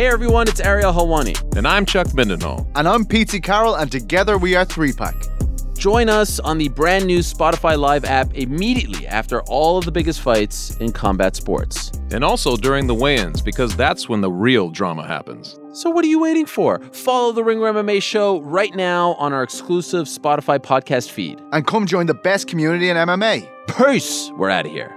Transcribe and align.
Hey 0.00 0.06
everyone, 0.06 0.48
it's 0.48 0.60
Ariel 0.60 0.94
Helwani. 0.94 1.36
And 1.58 1.68
I'm 1.68 1.84
Chuck 1.84 2.06
Mindenhall. 2.14 2.66
And 2.74 2.88
I'm 2.88 3.04
Pete 3.04 3.38
Carroll, 3.42 3.74
and 3.74 3.92
together 3.92 4.38
we 4.38 4.56
are 4.56 4.64
Three 4.64 4.94
Pack. 4.94 5.14
Join 5.76 6.08
us 6.08 6.40
on 6.40 6.56
the 6.56 6.68
brand 6.70 7.06
new 7.06 7.18
Spotify 7.18 7.78
Live 7.78 8.06
app 8.06 8.32
immediately 8.32 9.06
after 9.06 9.42
all 9.42 9.76
of 9.76 9.84
the 9.84 9.92
biggest 9.92 10.22
fights 10.22 10.74
in 10.78 10.90
combat 10.90 11.36
sports. 11.36 11.92
And 12.12 12.24
also 12.24 12.56
during 12.56 12.86
the 12.86 12.94
weigh 12.94 13.16
ins, 13.16 13.42
because 13.42 13.76
that's 13.76 14.08
when 14.08 14.22
the 14.22 14.32
real 14.32 14.70
drama 14.70 15.06
happens. 15.06 15.60
So, 15.74 15.90
what 15.90 16.02
are 16.02 16.08
you 16.08 16.18
waiting 16.18 16.46
for? 16.46 16.80
Follow 16.92 17.32
the 17.32 17.44
Ringer 17.44 17.70
MMA 17.70 18.02
show 18.02 18.40
right 18.40 18.74
now 18.74 19.12
on 19.18 19.34
our 19.34 19.42
exclusive 19.42 20.06
Spotify 20.06 20.58
podcast 20.58 21.10
feed. 21.10 21.42
And 21.52 21.66
come 21.66 21.84
join 21.84 22.06
the 22.06 22.14
best 22.14 22.48
community 22.48 22.88
in 22.88 22.96
MMA. 22.96 23.46
Peace! 23.76 24.30
We're 24.38 24.48
out 24.48 24.64
of 24.64 24.72
here. 24.72 24.96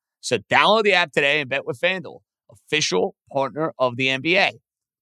So 0.21 0.37
download 0.37 0.83
the 0.83 0.93
app 0.93 1.11
today 1.11 1.41
and 1.41 1.49
bet 1.49 1.65
with 1.65 1.79
FanDuel, 1.79 2.19
official 2.49 3.15
partner 3.31 3.73
of 3.77 3.97
the 3.97 4.07
NBA. 4.07 4.51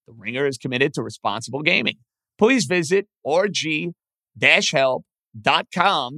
The 0.07 0.13
Ringer 0.13 0.47
is 0.47 0.57
committed 0.57 0.93
to 0.95 1.03
responsible 1.03 1.61
gaming 1.61 1.97
please 2.39 2.65
visit 2.65 3.05
rg-help.com 3.27 3.93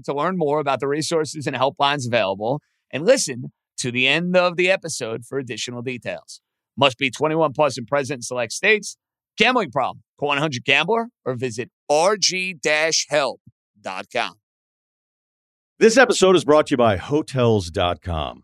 to 0.05 0.13
learn 0.13 0.37
more 0.37 0.59
about 0.59 0.79
the 0.79 0.87
resources 0.87 1.45
and 1.47 1.57
helplines 1.57 2.07
available 2.07 2.61
and 2.91 3.05
listen 3.05 3.51
to 3.77 3.91
the 3.91 4.07
end 4.07 4.37
of 4.37 4.55
the 4.55 4.71
episode 4.71 5.25
for 5.25 5.37
additional 5.39 5.81
details. 5.81 6.39
Must 6.77 6.97
be 6.97 7.09
21 7.09 7.51
plus 7.51 7.77
and 7.77 7.85
present 7.87 8.19
in 8.19 8.21
select 8.21 8.53
states. 8.53 8.95
Gambling 9.37 9.71
problem? 9.71 10.03
Call 10.19 10.29
100 10.29 10.63
Gambler 10.63 11.07
or 11.25 11.35
visit 11.35 11.69
rg-help.com. 11.91 13.39
This 15.79 15.97
episode 15.97 16.35
is 16.35 16.45
brought 16.45 16.67
to 16.67 16.73
you 16.73 16.77
by 16.77 16.97
Hotels.com. 16.97 18.43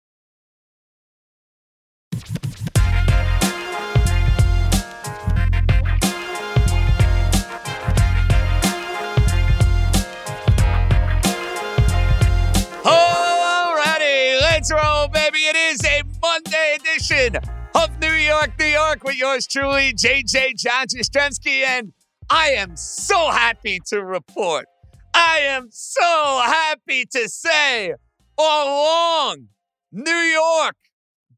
Edition 17.01 17.37
of 17.75 17.99
New 17.99 18.13
York, 18.13 18.51
New 18.59 18.65
York 18.65 19.03
with 19.03 19.17
yours 19.17 19.47
truly, 19.47 19.91
JJ 19.93 20.55
John 20.57 20.85
Jastremski. 20.85 21.63
And 21.65 21.93
I 22.29 22.49
am 22.49 22.75
so 22.75 23.31
happy 23.31 23.79
to 23.87 24.03
report, 24.03 24.65
I 25.13 25.39
am 25.39 25.69
so 25.71 26.41
happy 26.45 27.05
to 27.11 27.27
say, 27.27 27.93
all 28.37 28.67
along, 28.67 29.47
New 29.91 30.11
York, 30.11 30.75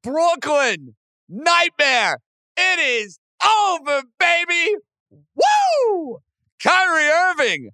Brooklyn, 0.01 0.95
nightmare. 1.29 2.19
It 2.57 2.79
is 2.79 3.19
over, 3.43 4.03
baby. 4.19 4.75
Woo! 5.11 6.17
Kyrie 6.61 7.09
Irving, 7.09 7.69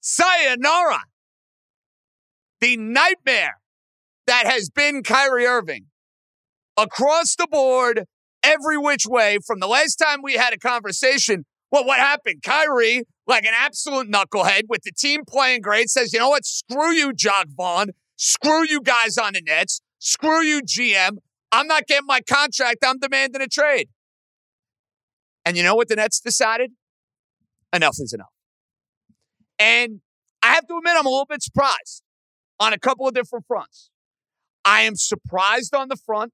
sayonara. 0.00 1.00
The 2.60 2.76
nightmare 2.76 3.58
that 4.26 4.46
has 4.46 4.68
been 4.68 5.02
Kyrie 5.02 5.46
Irving 5.46 5.86
across 6.82 7.36
the 7.36 7.46
board, 7.50 8.04
every 8.42 8.78
which 8.78 9.06
way 9.06 9.38
from 9.46 9.60
the 9.60 9.66
last 9.66 9.96
time 9.96 10.20
we 10.22 10.34
had 10.34 10.52
a 10.52 10.58
conversation. 10.58 11.44
Well, 11.70 11.84
what 11.84 11.98
happened? 11.98 12.42
Kyrie, 12.42 13.04
like 13.26 13.44
an 13.44 13.54
absolute 13.54 14.10
knucklehead 14.10 14.62
with 14.68 14.82
the 14.82 14.92
team 14.92 15.22
playing 15.28 15.60
great, 15.60 15.88
says, 15.88 16.12
you 16.12 16.18
know 16.18 16.30
what? 16.30 16.44
Screw 16.44 16.92
you, 16.92 17.12
Jacque 17.12 17.48
Vaughn. 17.56 17.90
Screw 18.16 18.66
you 18.66 18.80
guys 18.80 19.16
on 19.16 19.34
the 19.34 19.42
Nets. 19.42 19.80
Screw 19.98 20.42
you, 20.42 20.62
GM. 20.62 21.18
I'm 21.52 21.66
not 21.66 21.86
getting 21.86 22.06
my 22.06 22.20
contract. 22.20 22.78
I'm 22.84 22.98
demanding 22.98 23.42
a 23.42 23.46
trade. 23.46 23.88
And 25.44 25.56
you 25.56 25.62
know 25.62 25.74
what 25.74 25.88
the 25.88 25.96
Nets 25.96 26.20
decided? 26.20 26.72
Enough 27.72 27.96
is 28.00 28.12
enough. 28.12 28.32
And 29.58 30.00
I 30.42 30.54
have 30.54 30.66
to 30.66 30.76
admit, 30.76 30.94
I'm 30.96 31.06
a 31.06 31.10
little 31.10 31.26
bit 31.26 31.42
surprised 31.42 32.02
on 32.58 32.72
a 32.72 32.78
couple 32.78 33.06
of 33.06 33.14
different 33.14 33.46
fronts. 33.46 33.90
I 34.64 34.82
am 34.82 34.96
surprised 34.96 35.74
on 35.74 35.88
the 35.88 35.96
front 35.96 36.32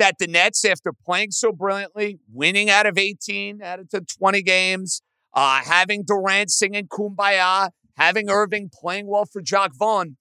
that 0.00 0.16
the 0.18 0.26
Nets, 0.26 0.64
after 0.64 0.92
playing 0.92 1.30
so 1.30 1.52
brilliantly, 1.52 2.18
winning 2.32 2.70
out 2.70 2.86
of 2.86 2.96
18 2.96 3.62
out 3.62 3.80
of 3.80 3.88
20 3.90 4.42
games, 4.42 5.02
uh, 5.34 5.60
having 5.62 6.04
Durant 6.04 6.50
singing 6.50 6.88
Kumbaya, 6.88 7.68
having 7.96 8.30
Irving 8.30 8.70
playing 8.72 9.06
well 9.06 9.26
for 9.26 9.42
Jacque 9.42 9.76
Vaughn, 9.78 10.16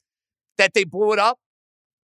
that 0.57 0.73
they 0.73 0.83
blew 0.83 1.13
it 1.13 1.19
up. 1.19 1.39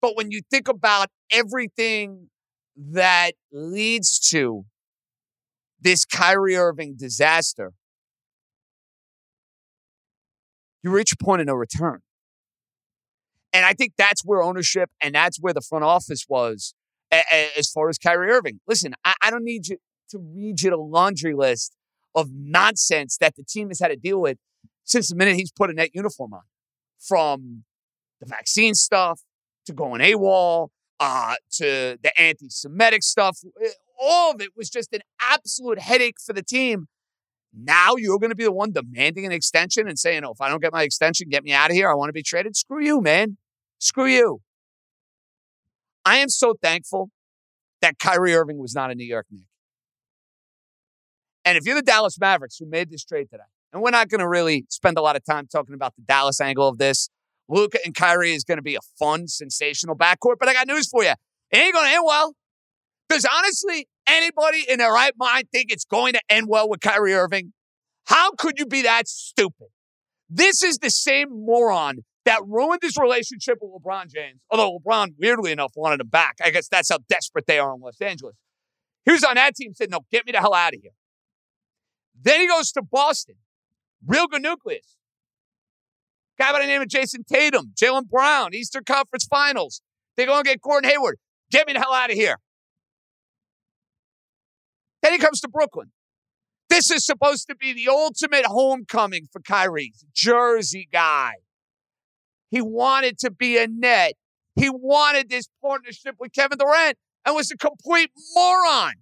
But 0.02 0.16
when 0.16 0.30
you 0.30 0.42
think 0.50 0.68
about 0.68 1.08
everything 1.32 2.28
that 2.76 3.32
leads 3.50 4.18
to 4.30 4.66
this 5.80 6.04
Kyrie 6.04 6.56
Irving 6.56 6.94
disaster, 6.98 7.72
you 10.82 10.90
reach 10.90 11.12
a 11.12 11.16
point 11.16 11.40
of 11.40 11.46
no 11.46 11.54
return. 11.54 12.02
And 13.54 13.64
I 13.64 13.72
think 13.72 13.94
that's 13.96 14.22
where 14.22 14.42
ownership 14.42 14.90
and 15.00 15.14
that's 15.14 15.40
where 15.40 15.54
the 15.54 15.62
front 15.62 15.84
office 15.84 16.26
was 16.28 16.74
as 17.12 17.70
far 17.70 17.88
as 17.88 17.98
Kyrie 17.98 18.30
Irving. 18.30 18.60
Listen, 18.66 18.94
I-, 19.04 19.14
I 19.22 19.30
don't 19.30 19.44
need 19.44 19.68
you 19.68 19.76
to 20.10 20.18
read 20.18 20.62
you 20.62 20.70
the 20.70 20.76
laundry 20.76 21.34
list 21.34 21.76
of 22.14 22.30
nonsense 22.32 23.16
that 23.18 23.36
the 23.36 23.44
team 23.44 23.68
has 23.68 23.80
had 23.80 23.88
to 23.88 23.96
deal 23.96 24.20
with 24.20 24.38
since 24.84 25.08
the 25.08 25.16
minute 25.16 25.36
he's 25.36 25.52
put 25.52 25.70
a 25.70 25.72
net 25.72 25.90
uniform 25.94 26.34
on. 26.34 26.42
From 26.98 27.64
the 28.20 28.26
vaccine 28.26 28.74
stuff 28.74 29.20
to 29.66 29.72
going 29.72 30.00
AWOL 30.00 30.68
uh, 31.00 31.34
to 31.52 31.98
the 32.02 32.20
anti 32.20 32.48
Semitic 32.48 33.02
stuff. 33.02 33.38
Eh, 33.62 33.70
all 34.00 34.32
of 34.32 34.40
it 34.40 34.50
was 34.56 34.70
just 34.70 34.92
an 34.92 35.00
absolute 35.20 35.80
headache 35.80 36.16
for 36.24 36.32
the 36.32 36.42
team. 36.42 36.86
Now 37.54 37.96
you're 37.96 38.18
going 38.18 38.30
to 38.30 38.36
be 38.36 38.44
the 38.44 38.52
one 38.52 38.72
demanding 38.72 39.26
an 39.26 39.32
extension 39.32 39.86
and 39.86 39.98
saying, 39.98 40.24
oh, 40.24 40.30
if 40.30 40.40
I 40.40 40.48
don't 40.48 40.62
get 40.62 40.72
my 40.72 40.82
extension, 40.84 41.28
get 41.28 41.44
me 41.44 41.52
out 41.52 41.70
of 41.70 41.76
here. 41.76 41.90
I 41.90 41.94
want 41.94 42.08
to 42.08 42.12
be 42.12 42.22
traded. 42.22 42.56
Screw 42.56 42.82
you, 42.82 43.00
man. 43.00 43.36
Screw 43.78 44.06
you. 44.06 44.40
I 46.04 46.18
am 46.18 46.28
so 46.28 46.54
thankful 46.60 47.10
that 47.80 47.98
Kyrie 47.98 48.34
Irving 48.34 48.58
was 48.58 48.74
not 48.74 48.90
a 48.90 48.94
New 48.94 49.04
York 49.04 49.26
Knick. 49.30 49.46
And 51.44 51.58
if 51.58 51.64
you're 51.64 51.74
the 51.74 51.82
Dallas 51.82 52.18
Mavericks 52.20 52.56
who 52.58 52.66
made 52.66 52.90
this 52.90 53.04
trade 53.04 53.28
today, 53.30 53.42
and 53.72 53.82
we're 53.82 53.90
not 53.90 54.08
going 54.08 54.20
to 54.20 54.28
really 54.28 54.64
spend 54.68 54.98
a 54.98 55.02
lot 55.02 55.16
of 55.16 55.24
time 55.24 55.46
talking 55.46 55.74
about 55.74 55.94
the 55.96 56.02
Dallas 56.02 56.40
angle 56.40 56.68
of 56.68 56.78
this, 56.78 57.08
Luka 57.48 57.78
and 57.84 57.94
Kyrie 57.94 58.32
is 58.32 58.44
going 58.44 58.58
to 58.58 58.62
be 58.62 58.76
a 58.76 58.80
fun, 58.98 59.26
sensational 59.28 59.96
backcourt. 59.96 60.36
But 60.38 60.48
I 60.48 60.52
got 60.52 60.68
news 60.68 60.88
for 60.88 61.02
you. 61.02 61.12
It 61.50 61.56
ain't 61.56 61.74
going 61.74 61.86
to 61.86 61.92
end 61.92 62.04
well. 62.06 62.34
Does 63.08 63.26
honestly 63.30 63.88
anybody 64.06 64.64
in 64.68 64.78
their 64.78 64.92
right 64.92 65.12
mind 65.16 65.48
think 65.52 65.70
it's 65.70 65.84
going 65.84 66.14
to 66.14 66.20
end 66.28 66.46
well 66.48 66.68
with 66.68 66.80
Kyrie 66.80 67.14
Irving? 67.14 67.52
How 68.06 68.32
could 68.32 68.58
you 68.58 68.66
be 68.66 68.82
that 68.82 69.08
stupid? 69.08 69.68
This 70.28 70.62
is 70.62 70.78
the 70.78 70.90
same 70.90 71.28
moron 71.30 71.98
that 72.24 72.40
ruined 72.46 72.80
his 72.82 72.96
relationship 72.96 73.58
with 73.60 73.82
LeBron 73.82 74.08
James. 74.08 74.40
Although 74.50 74.78
LeBron, 74.78 75.14
weirdly 75.18 75.52
enough, 75.52 75.72
wanted 75.74 76.00
him 76.00 76.08
back. 76.08 76.36
I 76.42 76.50
guess 76.50 76.68
that's 76.68 76.90
how 76.90 76.98
desperate 77.08 77.46
they 77.46 77.58
are 77.58 77.74
in 77.74 77.80
Los 77.80 78.00
Angeles. 78.00 78.36
He 79.04 79.12
was 79.12 79.24
on 79.24 79.34
that 79.34 79.56
team, 79.56 79.74
said, 79.74 79.90
No, 79.90 80.00
get 80.10 80.26
me 80.26 80.32
the 80.32 80.38
hell 80.38 80.54
out 80.54 80.74
of 80.74 80.80
here. 80.80 80.92
Then 82.20 82.40
he 82.40 82.46
goes 82.46 82.70
to 82.72 82.82
Boston. 82.82 83.36
Real 84.06 84.26
good 84.26 84.42
nucleus. 84.42 84.96
Guy 86.38 86.52
by 86.52 86.60
the 86.60 86.66
name 86.66 86.82
of 86.82 86.88
Jayson 86.88 87.24
Tatum, 87.30 87.72
Jaylen 87.80 88.08
Brown, 88.08 88.54
Eastern 88.54 88.84
Conference 88.84 89.24
Finals. 89.24 89.82
They 90.16 90.26
go 90.26 90.36
and 90.36 90.44
get 90.44 90.60
Gordon 90.60 90.88
Hayward. 90.90 91.18
Get 91.50 91.66
me 91.66 91.72
the 91.72 91.80
hell 91.80 91.92
out 91.92 92.10
of 92.10 92.16
here. 92.16 92.38
Then 95.02 95.12
he 95.12 95.18
comes 95.18 95.40
to 95.40 95.48
Brooklyn. 95.48 95.90
This 96.68 96.90
is 96.90 97.04
supposed 97.04 97.48
to 97.48 97.56
be 97.56 97.72
the 97.72 97.88
ultimate 97.88 98.46
homecoming 98.46 99.28
for 99.30 99.40
Kyrie, 99.40 99.92
Jersey 100.14 100.88
guy. 100.90 101.34
He 102.52 102.60
wanted 102.60 103.18
to 103.20 103.30
be 103.30 103.58
a 103.58 103.66
net. 103.66 104.12
He 104.54 104.68
wanted 104.70 105.30
this 105.30 105.48
partnership 105.62 106.16
with 106.20 106.32
Kevin 106.34 106.58
Durant 106.58 106.98
and 107.24 107.34
was 107.34 107.50
a 107.50 107.56
complete 107.56 108.10
moron. 108.34 108.92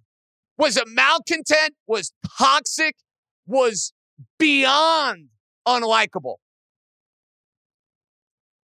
Was 0.57 0.77
a 0.77 0.85
malcontent, 0.85 1.75
was 1.85 2.13
toxic, 2.37 2.95
was 3.45 3.93
beyond 4.39 5.27
unlikable. 5.67 6.35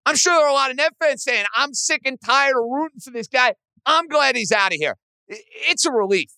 I'm 0.06 0.16
sure 0.16 0.32
there 0.32 0.46
are 0.46 0.50
a 0.50 0.54
lot 0.54 0.70
of 0.70 0.76
net 0.76 0.94
fans 1.00 1.22
saying, 1.22 1.44
I'm 1.54 1.74
sick 1.74 2.02
and 2.04 2.18
tired 2.24 2.56
of 2.56 2.64
rooting 2.68 3.00
for 3.00 3.10
this 3.10 3.28
guy. 3.28 3.54
I'm 3.84 4.08
glad 4.08 4.36
he's 4.36 4.52
out 4.52 4.72
of 4.72 4.78
here. 4.78 4.96
It's 5.28 5.84
a 5.84 5.92
relief. 5.92 6.30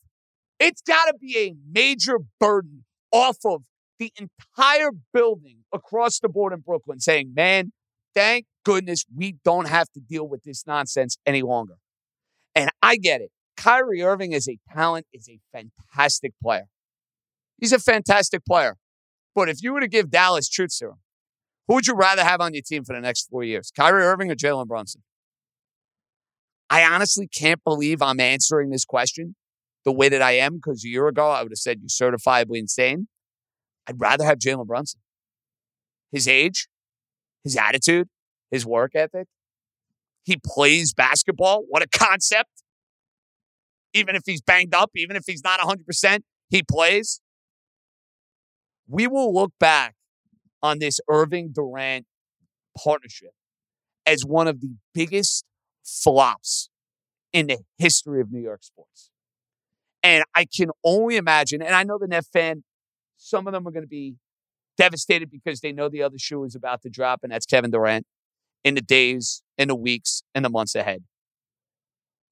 It's 0.58 0.82
got 0.82 1.04
to 1.04 1.14
be 1.20 1.36
a 1.38 1.54
major 1.70 2.18
burden 2.40 2.84
off 3.12 3.38
of 3.44 3.62
the 3.98 4.12
entire 4.18 4.90
building 5.12 5.58
across 5.72 6.18
the 6.18 6.28
board 6.28 6.52
in 6.52 6.60
Brooklyn 6.60 7.00
saying, 7.00 7.32
man, 7.34 7.72
thank 8.14 8.46
goodness 8.64 9.04
we 9.14 9.36
don't 9.44 9.68
have 9.68 9.90
to 9.92 10.00
deal 10.00 10.26
with 10.26 10.42
this 10.44 10.66
nonsense 10.66 11.18
any 11.26 11.42
longer. 11.42 11.74
And 12.54 12.70
I 12.82 12.96
get 12.96 13.20
it. 13.20 13.30
Kyrie 13.56 14.02
Irving 14.02 14.32
is 14.32 14.48
a 14.48 14.58
talent 14.72 15.06
is 15.12 15.28
a 15.28 15.38
fantastic 15.52 16.32
player. 16.42 16.66
He's 17.60 17.72
a 17.72 17.78
fantastic 17.78 18.44
player. 18.44 18.76
But 19.34 19.48
if 19.48 19.62
you 19.62 19.72
were 19.72 19.80
to 19.80 19.88
give 19.88 20.10
Dallas 20.10 20.48
truth 20.48 20.72
serum, 20.72 20.98
who 21.66 21.74
would 21.74 21.86
you 21.86 21.94
rather 21.94 22.24
have 22.24 22.40
on 22.40 22.54
your 22.54 22.62
team 22.62 22.84
for 22.84 22.94
the 22.94 23.00
next 23.00 23.28
four 23.30 23.42
years? 23.42 23.72
Kyrie 23.74 24.04
Irving 24.04 24.30
or 24.30 24.34
Jalen 24.34 24.66
Brunson? 24.66 25.02
I 26.70 26.84
honestly 26.84 27.28
can't 27.28 27.62
believe 27.64 28.02
I'm 28.02 28.20
answering 28.20 28.70
this 28.70 28.84
question 28.84 29.36
the 29.84 29.92
way 29.92 30.08
that 30.08 30.22
I 30.22 30.32
am 30.32 30.56
because 30.56 30.84
a 30.84 30.88
year 30.88 31.08
ago 31.08 31.30
I 31.30 31.42
would 31.42 31.52
have 31.52 31.58
said 31.58 31.80
you're 31.80 31.88
certifiably 31.88 32.58
insane. 32.58 33.08
I'd 33.86 34.00
rather 34.00 34.24
have 34.24 34.38
Jalen 34.38 34.66
Brunson. 34.66 35.00
His 36.10 36.26
age, 36.26 36.68
his 37.44 37.56
attitude, 37.56 38.08
his 38.50 38.66
work 38.66 38.92
ethic. 38.94 39.28
He 40.24 40.38
plays 40.44 40.92
basketball. 40.94 41.64
What 41.68 41.82
a 41.82 41.88
concept. 41.88 42.50
Even 43.92 44.16
if 44.16 44.22
he's 44.26 44.40
banged 44.40 44.74
up, 44.74 44.90
even 44.96 45.14
if 45.14 45.24
he's 45.26 45.44
not 45.44 45.60
100%, 45.60 46.20
he 46.48 46.62
plays. 46.62 47.20
We 48.88 49.06
will 49.06 49.32
look 49.32 49.52
back 49.60 49.94
on 50.62 50.78
this 50.78 50.98
Irving 51.08 51.52
Durant 51.52 52.06
partnership 52.82 53.32
as 54.06 54.24
one 54.24 54.48
of 54.48 54.60
the 54.60 54.74
biggest 54.92 55.44
flops 55.84 56.70
in 57.32 57.46
the 57.46 57.58
history 57.78 58.20
of 58.20 58.32
New 58.32 58.40
York 58.40 58.64
sports. 58.64 59.10
And 60.02 60.24
I 60.34 60.44
can 60.44 60.70
only 60.84 61.16
imagine, 61.16 61.62
and 61.62 61.74
I 61.74 61.82
know 61.82 61.98
the 61.98 62.06
Net 62.06 62.26
fan, 62.32 62.64
some 63.16 63.46
of 63.46 63.52
them 63.52 63.66
are 63.66 63.70
going 63.70 63.84
to 63.84 63.88
be 63.88 64.16
devastated 64.76 65.30
because 65.30 65.60
they 65.60 65.72
know 65.72 65.88
the 65.88 66.02
other 66.02 66.18
shoe 66.18 66.44
is 66.44 66.54
about 66.54 66.82
to 66.82 66.90
drop, 66.90 67.20
and 67.22 67.32
that's 67.32 67.46
Kevin 67.46 67.70
Durant 67.70 68.06
in 68.62 68.74
the 68.74 68.80
days, 68.80 69.42
in 69.58 69.68
the 69.68 69.74
weeks, 69.74 70.22
and 70.34 70.44
the 70.44 70.50
months 70.50 70.74
ahead. 70.74 71.04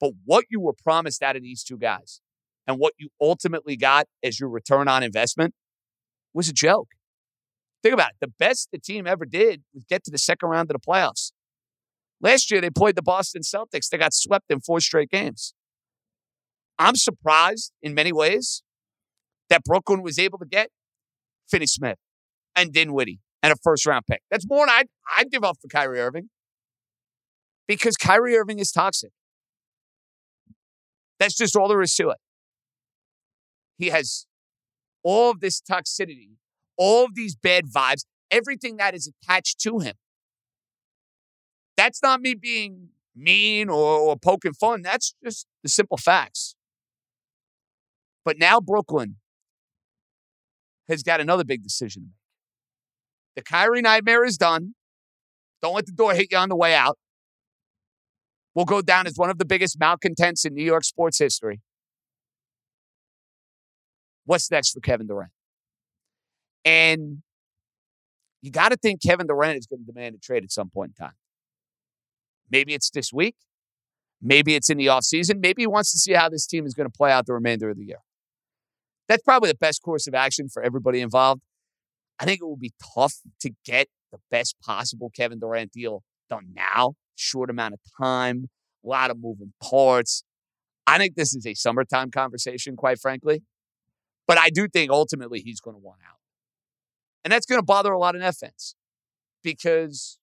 But 0.01 0.13
what 0.25 0.47
you 0.51 0.61
were 0.61 0.73
promised 0.73 1.23
out 1.23 1.37
of 1.37 1.43
these 1.43 1.63
two 1.63 1.79
guys 1.79 2.21
and 2.67 2.79
what 2.79 2.95
you 2.99 3.09
ultimately 3.21 3.77
got 3.77 4.07
as 4.23 4.41
your 4.41 4.49
return 4.49 4.89
on 4.89 5.03
investment 5.03 5.55
was 6.35 6.49
a 6.49 6.53
joke. 6.53 6.89
Think 7.83 7.95
about 7.95 8.11
it. 8.11 8.17
The 8.21 8.33
best 8.39 8.69
the 8.73 8.79
team 8.79 9.07
ever 9.07 9.25
did 9.25 9.63
was 9.75 9.85
get 9.85 10.05
to 10.05 10.11
the 10.11 10.19
second 10.19 10.49
round 10.49 10.71
of 10.71 10.81
the 10.81 10.87
playoffs. 10.87 11.33
Last 12.21 12.51
year, 12.51 12.61
they 12.61 12.71
played 12.71 12.95
the 12.95 13.03
Boston 13.03 13.43
Celtics. 13.43 13.89
They 13.89 13.99
got 13.99 14.15
swept 14.15 14.47
in 14.51 14.61
four 14.61 14.81
straight 14.81 15.11
games. 15.11 15.55
I'm 16.79 16.95
surprised 16.95 17.73
in 17.83 17.95
many 17.95 18.13
ways 18.13 18.63
that 19.51 19.65
Brooklyn 19.65 20.03
was 20.03 20.19
able 20.19 20.39
to 20.39 20.47
get 20.47 20.71
Finney 21.49 21.67
Smith 21.67 21.99
and 22.57 22.73
Dinwiddie 22.73 23.21
and 23.43 23.53
a 23.53 23.57
first 23.63 23.87
round 23.87 24.07
pick. 24.07 24.23
That's 24.31 24.49
more 24.49 24.67
than 24.67 24.75
I'd, 24.75 24.89
I'd 25.17 25.31
give 25.31 25.45
up 25.45 25.57
for 25.61 25.69
Kyrie 25.69 26.01
Irving 26.01 26.29
because 27.67 27.97
Kyrie 27.97 28.37
Irving 28.37 28.59
is 28.59 28.71
toxic. 28.73 29.11
That's 31.19 31.37
just 31.37 31.57
all 31.57 31.69
there 31.69 31.83
is 31.83 31.95
to 31.97 32.11
it. 32.11 32.19
He 33.79 33.89
has 33.89 34.27
all 35.03 35.31
of 35.31 35.41
this 35.41 35.61
toxicity, 35.61 36.31
all 36.77 37.05
of 37.05 37.15
these 37.15 37.35
bad 37.35 37.67
vibes, 37.67 38.05
everything 38.31 38.77
that 38.77 38.95
is 38.95 39.11
attached 39.23 39.61
to 39.61 39.79
him. 39.79 39.95
That's 41.77 42.03
not 42.03 42.21
me 42.21 42.35
being 42.35 42.89
mean 43.15 43.69
or, 43.69 43.99
or 43.99 44.17
poking 44.17 44.53
fun. 44.53 44.83
That's 44.83 45.15
just 45.25 45.47
the 45.63 45.69
simple 45.69 45.97
facts. 45.97 46.55
But 48.25 48.39
now 48.39 48.61
Brooklyn 48.61 49.17
has 50.89 51.03
got 51.03 51.21
another 51.21 51.45
big 51.45 51.63
decision 51.63 52.03
to 52.03 52.09
make. 52.09 52.22
The 53.37 53.43
Kyrie 53.43 53.83
nightmare 53.83 54.25
is 54.25 54.37
done. 54.37 54.75
Don't 55.63 55.75
let 55.75 55.87
the 55.87 55.93
door 55.93 56.15
hit 56.15 56.29
you 56.31 56.39
on 56.39 56.49
the 56.49 56.57
way 56.57 56.75
out. 56.75 56.99
We'll 58.55 58.65
go 58.65 58.83
down 58.83 59.07
as 59.07 59.15
one 59.17 59.31
of 59.31 59.39
the 59.39 59.45
biggest 59.45 59.79
malcontents 59.79 60.45
in 60.45 60.55
New 60.55 60.65
York 60.65 60.85
sports 60.85 61.19
history. 61.19 61.61
What's 64.25 64.51
next 64.51 64.73
for 64.73 64.81
Kevin 64.81 65.07
Durant? 65.07 65.33
And 66.65 67.23
you 68.43 68.51
got 68.51 68.71
to 68.71 68.77
think 68.77 69.03
Kevin 69.03 69.27
Durant 69.27 69.59
is 69.59 69.67
going 69.67 69.81
to 69.81 69.87
demand 69.87 70.15
a 70.15 70.19
trade 70.19 70.45
at 70.45 70.53
some 70.53 70.69
point 70.69 70.93
in 70.99 71.07
time. 71.07 71.15
Maybe 72.51 72.75
it's 72.75 72.91
this 72.91 73.13
week. 73.13 73.37
Maybe 74.21 74.55
it's 74.55 74.69
in 74.69 74.77
the 74.77 74.87
offseason. 74.87 75.41
Maybe 75.41 75.63
he 75.63 75.67
wants 75.67 75.91
to 75.93 75.99
see 75.99 76.13
how 76.13 76.29
this 76.29 76.47
team 76.47 76.67
is 76.67 76.75
going 76.75 76.89
to 76.89 76.93
play 76.93 77.11
out 77.11 77.27
the 77.27 77.33
remainder 77.33 77.71
of 77.71 77.77
the 77.77 77.85
year. 77.85 77.99
That's 79.09 79.23
probably 79.23 79.51
the 79.51 79.57
best 79.57 79.83
course 79.83 80.07
of 80.07 80.15
action 80.15 80.49
for 80.49 80.63
everybody 80.63 81.01
involved. 81.01 81.43
I 82.19 82.25
think 82.25 82.41
it 82.41 82.45
will 82.45 82.57
be 82.57 82.73
tough 82.95 83.15
to 83.41 83.51
get 83.65 83.89
the 84.13 84.19
best 84.31 84.57
possible 84.65 85.11
Kevin 85.15 85.41
Durant 85.41 85.73
deal 85.73 86.03
done 86.31 86.53
now. 86.55 86.95
Short 87.15 87.51
amount 87.51 87.75
of 87.75 87.81
time, 88.01 88.49
a 88.85 88.89
lot 88.89 89.11
of 89.11 89.19
moving 89.21 89.53
parts. 89.63 90.23
I 90.87 90.99
think 90.99 91.15
this 91.15 91.35
is 91.35 91.47
a 91.47 91.55
summertime 91.55 92.11
conversation, 92.11 92.77
quite 92.77 92.99
frankly. 92.99 93.43
But 94.27 94.39
I 94.39 94.51
do 94.51 94.69
think 94.69 94.91
ultimately 94.91 95.41
he's 95.41 95.61
going 95.61 95.75
to 95.75 95.81
want 95.81 96.01
out. 96.09 96.17
And 97.25 97.33
that's 97.33 97.47
going 97.47 97.61
to 97.61 97.65
bother 97.65 97.93
a 97.93 97.99
lot 97.99 98.17
of 98.17 98.23
fans 98.37 98.75
because 99.43 100.19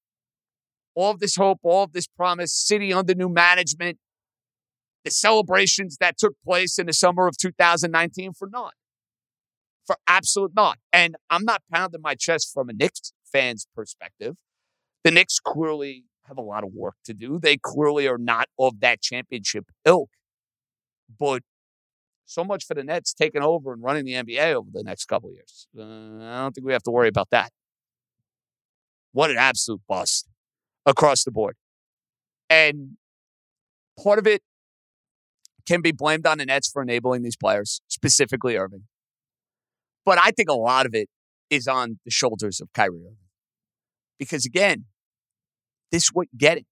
all 0.95 1.11
of 1.11 1.19
this 1.19 1.35
hope, 1.35 1.59
all 1.63 1.83
of 1.83 1.93
this 1.93 2.07
promise, 2.07 2.53
city 2.53 2.91
under 2.93 3.15
new 3.15 3.29
management, 3.29 3.97
the 5.05 5.11
celebrations 5.11 5.97
that 5.99 6.17
took 6.17 6.33
place 6.45 6.77
in 6.77 6.87
the 6.87 6.93
summer 6.93 7.27
of 7.27 7.37
2019 7.37 8.33
for 8.33 8.49
naught. 8.51 8.73
For 9.89 9.97
absolute 10.07 10.51
naught. 10.55 10.77
And 10.93 11.15
I'm 11.31 11.43
not 11.43 11.63
pounding 11.73 12.01
my 12.03 12.13
chest 12.13 12.53
from 12.53 12.69
a 12.69 12.73
Knicks 12.73 13.11
fan's 13.25 13.65
perspective. 13.75 14.35
The 15.03 15.09
Knicks 15.09 15.39
clearly 15.39 16.03
have 16.25 16.37
a 16.37 16.43
lot 16.43 16.63
of 16.63 16.73
work 16.75 16.93
to 17.05 17.13
do. 17.15 17.39
They 17.41 17.57
clearly 17.57 18.07
are 18.07 18.19
not 18.19 18.49
of 18.59 18.81
that 18.81 19.01
championship 19.01 19.65
ilk. 19.85 20.11
But 21.19 21.41
so 22.27 22.43
much 22.43 22.65
for 22.67 22.75
the 22.75 22.83
Nets 22.83 23.15
taking 23.15 23.41
over 23.41 23.73
and 23.73 23.81
running 23.81 24.05
the 24.05 24.13
NBA 24.13 24.53
over 24.53 24.69
the 24.71 24.83
next 24.83 25.05
couple 25.05 25.31
years. 25.31 25.65
Uh, 25.75 25.81
I 25.81 26.41
don't 26.43 26.53
think 26.53 26.67
we 26.67 26.73
have 26.73 26.83
to 26.83 26.91
worry 26.91 27.07
about 27.07 27.31
that. 27.31 27.51
What 29.11 29.31
an 29.31 29.37
absolute 29.37 29.81
bust 29.89 30.27
across 30.85 31.23
the 31.23 31.31
board. 31.31 31.55
And 32.47 32.97
part 34.03 34.19
of 34.19 34.27
it 34.27 34.43
can 35.67 35.81
be 35.81 35.91
blamed 35.91 36.27
on 36.27 36.37
the 36.37 36.45
Nets 36.45 36.69
for 36.69 36.83
enabling 36.83 37.23
these 37.23 37.35
players, 37.35 37.81
specifically 37.87 38.55
Irving. 38.55 38.83
But 40.05 40.19
I 40.21 40.31
think 40.31 40.49
a 40.49 40.53
lot 40.53 40.85
of 40.85 40.93
it 40.93 41.07
is 41.49 41.67
on 41.67 41.99
the 42.05 42.11
shoulders 42.11 42.59
of 42.61 42.69
Kyrie 42.73 42.97
Irving. 42.97 43.17
Because 44.17 44.45
again, 44.45 44.85
this 45.91 46.03
is 46.03 46.09
what 46.13 46.27
you're 46.31 46.49
getting. 46.49 46.65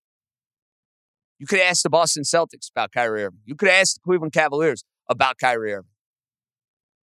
You 1.39 1.45
could 1.45 1.59
ask 1.59 1.83
the 1.83 1.89
Boston 1.89 2.23
Celtics 2.23 2.69
about 2.69 2.91
Kyrie 2.91 3.23
Irving. 3.23 3.41
You 3.45 3.55
could 3.55 3.69
ask 3.69 3.95
the 3.95 3.99
Cleveland 4.03 4.33
Cavaliers 4.33 4.83
about 5.07 5.37
Kyrie 5.39 5.73
Irving. 5.73 5.91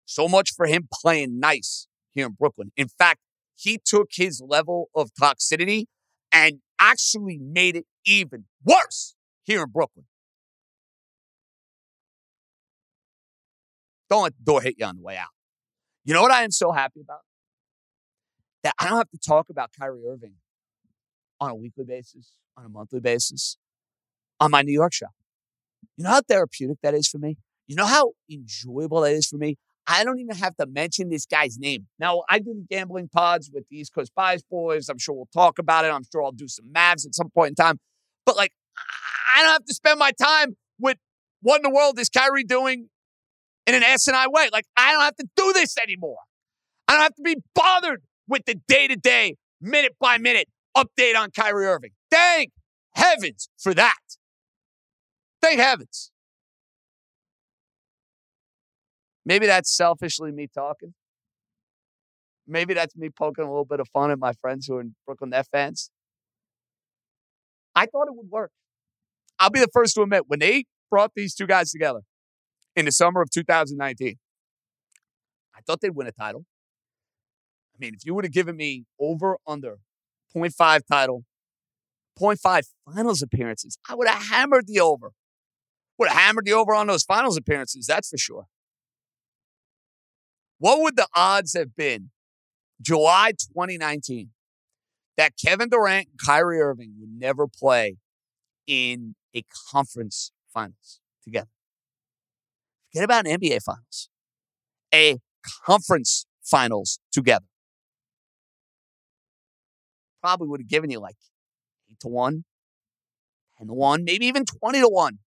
So 0.05 0.29
much 0.29 0.51
for 0.55 0.67
him 0.67 0.89
playing 0.93 1.39
nice 1.39 1.87
here 2.13 2.27
in 2.27 2.33
Brooklyn. 2.33 2.73
In 2.77 2.89
fact, 2.89 3.21
he 3.57 3.79
took 3.85 4.09
his 4.13 4.43
level 4.45 4.89
of 4.95 5.11
toxicity 5.21 5.85
and 6.33 6.61
actually 6.81 7.39
made 7.39 7.77
it 7.77 7.85
even 8.05 8.47
worse 8.65 9.15
here 9.45 9.63
in 9.63 9.71
Brooklyn. 9.71 10.07
Don't 14.11 14.25
let 14.25 14.37
the 14.37 14.45
door 14.45 14.61
hit 14.61 14.75
you 14.79 14.85
on 14.85 14.97
the 14.97 15.03
way 15.03 15.17
out. 15.17 15.29
You 16.05 16.15
know 16.15 16.23
what 16.23 16.33
I 16.33 16.43
am 16.43 16.51
so 16.51 16.73
happy 16.73 17.01
about? 17.01 17.21
That 18.65 18.75
I 18.79 18.89
don't 18.89 18.99
have 18.99 19.11
to 19.11 19.19
talk 19.19 19.51
about 19.51 19.71
Kyrie 19.79 20.03
Irving 20.09 20.35
on 21.41 21.51
a 21.51 21.55
weekly 21.55 21.85
basis, 21.85 22.33
on 22.57 22.65
a 22.65 22.69
monthly 22.69 23.01
basis, 23.01 23.57
on 24.41 24.51
my 24.51 24.63
New 24.63 24.73
York 24.73 24.93
show. 24.93 25.07
You 25.97 26.05
know 26.05 26.11
how 26.11 26.23
therapeutic 26.27 26.79
that 26.83 26.95
is 26.95 27.09
for 27.09 27.19
me? 27.19 27.39
You 27.67 27.77
know 27.77 27.87
how 27.87 28.13
enjoyable 28.31 29.01
that 29.03 29.13
is 29.13 29.27
for 29.27 29.37
me? 29.37 29.57
I 29.87 30.05
don't 30.05 30.21
even 30.21 30.37
have 30.37 30.57
to 30.57 30.67
mention 30.67 31.09
this 31.09 31.27
guy's 31.27 31.59
name. 31.59 31.89
Now, 31.99 32.23
I 32.29 32.39
do 32.39 32.55
the 32.55 32.65
gambling 32.71 33.09
pods 33.09 33.51
with 33.53 33.65
the 33.69 33.79
East 33.79 33.93
Coast 33.93 34.13
Boys. 34.49 34.89
I'm 34.89 34.99
sure 34.99 35.15
we'll 35.15 35.29
talk 35.33 35.59
about 35.59 35.85
it. 35.85 35.89
I'm 35.89 36.05
sure 36.11 36.23
I'll 36.23 36.33
do 36.33 36.47
some 36.47 36.67
Mavs 36.73 37.05
at 37.05 37.15
some 37.15 37.31
point 37.31 37.51
in 37.51 37.55
time. 37.57 37.81
But 38.25 38.37
like, 38.37 38.53
I 39.37 39.43
don't 39.43 39.53
have 39.53 39.65
to 39.65 39.75
spend 39.75 39.99
my 39.99 40.13
time 40.13 40.57
with 40.79 40.99
what 41.41 41.57
in 41.57 41.63
the 41.63 41.71
world 41.75 41.99
is 41.99 42.09
Kyrie 42.09 42.45
doing 42.45 42.89
in 43.67 43.75
an 43.75 43.83
asinine 43.83 44.29
way. 44.31 44.49
Like, 44.53 44.65
I 44.77 44.93
don't 44.93 45.03
have 45.03 45.17
to 45.17 45.27
do 45.37 45.53
this 45.53 45.77
anymore. 45.83 46.19
I 46.89 46.95
don't 46.95 47.03
have 47.03 47.15
to 47.15 47.23
be 47.23 47.37
bothered 47.55 48.03
with 48.29 48.45
the 48.47 48.57
day 48.69 48.89
to 48.89 48.97
day, 48.97 49.37
minute 49.61 49.97
by 50.01 50.19
minute 50.19 50.49
update 50.77 51.17
on 51.17 51.31
Kyrie 51.31 51.67
Irving. 51.67 51.91
Thank 52.11 52.51
heavens 52.95 53.49
for 53.59 53.75
that. 53.75 53.99
Thank 55.41 55.61
heavens. 55.61 56.11
Maybe 59.25 59.47
that's 59.47 59.75
selfishly 59.75 60.33
me 60.33 60.49
talking. 60.53 60.95
Maybe 62.47 62.75
that's 62.75 62.97
me 62.97 63.09
poking 63.09 63.45
a 63.45 63.49
little 63.49 63.65
bit 63.65 63.81
of 63.81 63.89
fun 63.89 64.11
at 64.11 64.19
my 64.19 64.33
friends 64.33 64.67
who 64.67 64.77
are 64.77 64.81
in 64.81 64.95
Brooklyn 65.07 65.31
Net 65.31 65.47
fans. 65.51 65.91
I 67.75 67.87
thought 67.87 68.09
it 68.09 68.15
would 68.15 68.31
work. 68.31 68.51
I'll 69.39 69.51
be 69.51 69.61
the 69.61 69.69
first 69.73 69.95
to 69.95 70.03
admit 70.03 70.25
when 70.27 70.41
they 70.41 70.65
brought 70.91 71.13
these 71.15 71.35
two 71.35 71.47
guys 71.47 71.71
together 71.71 72.01
in 72.77 72.85
the 72.85 72.93
summer 72.93 73.21
of 73.21 73.31
2019, 73.31 74.19
I 75.55 75.61
thought 75.67 75.81
they'd 75.81 75.91
win 75.91 76.07
a 76.07 76.13
title. 76.13 76.45
I 77.75 77.79
mean, 77.79 77.95
if 77.95 78.05
you 78.05 78.15
would 78.15 78.25
have 78.25 78.33
given 78.33 78.57
me 78.57 78.85
over 79.01 79.37
under 79.47 79.79
0.5 80.35 80.81
title, 80.91 81.25
0.5 82.21 82.63
finals 82.87 83.23
appearances, 83.23 83.77
I 83.89 83.95
would 83.95 84.09
have 84.09 84.23
hammered 84.29 84.67
the 84.67 84.81
over. 84.81 85.13
Would 85.99 86.09
have 86.09 86.19
hammered 86.19 86.47
the 86.47 86.53
over 86.53 86.75
on 86.75 86.87
those 86.87 87.03
finals 87.03 87.37
appearances, 87.37 87.87
that's 87.87 88.09
for 88.09 88.19
sure. 88.19 88.47
What 90.59 90.81
would 90.81 90.97
the 90.97 91.09
odds 91.15 91.55
have 91.57 91.75
been 91.75 92.11
July 92.81 93.33
2019 93.33 94.31
that 95.17 95.33
Kevin 95.43 95.69
Durant 95.69 96.09
and 96.09 96.19
Kyrie 96.25 96.61
Irving 96.61 96.95
would 96.99 97.11
never 97.11 97.47
play 97.47 97.97
in 98.67 99.15
a 99.35 99.45
conference 99.71 100.33
finals 100.53 101.01
together? 101.25 101.51
Forget 102.93 103.05
about 103.05 103.27
an 103.27 103.41
NBA 103.41 103.63
finals, 103.63 104.11
a 104.95 105.17
conference 105.65 106.27
finals 106.43 106.99
together. 107.11 107.47
Probably 110.21 110.47
would 110.49 110.61
have 110.61 110.69
given 110.69 110.91
you 110.91 111.01
like 111.01 111.17
8 111.91 112.01
to 112.01 112.09
1, 112.09 112.45
10 113.59 113.67
to 113.67 113.73
1, 113.73 114.05
maybe 114.05 114.27
even 114.27 114.45
20 114.45 114.81
to 114.81 114.89
1. 114.89 115.19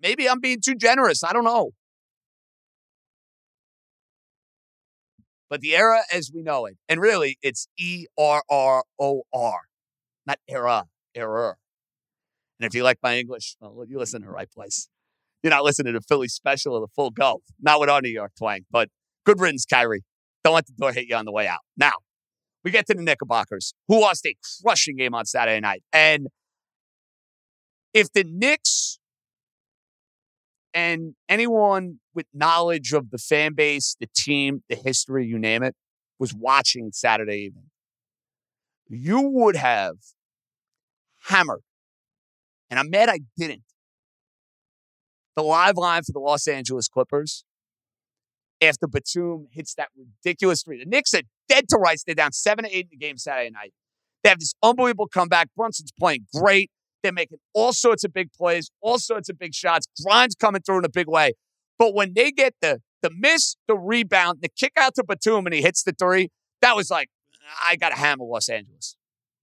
Maybe 0.00 0.28
I'm 0.28 0.40
being 0.40 0.60
too 0.60 0.76
generous. 0.76 1.24
I 1.24 1.32
don't 1.32 1.44
know. 1.44 1.72
But 5.50 5.60
the 5.60 5.74
era 5.76 6.02
as 6.12 6.30
we 6.32 6.42
know 6.42 6.66
it, 6.66 6.76
and 6.88 7.00
really 7.00 7.36
it's 7.42 7.66
E 7.76 8.06
R 8.16 8.42
R 8.48 8.84
O 8.98 9.22
R, 9.34 9.60
not 10.24 10.38
era, 10.48 10.84
error. 11.14 11.58
And 12.58 12.66
if 12.66 12.74
you 12.74 12.84
like 12.84 12.98
my 13.02 13.18
English, 13.18 13.56
well, 13.60 13.84
you 13.86 13.98
listen 13.98 14.22
to 14.22 14.28
the 14.28 14.32
right 14.32 14.50
place. 14.50 14.88
You're 15.42 15.50
not 15.50 15.64
listening 15.64 15.94
to 15.94 16.00
Philly 16.00 16.28
Special 16.28 16.74
or 16.74 16.80
the 16.80 16.88
Full 16.94 17.10
Go, 17.10 17.42
not 17.60 17.80
with 17.80 17.88
our 17.88 18.00
New 18.00 18.10
York 18.10 18.32
twang. 18.38 18.60
But 18.70 18.88
good 19.26 19.40
riddance, 19.40 19.64
Kyrie. 19.64 20.02
Don't 20.44 20.54
let 20.54 20.66
the 20.66 20.72
door 20.72 20.92
hit 20.92 21.06
you 21.08 21.16
on 21.16 21.24
the 21.24 21.32
way 21.32 21.46
out. 21.46 21.60
Now, 21.76 21.92
we 22.64 22.70
get 22.70 22.86
to 22.86 22.94
the 22.94 23.02
Knickerbockers, 23.02 23.74
who 23.88 24.00
lost 24.00 24.24
a 24.26 24.34
crushing 24.62 24.96
game 24.96 25.14
on 25.14 25.24
Saturday 25.24 25.60
night. 25.60 25.82
And 25.92 26.28
if 27.92 28.12
the 28.12 28.24
Knicks 28.24 28.98
and 30.74 31.14
anyone 31.28 31.98
with 32.14 32.26
knowledge 32.32 32.92
of 32.92 33.10
the 33.10 33.18
fan 33.18 33.54
base, 33.54 33.96
the 34.00 34.08
team, 34.14 34.62
the 34.68 34.76
history, 34.76 35.26
you 35.26 35.38
name 35.38 35.62
it, 35.62 35.74
was 36.18 36.32
watching 36.34 36.90
Saturday 36.92 37.46
evening, 37.46 37.70
you 38.88 39.20
would 39.20 39.56
have 39.56 39.96
hammered, 41.24 41.62
and 42.70 42.78
I'm 42.78 42.90
mad 42.90 43.08
I 43.08 43.20
didn't, 43.36 43.62
the 45.36 45.42
live 45.42 45.76
line 45.76 46.02
for 46.02 46.12
the 46.12 46.20
Los 46.20 46.46
Angeles 46.46 46.88
Clippers 46.88 47.44
after 48.62 48.86
Batum 48.86 49.48
hits 49.50 49.74
that 49.74 49.88
ridiculous 49.96 50.62
three. 50.62 50.78
The 50.78 50.88
Knicks 50.88 51.14
are 51.14 51.22
dead 51.48 51.68
to 51.68 51.76
rights. 51.76 52.04
They're 52.04 52.14
down 52.14 52.32
7 52.32 52.64
to 52.64 52.70
8 52.70 52.80
in 52.80 52.88
the 52.90 52.96
game 52.96 53.18
Saturday 53.18 53.50
night. 53.50 53.72
They 54.22 54.28
have 54.28 54.38
this 54.38 54.54
unbelievable 54.62 55.08
comeback. 55.08 55.48
Brunson's 55.56 55.92
playing 55.98 56.26
great. 56.34 56.70
They're 57.02 57.12
making 57.12 57.38
all 57.54 57.72
sorts 57.72 58.04
of 58.04 58.12
big 58.12 58.32
plays, 58.32 58.70
all 58.80 58.98
sorts 58.98 59.28
of 59.28 59.38
big 59.38 59.54
shots. 59.54 59.86
Grimes 60.04 60.36
coming 60.36 60.62
through 60.62 60.78
in 60.78 60.84
a 60.84 60.90
big 60.90 61.08
way. 61.08 61.32
But 61.78 61.94
when 61.94 62.12
they 62.14 62.30
get 62.30 62.54
the 62.60 62.80
the 63.02 63.10
miss, 63.10 63.56
the 63.66 63.76
rebound, 63.76 64.38
the 64.42 64.48
kick 64.48 64.74
out 64.76 64.94
to 64.94 65.02
Batum 65.02 65.44
and 65.44 65.52
he 65.52 65.60
hits 65.60 65.82
the 65.82 65.92
three, 65.92 66.28
that 66.60 66.76
was 66.76 66.88
like, 66.88 67.08
I 67.66 67.74
got 67.74 67.88
to 67.88 67.96
hammer 67.96 68.24
Los 68.24 68.48
Angeles. 68.48 68.94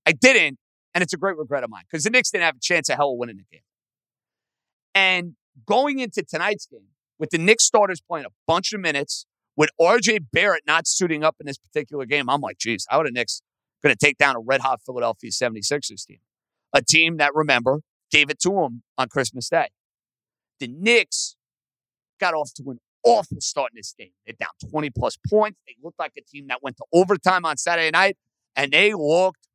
I 0.06 0.14
didn't, 0.14 0.58
and 0.94 1.02
it's 1.02 1.12
a 1.12 1.18
great 1.18 1.38
regret 1.38 1.66
of 1.66 1.70
mine 1.70 1.84
because 1.90 2.06
the 2.06 2.10
Knicks 2.10 2.32
didn't 2.32 2.46
have 2.46 2.56
a 2.56 2.62
chance 2.62 2.88
of 2.88 2.96
hell 2.96 3.12
of 3.12 3.18
winning 3.18 3.36
the 3.36 3.44
game. 3.52 3.64
And 4.96 5.36
going 5.66 6.00
into 6.00 6.24
tonight's 6.24 6.66
game, 6.66 6.88
with 7.18 7.32
the 7.32 7.38
Knicks 7.38 7.66
starters 7.66 8.02
playing 8.02 8.26
a 8.26 8.32
bunch 8.48 8.74
of 8.74 8.80
minutes, 8.80 9.26
with 9.56 9.70
RJ 9.80 10.28
Barrett 10.32 10.64
not 10.66 10.88
suiting 10.88 11.24
up 11.24 11.36
in 11.40 11.46
this 11.46 11.58
particular 11.58 12.06
game, 12.06 12.30
I'm 12.30 12.42
like, 12.42 12.58
geez, 12.58 12.86
how 12.90 13.02
are 13.02 13.04
the 13.04 13.12
Knicks 13.12 13.42
going 13.84 13.94
to 13.94 14.06
take 14.06 14.18
down 14.18 14.36
a 14.36 14.40
red 14.40 14.62
hot 14.62 14.80
Philadelphia 14.86 15.32
76ers 15.32 16.06
team? 16.06 16.20
A 16.74 16.82
team 16.82 17.18
that, 17.18 17.36
remember, 17.36 17.82
gave 18.12 18.30
it 18.30 18.40
to 18.42 18.50
them 18.52 18.84
on 18.98 19.10
Christmas 19.10 19.50
Day. 19.50 19.68
The 20.60 20.68
Knicks 20.68 21.36
got 22.20 22.34
off 22.34 22.52
to 22.56 22.64
an 22.70 22.80
awful 23.04 23.42
start 23.42 23.72
in 23.74 23.78
this 23.78 23.94
game. 23.98 24.12
They're 24.26 24.36
down 24.40 24.50
20 24.70 24.90
plus 24.92 25.18
points. 25.30 25.60
They 25.68 25.76
looked 25.84 26.00
like 26.00 26.14
a 26.18 26.22
team 26.22 26.48
that 26.48 26.62
went 26.62 26.78
to 26.78 26.86
overtime 26.94 27.46
on 27.46 27.58
Saturday 27.58 27.92
night, 27.92 28.18
and 28.56 28.72
they 28.72 28.94
looked 28.94 29.48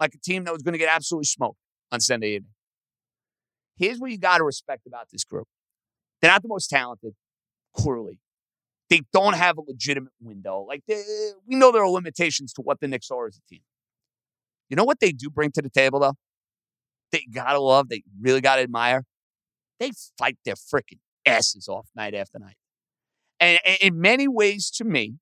like 0.00 0.14
a 0.14 0.18
team 0.18 0.44
that 0.44 0.52
was 0.52 0.62
going 0.62 0.72
to 0.72 0.78
get 0.78 0.88
absolutely 0.94 1.26
smoked 1.26 1.58
on 1.92 2.00
Sunday 2.00 2.36
evening. 2.36 2.53
Here's 3.76 3.98
what 3.98 4.10
you 4.10 4.18
got 4.18 4.38
to 4.38 4.44
respect 4.44 4.86
about 4.86 5.08
this 5.10 5.24
group 5.24 5.46
they're 6.20 6.30
not 6.30 6.42
the 6.42 6.48
most 6.48 6.68
talented, 6.68 7.14
clearly. 7.76 8.18
They 8.88 9.02
don't 9.12 9.34
have 9.34 9.58
a 9.58 9.62
legitimate 9.66 10.12
window. 10.22 10.64
Like, 10.66 10.82
they, 10.86 11.02
we 11.46 11.56
know 11.56 11.72
there 11.72 11.82
are 11.82 11.88
limitations 11.88 12.52
to 12.54 12.62
what 12.62 12.80
the 12.80 12.88
Knicks 12.88 13.10
are 13.10 13.26
as 13.26 13.36
a 13.36 13.48
team. 13.48 13.60
You 14.68 14.76
know 14.76 14.84
what 14.84 15.00
they 15.00 15.12
do 15.12 15.28
bring 15.30 15.50
to 15.52 15.62
the 15.62 15.70
table, 15.70 16.00
though? 16.00 16.14
They 17.12 17.26
gotta 17.30 17.60
love, 17.60 17.88
they 17.88 18.02
really 18.20 18.40
gotta 18.40 18.62
admire. 18.62 19.04
They 19.78 19.90
fight 20.18 20.38
their 20.44 20.54
freaking 20.54 20.98
asses 21.26 21.68
off 21.68 21.88
night 21.94 22.14
after 22.14 22.38
night. 22.38 22.56
And, 23.40 23.58
and 23.66 23.78
in 23.80 24.00
many 24.00 24.28
ways, 24.28 24.70
to 24.76 24.84
me, 24.84 25.16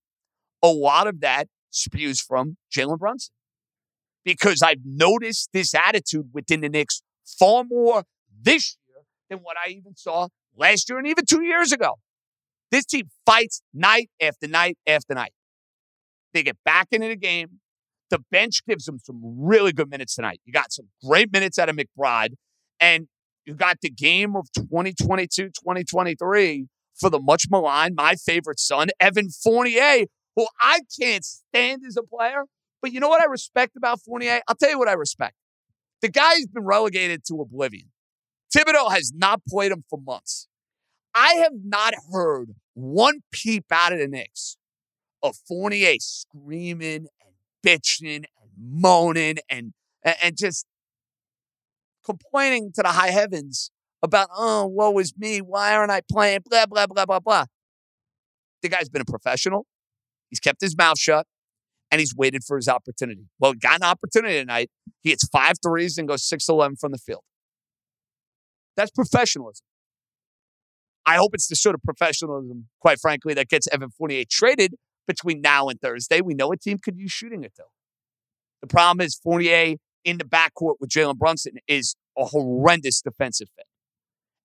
a 0.63 0.69
lot 0.69 1.07
of 1.07 1.21
that 1.21 1.49
spews 1.71 2.21
from 2.21 2.57
Jalen 2.75 2.99
Brunson. 2.99 3.35
Because 4.25 4.63
I've 4.63 4.85
noticed 4.85 5.49
this 5.53 5.75
attitude 5.75 6.29
within 6.33 6.61
the 6.61 6.69
Knicks 6.69 7.03
far 7.27 7.65
more 7.65 8.05
this 8.43 8.77
year 8.89 9.05
than 9.31 9.39
what 9.39 9.57
I 9.57 9.71
even 9.71 9.97
saw 9.97 10.29
last 10.57 10.89
year 10.89 10.99
and 10.99 11.07
even 11.07 11.25
two 11.25 11.43
years 11.43 11.73
ago. 11.73 11.95
This 12.71 12.85
team 12.85 13.09
fights 13.27 13.63
night 13.75 14.11
after 14.21 14.49
night 14.49 14.79
after 14.87 15.15
night. 15.15 15.33
They 16.33 16.43
get 16.43 16.57
back 16.65 16.89
into 16.91 17.09
the 17.09 17.17
game. 17.17 17.61
The 18.11 18.19
bench 18.31 18.65
gives 18.67 18.85
them 18.85 18.99
some 18.99 19.21
really 19.23 19.73
good 19.73 19.91
minutes 19.91 20.15
tonight. 20.15 20.41
You 20.45 20.53
got 20.53 20.73
some 20.73 20.87
great 21.07 21.33
minutes 21.33 21.59
out 21.59 21.69
of 21.69 21.77
McBride, 21.77 22.35
and 22.81 23.09
you 23.45 23.55
got 23.55 23.79
the 23.83 23.91
game 23.91 24.37
of 24.37 24.47
2022 24.55 25.45
2023 25.49 26.67
for 26.95 27.11
the 27.11 27.21
much 27.21 27.45
maligned, 27.51 27.95
my 27.95 28.15
favorite 28.15 28.61
son, 28.61 28.89
Evan 29.01 29.29
Fournier, 29.31 30.07
who 30.37 30.47
I 30.61 30.81
can't 31.01 31.25
stand 31.25 31.83
as 31.87 31.97
a 31.97 32.03
player. 32.03 32.45
But 32.81 32.93
you 32.93 33.01
know 33.01 33.09
what 33.09 33.23
I 33.23 33.27
respect 33.27 33.77
about 33.77 34.01
Fournier? 34.03 34.41
I'll 34.49 34.57
tell 34.57 34.71
you 34.71 34.79
what 34.79 34.89
I 34.89 34.93
respect. 34.93 35.35
The 36.01 36.09
guy's 36.09 36.47
been 36.47 36.65
relegated 36.65 37.25
to 37.27 37.41
oblivion. 37.41 37.92
Thibodeau 38.55 38.91
has 38.93 39.13
not 39.15 39.41
played 39.49 39.73
him 39.73 39.85
for 39.89 39.99
months. 39.99 40.49
I 41.15 41.35
have 41.35 41.53
not 41.65 41.95
heard 42.13 42.55
one 42.75 43.21
peep 43.31 43.65
out 43.71 43.93
of 43.93 43.99
the 43.99 44.09
Knicks 44.09 44.57
of 45.23 45.37
Fournier 45.49 45.97
screaming 46.01 47.07
and 47.25 47.35
bitching 47.65 48.17
and 48.17 48.27
moaning 48.59 49.39
and 49.49 49.73
and 50.05 50.37
just 50.37 50.67
complaining 52.05 52.73
to 52.75 52.83
the 52.83 52.89
high 52.89 53.11
heavens 53.11 53.71
about, 54.03 54.29
oh, 54.37 54.67
woe 54.67 54.99
is 54.99 55.15
me. 55.17 55.39
Why 55.39 55.75
aren't 55.75 55.93
I 55.93 56.01
playing? 56.11 56.41
Blah, 56.45 56.67
blah, 56.67 56.87
blah, 56.87 57.07
blah, 57.07 57.21
blah. 57.21 57.45
The 58.63 58.69
guy's 58.69 58.89
been 58.89 59.03
a 59.03 59.07
professional. 59.07 59.67
He's 60.29 60.41
kept 60.41 60.61
his 60.61 60.77
mouth 60.77 60.99
shut 60.99 61.27
and 61.91 62.01
he's 62.01 62.15
waited 62.15 62.43
for 62.45 62.57
his 62.57 62.69
opportunity. 62.69 63.29
Well, 63.39 63.53
he 63.53 63.59
got 63.59 63.77
an 63.77 63.85
opportunity 63.85 64.41
tonight. 64.41 64.71
He 65.03 65.11
hits 65.11 65.29
five 65.29 65.55
threes 65.63 65.99
and 65.99 66.09
goes 66.09 66.25
6 66.25 66.49
11 66.49 66.77
from 66.77 66.93
the 66.93 66.99
field. 66.99 67.23
That's 68.77 68.91
professionalism. 68.91 69.65
I 71.05 71.17
hope 71.17 71.35
it's 71.35 71.49
the 71.49 71.57
sort 71.57 71.75
of 71.75 71.83
professionalism, 71.83 72.69
quite 72.81 72.99
frankly, 73.01 73.35
that 73.35 73.49
gets 73.49 73.67
Evan 73.69 73.91
Fournier 73.91 74.25
traded 74.31 74.75
between 75.07 75.41
now 75.41 75.69
and 75.69 75.81
Thursday. 75.81 76.21
We 76.21 76.35
know 76.35 76.53
a 76.53 76.57
team 76.57 76.79
could 76.79 76.97
use 76.97 77.11
shooting 77.11 77.43
it 77.43 77.53
though. 77.59 77.73
The 78.61 78.69
problem 78.69 79.05
is 79.05 79.17
Fournier 79.17 79.77
in 80.05 80.19
the 80.19 80.25
backcourt 80.25 80.77
with 80.81 80.91
Jalen 80.91 81.19
Brunson 81.19 81.55
is 81.67 81.97
a 82.17 82.25
horrendous 82.25 83.03
defensive 83.03 83.49
fit. 83.57 83.67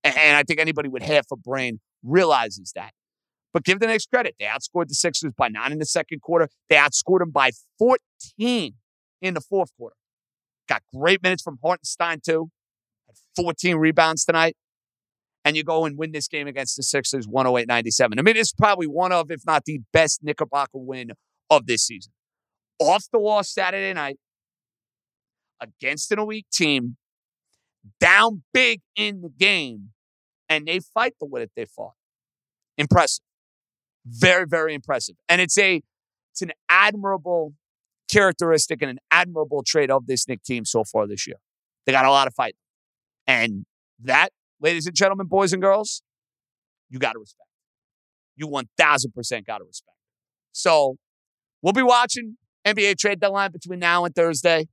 And 0.03 0.37
I 0.37 0.43
think 0.43 0.59
anybody 0.59 0.89
with 0.89 1.03
half 1.03 1.25
a 1.31 1.35
brain 1.35 1.79
realizes 2.03 2.71
that. 2.75 2.91
But 3.53 3.63
give 3.63 3.79
the 3.79 3.87
Knicks 3.87 4.05
credit. 4.05 4.35
They 4.39 4.45
outscored 4.45 4.87
the 4.87 4.95
Sixers 4.95 5.33
by 5.37 5.49
nine 5.49 5.71
in 5.71 5.79
the 5.79 5.85
second 5.85 6.21
quarter. 6.21 6.49
They 6.69 6.75
outscored 6.75 7.19
them 7.19 7.31
by 7.31 7.51
14 7.77 8.73
in 9.21 9.33
the 9.33 9.41
fourth 9.41 9.69
quarter. 9.77 9.95
Got 10.69 10.83
great 10.93 11.23
minutes 11.23 11.43
from 11.43 11.57
Hartenstein, 11.63 12.19
too. 12.23 12.49
Had 13.37 13.43
14 13.43 13.75
rebounds 13.77 14.25
tonight. 14.25 14.55
And 15.45 15.55
you 15.55 15.63
go 15.63 15.85
and 15.85 15.97
win 15.97 16.11
this 16.11 16.27
game 16.27 16.47
against 16.47 16.75
the 16.75 16.83
Sixers 16.83 17.25
108 17.25 17.67
97. 17.67 18.19
I 18.19 18.21
mean, 18.21 18.35
it's 18.35 18.51
probably 18.51 18.87
one 18.87 19.13
of, 19.13 19.31
if 19.31 19.41
not 19.45 19.63
the 19.65 19.79
best 19.93 20.19
Knickerbocker 20.21 20.71
win 20.73 21.11
of 21.49 21.67
this 21.67 21.85
season. 21.85 22.11
Off 22.79 23.05
the 23.13 23.19
loss 23.19 23.53
Saturday 23.53 23.93
night 23.93 24.17
against 25.61 26.11
an 26.11 26.19
elite 26.19 26.47
team, 26.51 26.97
down 27.99 28.43
big 28.53 28.81
in 28.95 29.21
the 29.21 29.29
game, 29.29 29.89
and 30.49 30.67
they 30.67 30.79
fight 30.79 31.13
the 31.19 31.25
way 31.25 31.41
that 31.41 31.51
they 31.55 31.65
fought. 31.65 31.93
Impressive. 32.77 33.23
Very, 34.05 34.45
very 34.47 34.73
impressive. 34.73 35.15
And 35.27 35.41
it's 35.41 35.57
a 35.57 35.81
it's 36.31 36.41
an 36.41 36.51
admirable 36.69 37.53
characteristic 38.09 38.81
and 38.81 38.91
an 38.91 38.99
admirable 39.11 39.63
trait 39.65 39.89
of 39.89 40.07
this 40.07 40.27
Knick 40.27 40.43
team 40.43 40.65
so 40.65 40.83
far 40.83 41.07
this 41.07 41.27
year. 41.27 41.37
They 41.85 41.91
got 41.91 42.05
a 42.05 42.11
lot 42.11 42.27
of 42.27 42.33
fight. 42.33 42.55
And 43.27 43.65
that, 44.03 44.31
ladies 44.61 44.87
and 44.87 44.95
gentlemen, 44.95 45.27
boys 45.27 45.53
and 45.53 45.61
girls, 45.61 46.01
you 46.89 46.99
got 46.99 47.13
to 47.13 47.19
respect. 47.19 47.49
You 48.35 48.47
1000% 48.47 49.45
got 49.45 49.57
to 49.57 49.63
respect. 49.65 49.97
So 50.53 50.95
we'll 51.61 51.73
be 51.73 51.83
watching 51.83 52.37
NBA 52.65 52.97
trade 52.97 53.19
deadline 53.19 53.51
between 53.51 53.79
now 53.79 54.05
and 54.05 54.15
Thursday. 54.15 54.67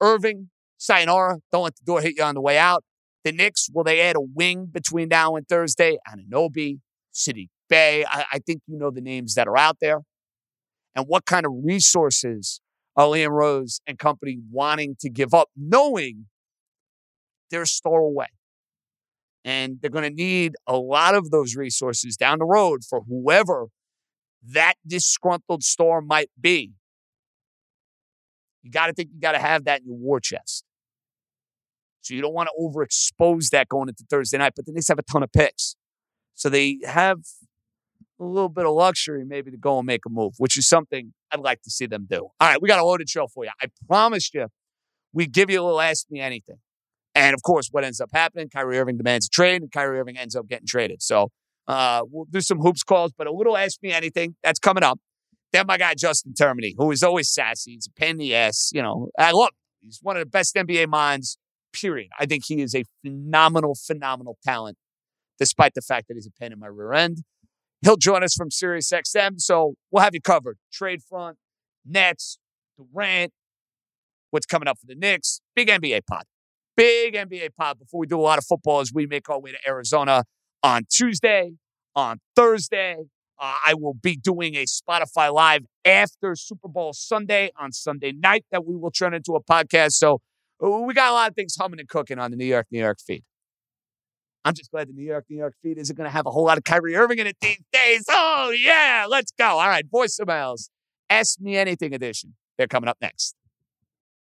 Irving, 0.00 0.50
sayonara. 0.78 1.38
Don't 1.52 1.64
let 1.64 1.76
the 1.76 1.84
door 1.84 2.00
hit 2.00 2.16
you 2.16 2.22
on 2.22 2.34
the 2.34 2.40
way 2.40 2.58
out. 2.58 2.84
The 3.24 3.32
Knicks, 3.32 3.68
will 3.72 3.84
they 3.84 4.00
add 4.00 4.16
a 4.16 4.20
wing 4.20 4.66
between 4.66 5.08
now 5.08 5.36
and 5.36 5.48
Thursday? 5.48 5.98
Anunoby, 6.08 6.78
City 7.12 7.50
Bay. 7.68 8.04
I, 8.04 8.24
I 8.34 8.38
think 8.38 8.62
you 8.66 8.78
know 8.78 8.90
the 8.90 9.00
names 9.00 9.34
that 9.34 9.48
are 9.48 9.56
out 9.56 9.78
there. 9.80 10.00
And 10.94 11.06
what 11.08 11.24
kind 11.26 11.44
of 11.44 11.52
resources 11.62 12.60
are 12.94 13.08
Leon 13.08 13.32
Rose 13.32 13.80
and 13.86 13.98
company 13.98 14.38
wanting 14.50 14.96
to 15.00 15.10
give 15.10 15.34
up, 15.34 15.48
knowing 15.56 16.26
they're 17.50 17.66
store 17.66 18.00
away. 18.00 18.26
And 19.44 19.78
they're 19.80 19.90
going 19.90 20.08
to 20.08 20.14
need 20.14 20.54
a 20.66 20.76
lot 20.76 21.14
of 21.14 21.30
those 21.30 21.54
resources 21.54 22.16
down 22.16 22.40
the 22.40 22.44
road 22.44 22.82
for 22.84 23.02
whoever 23.08 23.68
that 24.48 24.74
disgruntled 24.86 25.62
store 25.62 26.00
might 26.00 26.30
be. 26.40 26.72
You 28.62 28.70
got 28.70 28.88
to 28.88 28.92
think 28.92 29.10
you 29.14 29.20
got 29.20 29.32
to 29.32 29.38
have 29.38 29.64
that 29.64 29.82
in 29.82 29.86
your 29.86 29.96
war 29.96 30.18
chest. 30.18 30.64
So 32.00 32.14
you 32.14 32.22
don't 32.22 32.34
want 32.34 32.48
to 32.48 32.60
overexpose 32.60 33.50
that 33.50 33.68
going 33.68 33.88
into 33.88 34.04
Thursday 34.08 34.38
night, 34.38 34.52
but 34.56 34.66
then 34.66 34.74
they 34.74 34.80
have 34.88 34.98
a 34.98 35.02
ton 35.02 35.22
of 35.22 35.32
picks. 35.32 35.76
So 36.34 36.48
they 36.48 36.78
have 36.84 37.18
a 38.20 38.24
little 38.24 38.48
bit 38.48 38.64
of 38.64 38.74
luxury 38.74 39.24
maybe 39.24 39.50
to 39.50 39.56
go 39.56 39.78
and 39.78 39.86
make 39.86 40.06
a 40.06 40.08
move, 40.08 40.34
which 40.38 40.56
is 40.56 40.68
something 40.68 41.12
I'd 41.32 41.40
like 41.40 41.62
to 41.62 41.70
see 41.70 41.86
them 41.86 42.06
do. 42.08 42.28
All 42.40 42.48
right, 42.48 42.60
we 42.60 42.68
got 42.68 42.78
a 42.78 42.84
loaded 42.84 43.08
show 43.08 43.26
for 43.26 43.44
you. 43.44 43.50
I 43.62 43.66
promised 43.86 44.34
you 44.34 44.46
we 45.12 45.26
give 45.26 45.50
you 45.50 45.60
a 45.60 45.64
little 45.64 45.80
Ask 45.80 46.06
Me 46.10 46.20
Anything. 46.20 46.58
And 47.16 47.32
of 47.32 47.42
course, 47.42 47.68
what 47.72 47.82
ends 47.82 47.98
up 47.98 48.10
happening, 48.12 48.50
Kyrie 48.50 48.78
Irving 48.78 48.98
demands 48.98 49.26
a 49.26 49.30
trade, 49.30 49.62
and 49.62 49.72
Kyrie 49.72 49.98
Irving 49.98 50.18
ends 50.18 50.36
up 50.36 50.48
getting 50.48 50.66
traded. 50.66 51.02
So 51.02 51.30
uh, 51.66 52.02
we'll 52.10 52.26
do 52.26 52.42
some 52.42 52.58
hoops 52.58 52.82
calls, 52.82 53.12
but 53.16 53.26
a 53.26 53.32
little 53.32 53.56
Ask 53.56 53.82
Me 53.82 53.90
Anything 53.90 54.36
that's 54.44 54.58
coming 54.58 54.84
up. 54.84 55.00
Then 55.50 55.66
my 55.66 55.78
guy, 55.78 55.94
Justin 55.94 56.34
Termini, 56.34 56.74
who 56.76 56.90
is 56.90 57.02
always 57.02 57.30
sassy. 57.30 57.72
He's 57.72 57.86
a 57.86 57.92
pain 57.98 58.10
in 58.10 58.16
the 58.18 58.34
ass. 58.34 58.70
You 58.74 58.82
know, 58.82 59.08
I 59.18 59.32
look, 59.32 59.54
he's 59.80 59.98
one 60.02 60.16
of 60.16 60.20
the 60.20 60.26
best 60.26 60.54
NBA 60.56 60.88
minds, 60.88 61.38
period. 61.72 62.10
I 62.18 62.26
think 62.26 62.44
he 62.46 62.60
is 62.60 62.74
a 62.74 62.84
phenomenal, 63.02 63.74
phenomenal 63.74 64.36
talent, 64.44 64.76
despite 65.38 65.72
the 65.72 65.80
fact 65.80 66.08
that 66.08 66.14
he's 66.14 66.26
a 66.26 66.38
pain 66.38 66.52
in 66.52 66.58
my 66.58 66.66
rear 66.66 66.92
end. 66.92 67.22
He'll 67.80 67.96
join 67.96 68.24
us 68.24 68.34
from 68.34 68.50
SiriusXM, 68.50 69.40
so 69.40 69.74
we'll 69.90 70.02
have 70.04 70.14
you 70.14 70.20
covered. 70.20 70.58
Trade 70.70 71.00
front, 71.02 71.38
Nets, 71.86 72.38
Durant, 72.76 73.32
what's 74.30 74.44
coming 74.44 74.68
up 74.68 74.78
for 74.78 74.86
the 74.86 74.94
Knicks. 74.94 75.40
Big 75.54 75.68
NBA 75.68 76.02
pod. 76.06 76.24
Big 76.76 77.14
NBA 77.14 77.50
pod 77.58 77.78
before 77.78 78.00
we 78.00 78.06
do 78.06 78.18
a 78.18 78.22
lot 78.22 78.38
of 78.38 78.44
football 78.44 78.80
as 78.80 78.92
we 78.92 79.06
make 79.06 79.28
our 79.28 79.40
way 79.40 79.52
to 79.52 79.58
Arizona 79.66 80.24
on 80.62 80.82
Tuesday, 80.90 81.52
on 81.94 82.20
Thursday. 82.34 82.96
Uh, 83.38 83.54
I 83.66 83.74
will 83.74 83.94
be 83.94 84.16
doing 84.16 84.54
a 84.54 84.64
Spotify 84.64 85.32
Live 85.32 85.64
after 85.84 86.34
Super 86.34 86.68
Bowl 86.68 86.92
Sunday 86.92 87.50
on 87.58 87.72
Sunday 87.72 88.12
night 88.12 88.44
that 88.50 88.64
we 88.66 88.76
will 88.76 88.90
turn 88.90 89.14
into 89.14 89.34
a 89.34 89.42
podcast. 89.42 89.92
So 89.92 90.20
uh, 90.62 90.70
we 90.70 90.94
got 90.94 91.10
a 91.10 91.14
lot 91.14 91.30
of 91.30 91.34
things 91.34 91.56
humming 91.58 91.80
and 91.80 91.88
cooking 91.88 92.18
on 92.18 92.30
the 92.30 92.36
New 92.36 92.46
York, 92.46 92.66
New 92.70 92.80
York 92.80 92.98
feed. 93.04 93.24
I'm 94.44 94.54
just 94.54 94.70
glad 94.70 94.88
the 94.88 94.92
New 94.92 95.04
York, 95.04 95.24
New 95.28 95.36
York 95.38 95.54
feed 95.62 95.76
isn't 95.76 95.96
going 95.96 96.08
to 96.08 96.12
have 96.12 96.24
a 96.24 96.30
whole 96.30 96.44
lot 96.44 96.56
of 96.56 96.64
Kyrie 96.64 96.94
Irving 96.94 97.18
in 97.18 97.26
it 97.26 97.36
these 97.40 97.60
days. 97.72 98.04
Oh, 98.08 98.54
yeah, 98.56 99.06
let's 99.08 99.32
go. 99.36 99.44
All 99.44 99.68
right, 99.68 99.84
voicemails. 99.90 100.68
Ask 101.10 101.40
Me 101.40 101.56
Anything 101.56 101.94
edition. 101.94 102.34
They're 102.56 102.68
coming 102.68 102.88
up 102.88 102.96
next. 103.00 103.34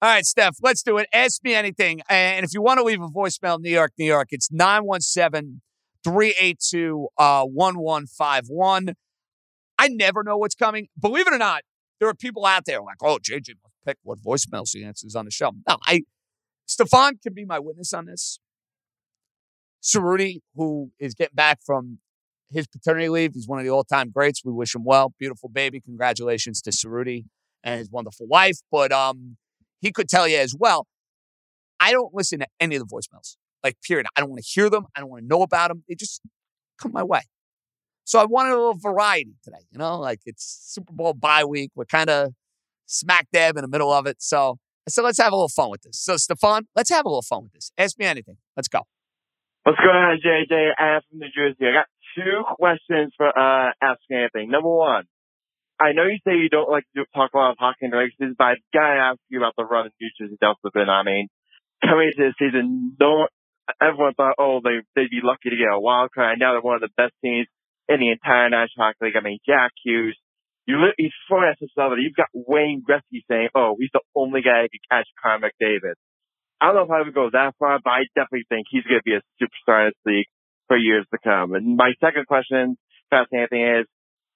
All 0.00 0.08
right, 0.08 0.24
Steph, 0.24 0.58
let's 0.62 0.82
do 0.82 0.96
it. 0.98 1.08
Ask 1.12 1.42
me 1.42 1.54
anything. 1.54 2.02
And 2.08 2.44
if 2.44 2.54
you 2.54 2.62
want 2.62 2.78
to 2.78 2.84
leave 2.84 3.02
a 3.02 3.08
voicemail, 3.08 3.58
New 3.58 3.70
York, 3.70 3.92
New 3.98 4.06
York, 4.06 4.28
it's 4.30 4.50
917 4.52 5.60
382 6.04 7.08
1151. 7.16 8.94
I 9.76 9.88
never 9.88 10.22
know 10.22 10.36
what's 10.36 10.54
coming. 10.54 10.86
Believe 11.00 11.26
it 11.26 11.32
or 11.32 11.38
not, 11.38 11.62
there 11.98 12.08
are 12.08 12.14
people 12.14 12.46
out 12.46 12.64
there 12.64 12.80
like, 12.80 13.02
oh, 13.02 13.18
JJ 13.18 13.54
pick 13.84 13.96
what 14.04 14.20
voicemails 14.20 14.70
he 14.72 14.84
answers 14.84 15.16
on 15.16 15.24
the 15.24 15.32
show. 15.32 15.50
No, 15.68 15.78
I, 15.82 16.02
Stefan 16.66 17.18
can 17.20 17.34
be 17.34 17.44
my 17.44 17.58
witness 17.58 17.92
on 17.92 18.06
this. 18.06 18.38
Cerruti, 19.82 20.40
who 20.54 20.92
is 21.00 21.14
getting 21.14 21.34
back 21.34 21.58
from 21.64 21.98
his 22.50 22.66
paternity 22.66 23.08
leave. 23.08 23.32
He's 23.34 23.48
one 23.48 23.58
of 23.58 23.64
the 23.64 23.70
all 23.70 23.84
time 23.84 24.10
greats. 24.10 24.44
We 24.44 24.52
wish 24.52 24.74
him 24.74 24.84
well. 24.84 25.12
Beautiful 25.18 25.48
baby. 25.48 25.80
Congratulations 25.80 26.62
to 26.62 26.70
Cerruti 26.70 27.24
and 27.64 27.78
his 27.78 27.90
wonderful 27.90 28.26
wife. 28.26 28.58
But 28.70 28.92
um, 28.92 29.36
he 29.80 29.92
could 29.92 30.08
tell 30.08 30.26
you 30.28 30.38
as 30.38 30.54
well. 30.58 30.86
I 31.80 31.92
don't 31.92 32.12
listen 32.12 32.40
to 32.40 32.46
any 32.60 32.76
of 32.76 32.86
the 32.86 32.94
voicemails. 32.94 33.36
Like, 33.62 33.76
period. 33.82 34.06
I 34.16 34.20
don't 34.20 34.30
want 34.30 34.42
to 34.42 34.48
hear 34.48 34.70
them. 34.70 34.86
I 34.94 35.00
don't 35.00 35.10
want 35.10 35.22
to 35.22 35.28
know 35.28 35.42
about 35.42 35.68
them. 35.68 35.84
They 35.88 35.94
just 35.94 36.20
come 36.80 36.92
my 36.92 37.02
way. 37.02 37.22
So 38.04 38.18
I 38.18 38.24
wanted 38.24 38.52
a 38.52 38.56
little 38.56 38.78
variety 38.78 39.34
today. 39.44 39.66
You 39.70 39.78
know, 39.78 39.98
like 39.98 40.20
it's 40.24 40.44
Super 40.62 40.92
Bowl 40.92 41.12
bye 41.12 41.44
week. 41.44 41.70
We're 41.74 41.84
kind 41.84 42.08
of 42.08 42.32
smack 42.86 43.26
dab 43.32 43.56
in 43.56 43.62
the 43.62 43.68
middle 43.68 43.92
of 43.92 44.06
it. 44.06 44.16
So 44.20 44.58
I 44.86 44.90
said, 44.90 45.02
let's 45.02 45.18
have 45.18 45.32
a 45.32 45.36
little 45.36 45.50
fun 45.50 45.70
with 45.70 45.82
this. 45.82 45.98
So, 46.00 46.16
Stefan, 46.16 46.66
let's 46.74 46.88
have 46.88 47.04
a 47.04 47.08
little 47.08 47.20
fun 47.20 47.42
with 47.42 47.52
this. 47.52 47.70
Ask 47.76 47.98
me 47.98 48.06
anything. 48.06 48.38
Let's 48.56 48.68
go. 48.68 48.80
What's 49.64 49.78
going 49.78 49.90
on, 49.90 50.18
JJ? 50.24 50.70
I'm 50.78 51.02
from 51.10 51.18
New 51.18 51.28
Jersey. 51.36 51.66
I 51.68 51.72
got 51.72 51.86
two 52.16 52.42
questions 52.56 53.12
for 53.18 53.28
uh 53.28 53.72
asking 53.82 54.16
anything. 54.16 54.50
Number 54.50 54.70
one, 54.70 55.04
I 55.80 55.92
know 55.92 56.04
you 56.04 56.18
say 56.26 56.34
you 56.34 56.48
don't 56.50 56.70
like 56.70 56.84
to 56.96 57.04
talk 57.14 57.30
a 57.34 57.38
lot 57.38 57.52
of 57.52 57.58
hockey 57.58 57.86
and 57.86 57.92
races, 57.92 58.34
but 58.36 58.44
I 58.44 58.54
gotta 58.74 59.14
ask 59.14 59.20
you 59.28 59.38
about 59.38 59.54
the 59.56 59.64
run 59.64 59.90
New 60.00 60.10
Jersey 60.18 60.36
Devils 60.40 60.58
have 60.64 60.72
been. 60.72 60.90
I 60.90 61.04
mean, 61.04 61.28
coming 61.82 62.10
into 62.10 62.30
the 62.30 62.34
season, 62.38 62.96
no 62.98 63.28
everyone 63.80 64.14
thought, 64.14 64.34
oh, 64.38 64.60
they 64.62 64.82
they'd 64.96 65.10
be 65.10 65.22
lucky 65.22 65.50
to 65.50 65.56
get 65.56 65.70
a 65.72 65.80
wild 65.80 66.10
card. 66.14 66.38
Now 66.38 66.52
they're 66.52 66.64
one 66.64 66.76
of 66.76 66.86
the 66.86 66.94
best 66.96 67.14
teams 67.22 67.46
in 67.88 68.00
the 68.00 68.10
entire 68.10 68.50
National 68.50 68.90
Hockey 68.90 69.06
League. 69.06 69.16
I 69.16 69.22
mean, 69.22 69.38
Jack 69.46 69.72
Hughes. 69.84 70.18
You 70.66 70.76
he's 70.98 71.16
throwing 71.26 71.48
at 71.48 71.56
this 71.58 71.72
level. 71.78 71.96
You've 71.96 72.14
got 72.14 72.28
Wayne 72.34 72.84
Gretzky 72.84 73.24
saying, 73.30 73.48
"Oh, 73.54 73.76
he's 73.78 73.88
the 73.94 74.04
only 74.14 74.42
guy 74.42 74.62
who 74.62 74.68
can 74.68 74.84
catch 74.90 75.08
Connor 75.16 75.48
McDavid." 75.48 75.96
I 76.60 76.66
don't 76.66 76.74
know 76.74 76.82
if 76.82 76.90
I 76.90 77.02
would 77.02 77.14
go 77.14 77.30
that 77.32 77.54
far, 77.58 77.78
but 77.82 77.90
I 77.90 78.02
definitely 78.14 78.44
think 78.50 78.66
he's 78.68 78.84
going 78.84 79.00
to 79.00 79.06
be 79.06 79.16
a 79.16 79.22
superstar 79.40 79.86
in 79.86 79.92
this 79.94 80.02
league 80.04 80.26
for 80.66 80.76
years 80.76 81.06
to 81.10 81.18
come. 81.22 81.54
And 81.54 81.76
my 81.76 81.92
second 82.00 82.26
question, 82.26 82.76
Fast 83.08 83.32
Anthony, 83.32 83.62
is 83.62 83.86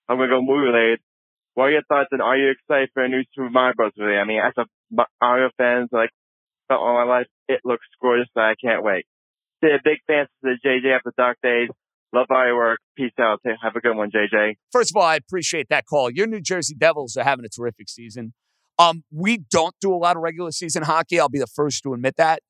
I'm 0.08 0.16
going 0.16 0.30
to 0.30 0.36
go 0.36 0.40
movie 0.40 0.70
related. 0.72 1.00
What 1.54 1.64
are 1.64 1.70
your 1.70 1.82
thoughts 1.82 2.08
and 2.12 2.22
are 2.22 2.36
you 2.36 2.50
excited 2.50 2.90
for 2.94 3.04
a 3.04 3.08
new 3.08 3.22
Super 3.34 3.50
Mario 3.50 3.74
Bros. 3.76 3.92
movie? 3.96 4.16
I 4.16 4.24
mean, 4.24 4.40
as 4.40 4.54
a 4.56 4.64
Mario 5.20 5.50
fan, 5.58 5.88
like, 5.92 6.10
felt 6.68 6.80
all 6.80 6.94
my 6.94 7.04
life, 7.04 7.26
it 7.48 7.60
looks 7.64 7.84
gorgeous, 8.00 8.28
but 8.34 8.44
I 8.44 8.54
can't 8.62 8.82
wait. 8.82 9.04
Stay 9.58 9.68
a 9.74 9.80
big 9.84 9.98
fan 10.06 10.22
of 10.22 10.28
the 10.42 10.56
JJ 10.64 10.96
after 10.96 11.12
Dark 11.16 11.38
Days. 11.42 11.68
Love 12.14 12.26
all 12.30 12.46
your 12.46 12.56
work. 12.56 12.80
Peace 12.96 13.12
out. 13.20 13.40
Have 13.62 13.76
a 13.76 13.80
good 13.80 13.96
one, 13.96 14.10
JJ. 14.10 14.56
First 14.70 14.90
of 14.90 14.96
all, 14.96 15.06
I 15.06 15.16
appreciate 15.16 15.68
that 15.70 15.86
call. 15.86 16.10
Your 16.10 16.26
New 16.26 16.40
Jersey 16.40 16.74
Devils 16.74 17.16
are 17.16 17.24
having 17.24 17.44
a 17.44 17.48
terrific 17.48 17.88
season. 17.88 18.34
Um, 18.78 19.04
we 19.10 19.38
don't 19.38 19.74
do 19.80 19.94
a 19.94 19.96
lot 19.96 20.16
of 20.16 20.22
regular 20.22 20.50
season 20.50 20.82
hockey. 20.82 21.20
I'll 21.20 21.28
be 21.28 21.38
the 21.38 21.46
first 21.46 21.82
to 21.84 21.94
admit 21.94 22.16
that. 22.16 22.42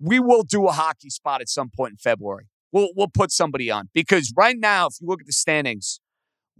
We 0.00 0.20
will 0.20 0.42
do 0.42 0.66
a 0.66 0.72
hockey 0.72 1.10
spot 1.10 1.40
at 1.40 1.48
some 1.48 1.70
point 1.74 1.92
in 1.92 1.96
February. 1.96 2.46
We'll 2.70 2.90
we'll 2.94 3.08
put 3.08 3.32
somebody 3.32 3.70
on 3.70 3.88
because 3.94 4.32
right 4.36 4.56
now, 4.56 4.86
if 4.86 4.94
you 5.00 5.08
look 5.08 5.20
at 5.20 5.26
the 5.26 5.32
standings, 5.32 6.00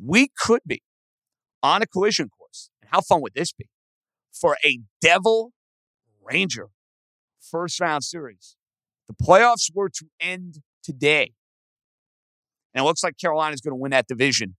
we 0.03 0.31
could 0.37 0.63
be 0.67 0.83
on 1.63 1.83
a 1.83 1.87
collision 1.87 2.29
course. 2.29 2.71
And 2.83 2.91
how 2.91 3.01
fun 3.01 3.21
would 3.23 3.35
this 3.35 3.53
be 3.53 3.69
for 4.33 4.57
a 4.65 4.81
Devil 5.01 5.53
Ranger 6.23 6.69
first 7.41 7.81
round 7.81 8.05
series? 8.05 8.57
The 9.09 9.15
playoffs 9.15 9.71
were 9.75 9.89
to 9.89 10.07
end 10.21 10.61
today. 10.83 11.33
And 12.75 12.85
it 12.85 12.87
looks 12.87 13.03
like 13.03 13.17
Carolina 13.19 13.55
is 13.55 13.61
going 13.61 13.73
to 13.73 13.81
win 13.81 13.91
that 13.91 14.07
division 14.07 14.57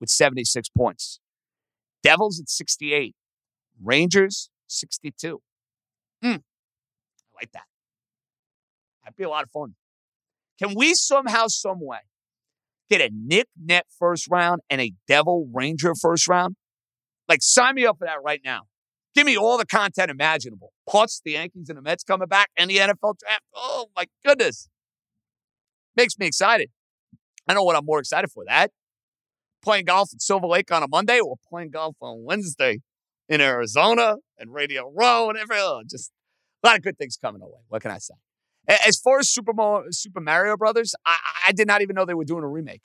with 0.00 0.08
76 0.08 0.68
points. 0.70 1.20
Devils 2.02 2.40
at 2.40 2.48
68. 2.48 3.14
Rangers 3.82 4.50
62. 4.68 5.40
Mm, 6.24 6.34
I 6.34 6.38
like 7.40 7.52
that. 7.52 7.64
That'd 9.02 9.16
be 9.16 9.24
a 9.24 9.28
lot 9.28 9.44
of 9.44 9.50
fun. 9.50 9.74
Can 10.60 10.74
we 10.74 10.94
somehow, 10.94 11.46
some 11.46 11.80
way, 11.80 11.98
get 12.90 13.00
a 13.00 13.10
Knick 13.12 13.48
Net 13.60 13.86
first 13.98 14.28
round 14.30 14.60
and 14.70 14.80
a 14.80 14.92
Devil 15.06 15.48
Ranger 15.52 15.94
first 15.94 16.28
round? 16.28 16.56
Like, 17.28 17.40
sign 17.42 17.74
me 17.74 17.84
up 17.84 17.98
for 17.98 18.06
that 18.06 18.22
right 18.24 18.40
now. 18.44 18.62
Give 19.14 19.26
me 19.26 19.36
all 19.36 19.58
the 19.58 19.66
content 19.66 20.10
imaginable. 20.10 20.72
Plus, 20.88 21.20
the 21.24 21.32
Yankees 21.32 21.68
and 21.68 21.76
the 21.76 21.82
Mets 21.82 22.04
coming 22.04 22.28
back 22.28 22.50
and 22.56 22.70
the 22.70 22.76
NFL 22.76 23.18
draft. 23.18 23.42
Oh, 23.54 23.86
my 23.96 24.06
goodness. 24.24 24.68
Makes 25.96 26.18
me 26.18 26.26
excited. 26.26 26.70
I 27.48 27.54
know 27.54 27.64
what 27.64 27.76
I'm 27.76 27.84
more 27.84 27.98
excited 27.98 28.30
for. 28.30 28.44
That 28.46 28.70
playing 29.62 29.86
golf 29.86 30.10
at 30.12 30.22
Silver 30.22 30.46
Lake 30.46 30.70
on 30.70 30.82
a 30.82 30.88
Monday 30.88 31.20
or 31.20 31.36
playing 31.50 31.70
golf 31.70 31.96
on 32.00 32.24
Wednesday 32.24 32.80
in 33.28 33.40
Arizona 33.40 34.16
and 34.38 34.52
Radio 34.52 34.90
Row 34.94 35.28
and 35.28 35.38
every 35.38 35.56
oh, 35.58 35.82
just 35.88 36.12
a 36.62 36.68
lot 36.68 36.76
of 36.76 36.82
good 36.82 36.96
things 36.98 37.16
coming 37.20 37.42
away. 37.42 37.60
What 37.68 37.82
can 37.82 37.90
I 37.90 37.98
say? 37.98 38.14
As 38.68 38.98
far 38.98 39.18
as 39.18 39.28
Super 39.30 39.54
Mario, 39.54 39.86
Super 39.90 40.20
Mario 40.20 40.56
Brothers, 40.56 40.94
I, 41.06 41.16
I 41.48 41.52
did 41.52 41.66
not 41.66 41.80
even 41.80 41.94
know 41.94 42.04
they 42.04 42.14
were 42.14 42.24
doing 42.24 42.44
a 42.44 42.48
remake. 42.48 42.82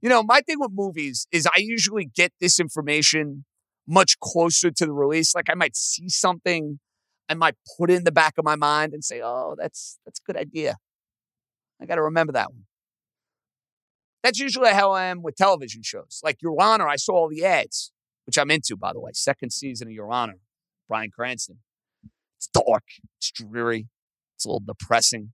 You 0.00 0.08
know, 0.08 0.22
my 0.22 0.40
thing 0.40 0.58
with 0.58 0.70
movies 0.72 1.26
is 1.30 1.46
I 1.46 1.58
usually 1.60 2.06
get 2.06 2.32
this 2.40 2.58
information 2.58 3.44
much 3.86 4.18
closer 4.20 4.70
to 4.70 4.86
the 4.86 4.92
release. 4.92 5.34
Like 5.34 5.50
I 5.50 5.54
might 5.54 5.76
see 5.76 6.08
something, 6.08 6.80
I 7.28 7.34
might 7.34 7.54
put 7.78 7.90
it 7.90 7.94
in 7.94 8.04
the 8.04 8.12
back 8.12 8.34
of 8.38 8.44
my 8.44 8.56
mind 8.56 8.94
and 8.94 9.04
say, 9.04 9.20
"Oh, 9.22 9.54
that's 9.58 9.98
that's 10.04 10.20
a 10.20 10.24
good 10.26 10.40
idea." 10.40 10.76
I 11.80 11.86
got 11.86 11.96
to 11.96 12.02
remember 12.02 12.32
that 12.32 12.52
one. 12.52 12.64
That's 14.22 14.38
usually 14.38 14.70
how 14.70 14.92
I 14.92 15.04
am 15.04 15.22
with 15.22 15.36
television 15.36 15.82
shows. 15.82 16.20
Like 16.22 16.40
Your 16.42 16.60
Honor, 16.60 16.88
I 16.88 16.96
saw 16.96 17.14
all 17.14 17.28
the 17.28 17.44
ads, 17.44 17.92
which 18.24 18.38
I'm 18.38 18.50
into, 18.50 18.76
by 18.76 18.92
the 18.92 19.00
way. 19.00 19.10
Second 19.14 19.50
season 19.52 19.88
of 19.88 19.92
Your 19.92 20.10
Honor, 20.12 20.38
Bryan 20.88 21.10
Cranston. 21.10 21.58
It's 22.38 22.48
dark, 22.48 22.84
it's 23.18 23.30
dreary, 23.30 23.88
it's 24.42 24.46
a 24.46 24.48
little 24.48 24.62
depressing. 24.66 25.32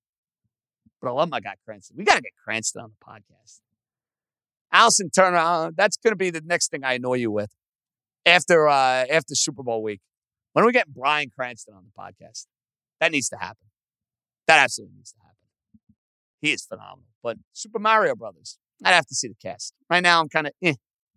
But 1.00 1.08
I 1.08 1.12
love 1.12 1.30
my 1.30 1.40
guy 1.40 1.54
Cranston. 1.64 1.96
We 1.96 2.04
got 2.04 2.16
to 2.16 2.20
get 2.20 2.32
Cranston 2.44 2.82
on 2.82 2.90
the 2.90 3.04
podcast. 3.06 3.60
Allison 4.70 5.10
Turner, 5.10 5.38
uh, 5.38 5.70
that's 5.74 5.96
going 5.96 6.12
to 6.12 6.16
be 6.16 6.30
the 6.30 6.42
next 6.44 6.70
thing 6.70 6.84
I 6.84 6.94
annoy 6.94 7.14
you 7.14 7.30
with 7.30 7.50
after 8.26 8.68
uh, 8.68 9.06
after 9.10 9.34
Super 9.34 9.62
Bowl 9.62 9.82
week. 9.82 10.00
When 10.52 10.66
we 10.66 10.72
getting 10.72 10.92
Bryan 10.92 11.30
Cranston 11.34 11.74
on 11.74 11.84
the 11.84 12.02
podcast? 12.02 12.46
That 13.00 13.12
needs 13.12 13.28
to 13.30 13.36
happen. 13.36 13.68
That 14.46 14.58
absolutely 14.58 14.96
needs 14.96 15.12
to 15.12 15.18
happen. 15.20 15.36
He 16.40 16.52
is 16.52 16.64
phenomenal. 16.64 17.04
But 17.22 17.38
Super 17.52 17.78
Mario 17.78 18.14
Brothers, 18.14 18.58
I'd 18.84 18.92
have 18.92 19.06
to 19.06 19.14
see 19.14 19.28
the 19.28 19.36
cast. 19.40 19.72
Right 19.88 20.02
now, 20.02 20.20
I'm 20.20 20.28
kind 20.28 20.48
of 20.48 20.52
eh, 20.62 20.74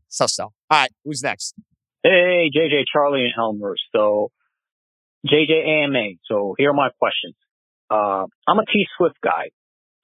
so 0.08 0.28
so. 0.28 0.44
All 0.44 0.54
right, 0.70 0.92
who's 1.04 1.24
next? 1.24 1.56
Hey, 2.04 2.50
JJ, 2.56 2.84
Charlie, 2.92 3.26
and 3.26 3.34
Elmer. 3.38 3.76
So, 3.94 4.32
JJ 5.28 5.68
AMA. 5.68 6.14
So, 6.26 6.56
here 6.58 6.70
are 6.70 6.74
my 6.74 6.90
questions. 7.00 7.36
Uh, 7.92 8.26
I'm 8.48 8.58
a 8.58 8.66
T 8.66 8.86
Swift 8.98 9.18
guy. 9.22 9.50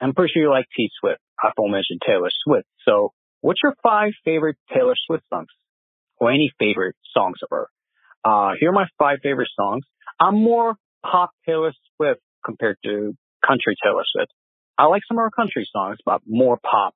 I'm 0.01 0.13
pretty 0.13 0.31
sure 0.33 0.43
you 0.43 0.49
like 0.49 0.65
T 0.75 0.89
Swift. 0.99 1.21
I 1.41 1.51
mentioned 1.57 2.01
Taylor 2.05 2.29
Swift. 2.43 2.67
So, 2.85 3.13
what's 3.41 3.61
your 3.63 3.75
five 3.81 4.11
favorite 4.25 4.57
Taylor 4.73 4.95
Swift 5.05 5.23
songs? 5.29 5.47
Or 6.19 6.31
any 6.31 6.51
favorite 6.59 6.95
songs 7.13 7.37
of 7.43 7.49
her? 7.51 7.67
Uh, 8.25 8.53
here 8.59 8.69
are 8.69 8.73
my 8.73 8.87
five 8.99 9.19
favorite 9.23 9.49
songs. 9.55 9.85
I'm 10.19 10.35
more 10.35 10.75
pop 11.03 11.31
Taylor 11.45 11.71
Swift 11.95 12.19
compared 12.43 12.77
to 12.83 13.15
country 13.45 13.75
Taylor 13.81 14.03
Swift. 14.11 14.31
I 14.77 14.85
like 14.85 15.03
some 15.07 15.17
of 15.17 15.21
her 15.21 15.31
country 15.31 15.67
songs, 15.71 15.97
but 16.05 16.21
more 16.27 16.57
pop 16.57 16.93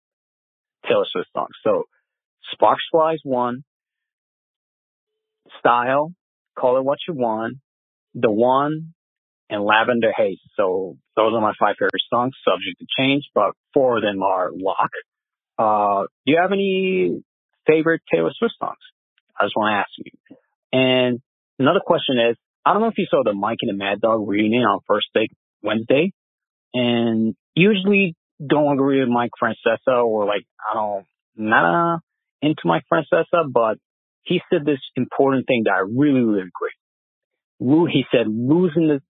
Taylor 0.87 1.05
Swift 1.09 1.29
songs. 1.33 1.51
So 1.63 1.83
Sparks 2.51 2.83
Flies 2.91 3.19
one, 3.23 3.63
Style, 5.59 6.11
Call 6.57 6.77
It 6.77 6.83
What 6.83 6.99
You 7.07 7.13
Want, 7.13 7.57
The 8.15 8.31
One, 8.31 8.93
and 9.51 9.63
Lavender 9.63 10.13
Haze. 10.15 10.39
So 10.55 10.97
those 11.15 11.33
are 11.33 11.41
my 11.41 11.53
five 11.59 11.75
favorite 11.77 12.01
songs, 12.09 12.33
subject 12.43 12.79
to 12.79 12.85
change, 12.97 13.25
but 13.35 13.51
four 13.73 13.97
of 13.97 14.03
them 14.03 14.23
are 14.23 14.49
lock. 14.51 14.89
Uh, 15.59 16.07
do 16.25 16.31
you 16.31 16.39
have 16.41 16.53
any 16.53 17.21
favorite 17.67 18.01
Taylor 18.11 18.31
Swift 18.33 18.55
songs? 18.59 18.79
I 19.37 19.45
just 19.45 19.55
want 19.55 19.73
to 19.73 19.79
ask 19.79 19.91
you. 19.97 20.37
And 20.71 21.19
another 21.59 21.81
question 21.85 22.17
is, 22.31 22.37
I 22.65 22.73
don't 22.73 22.81
know 22.81 22.87
if 22.87 22.97
you 22.97 23.07
saw 23.09 23.23
the 23.23 23.33
Mike 23.33 23.57
and 23.61 23.69
the 23.69 23.77
Mad 23.77 23.99
Dog 24.01 24.27
reunion 24.27 24.63
on 24.63 24.79
First 24.87 25.07
Take 25.15 25.31
Wednesday. 25.61 26.13
And 26.73 27.35
usually 27.53 28.15
don't 28.45 28.73
agree 28.73 29.01
with 29.01 29.09
Mike 29.09 29.31
Francesa 29.41 30.05
or 30.05 30.25
like, 30.25 30.45
I 30.59 30.75
don't, 30.75 31.05
not 31.35 31.95
uh, 31.95 31.97
into 32.41 32.61
Mike 32.65 32.83
Francesa, 32.91 33.51
but 33.51 33.77
he 34.23 34.39
said 34.49 34.65
this 34.65 34.79
important 34.95 35.45
thing 35.47 35.63
that 35.65 35.73
I 35.73 35.79
really, 35.79 36.21
really 36.21 36.47
agree. 36.47 37.91
He 37.91 38.05
said 38.11 38.27
losing 38.27 38.87
the 38.87 39.01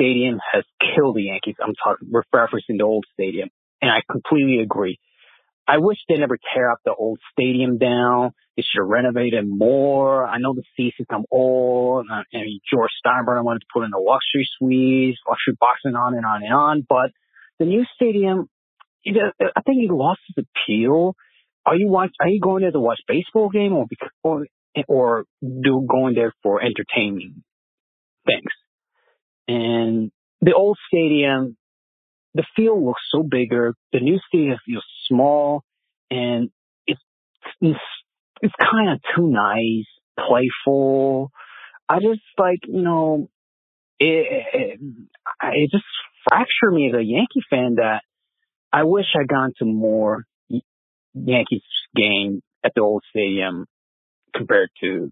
stadium 0.00 0.38
has 0.52 0.64
killed 0.80 1.16
the 1.16 1.24
Yankees. 1.24 1.56
I'm 1.62 1.74
talking, 1.74 2.08
referencing 2.10 2.78
the 2.78 2.84
old 2.84 3.04
stadium. 3.12 3.48
And 3.82 3.90
I 3.90 4.00
completely 4.10 4.60
agree. 4.60 4.98
I 5.68 5.78
wish 5.78 5.98
they 6.08 6.16
never 6.16 6.36
tear 6.52 6.70
up 6.70 6.78
the 6.84 6.92
old 6.92 7.20
stadium 7.32 7.78
down. 7.78 8.32
They 8.56 8.62
should 8.62 8.82
have 8.82 8.88
renovated 8.88 9.44
more. 9.46 10.26
I 10.26 10.38
know 10.38 10.54
the 10.54 10.64
seats 10.76 10.96
become 10.98 11.24
old. 11.30 12.06
Uh, 12.10 12.22
I 12.34 12.38
mean, 12.42 12.60
George 12.72 12.90
Steinbrenner 13.04 13.44
wanted 13.44 13.60
to 13.60 13.66
put 13.72 13.84
in 13.84 13.90
the 13.90 13.98
luxury 13.98 14.48
suites, 14.58 15.18
luxury 15.28 15.56
boxing 15.60 15.94
on 15.94 16.14
and 16.14 16.26
on 16.26 16.42
and 16.42 16.52
on. 16.52 16.86
But 16.88 17.12
the 17.58 17.66
new 17.66 17.84
stadium, 17.94 18.48
I 19.06 19.60
think 19.64 19.84
it 19.84 19.92
lost 19.92 20.20
its 20.34 20.48
appeal. 20.48 21.14
Are 21.64 21.76
you 21.76 21.88
watch? 21.88 22.10
Are 22.20 22.28
you 22.28 22.40
going 22.40 22.62
there 22.62 22.72
to 22.72 22.80
watch 22.80 23.00
baseball 23.06 23.48
game 23.50 23.72
or 23.72 23.86
or 24.24 24.46
or 24.88 25.24
do 25.42 25.86
going 25.88 26.14
there 26.14 26.32
for 26.42 26.60
entertaining 26.60 27.44
things? 28.26 28.50
And 29.50 30.12
the 30.40 30.54
old 30.54 30.78
stadium, 30.86 31.56
the 32.34 32.44
field 32.54 32.84
looks 32.84 33.02
so 33.12 33.24
bigger. 33.24 33.74
The 33.92 33.98
new 33.98 34.20
stadium 34.28 34.58
feels 34.64 34.84
small, 35.08 35.64
and 36.08 36.50
it's 36.86 37.00
it's, 37.60 37.80
it's 38.42 38.54
kind 38.60 38.90
of 38.90 39.00
too 39.16 39.28
nice, 39.28 39.88
playful. 40.16 41.32
I 41.88 41.96
just 41.96 42.20
like 42.38 42.60
you 42.68 42.82
know, 42.82 43.28
it, 43.98 44.46
it, 44.54 44.80
it 45.42 45.70
just 45.72 45.84
fractured 46.28 46.72
me 46.72 46.88
as 46.88 46.94
a 46.94 47.02
Yankee 47.02 47.42
fan 47.50 47.74
that 47.76 48.02
I 48.72 48.84
wish 48.84 49.06
I'd 49.18 49.26
gone 49.26 49.52
to 49.58 49.64
more 49.64 50.26
Yankees 51.12 51.62
game 51.96 52.40
at 52.64 52.70
the 52.76 52.82
old 52.82 53.02
stadium 53.10 53.66
compared 54.32 54.70
to 54.80 55.10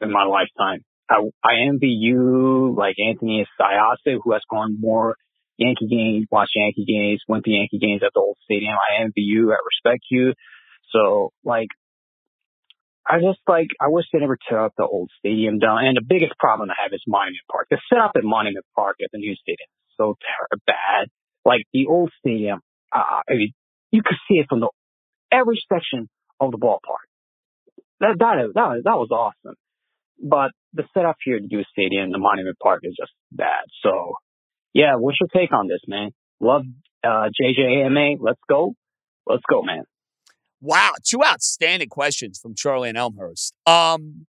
in 0.00 0.10
my 0.10 0.24
lifetime. 0.24 0.84
I, 1.08 1.22
I 1.44 1.66
envy 1.68 1.88
you, 1.88 2.74
like 2.76 2.96
Anthony 2.98 3.46
Sayase, 3.60 4.18
who 4.22 4.32
has 4.32 4.42
gone 4.50 4.76
more 4.80 5.16
Yankee 5.56 5.88
games, 5.88 6.26
watched 6.30 6.52
Yankee 6.54 6.84
games, 6.84 7.22
went 7.28 7.44
to 7.44 7.50
Yankee 7.50 7.78
games 7.78 8.02
at 8.04 8.12
the 8.14 8.20
old 8.20 8.36
stadium. 8.44 8.74
I 8.74 9.02
envy 9.02 9.22
you. 9.22 9.52
I 9.52 9.56
respect 9.64 10.04
you. 10.10 10.34
So 10.92 11.30
like, 11.44 11.68
I 13.08 13.20
just 13.20 13.38
like, 13.46 13.68
I 13.80 13.86
wish 13.88 14.06
they 14.12 14.18
never 14.18 14.36
took 14.36 14.58
up 14.58 14.72
the 14.76 14.84
old 14.84 15.10
stadium 15.18 15.58
down. 15.58 15.84
And 15.84 15.96
the 15.96 16.02
biggest 16.06 16.32
problem 16.38 16.70
I 16.70 16.74
have 16.82 16.92
is 16.92 17.02
Monument 17.06 17.46
Park. 17.50 17.68
The 17.70 17.78
setup 17.88 18.12
at 18.16 18.24
Monument 18.24 18.66
Park 18.74 18.96
at 19.02 19.10
the 19.12 19.18
new 19.18 19.34
stadium 19.36 19.68
is 19.86 19.94
so 19.96 20.16
ter- 20.18 20.58
bad. 20.66 21.08
Like 21.44 21.62
the 21.72 21.86
old 21.86 22.10
stadium, 22.18 22.60
uh, 22.92 23.22
I 23.28 23.34
mean, 23.34 23.52
you 23.92 24.02
could 24.04 24.18
see 24.28 24.38
it 24.38 24.46
from 24.48 24.60
the 24.60 24.68
every 25.30 25.62
section 25.72 26.08
of 26.40 26.50
the 26.50 26.58
ballpark. 26.58 27.06
That 28.00 28.16
that 28.18 28.34
that 28.54 28.82
that 28.84 28.98
was 28.98 29.10
awesome. 29.10 29.54
But 30.20 30.50
the 30.76 30.84
setup 30.94 31.16
here 31.24 31.36
at 31.36 31.42
new 31.42 31.62
stadium, 31.70 32.10
the 32.12 32.18
Monument 32.18 32.56
Park, 32.62 32.80
is 32.84 32.94
just 32.98 33.12
bad. 33.32 33.64
So, 33.82 34.14
yeah, 34.72 34.96
what's 34.96 35.18
your 35.20 35.28
take 35.34 35.52
on 35.52 35.68
this, 35.68 35.80
man? 35.88 36.10
Love 36.40 36.62
uh, 37.02 37.28
JJAMA. 37.40 38.16
Let's 38.20 38.40
go. 38.48 38.74
Let's 39.26 39.42
go, 39.48 39.62
man. 39.62 39.84
Wow, 40.60 40.92
two 41.04 41.22
outstanding 41.24 41.88
questions 41.88 42.38
from 42.38 42.54
Charlie 42.54 42.88
and 42.88 42.98
Elmhurst. 42.98 43.54
Um, 43.66 44.26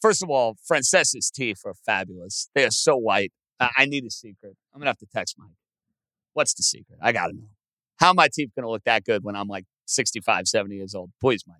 first 0.00 0.22
of 0.22 0.30
all, 0.30 0.56
Francesa's 0.70 1.30
teeth 1.30 1.62
are 1.64 1.74
fabulous. 1.74 2.48
They 2.54 2.64
are 2.64 2.70
so 2.70 2.96
white. 2.96 3.32
I, 3.58 3.70
I 3.78 3.84
need 3.86 4.04
a 4.04 4.10
secret. 4.10 4.56
I'm 4.72 4.80
gonna 4.80 4.90
have 4.90 4.98
to 4.98 5.06
text 5.06 5.36
Mike. 5.38 5.48
What's 6.32 6.54
the 6.54 6.62
secret? 6.62 6.98
I 7.02 7.12
gotta 7.12 7.34
know. 7.34 7.48
How 7.96 8.12
my 8.12 8.28
teeth 8.32 8.50
gonna 8.56 8.70
look 8.70 8.84
that 8.84 9.04
good 9.04 9.24
when 9.24 9.36
I'm 9.36 9.48
like 9.48 9.64
65, 9.86 10.46
70 10.46 10.74
years 10.74 10.94
old? 10.94 11.10
Please, 11.20 11.44
Mike. 11.46 11.58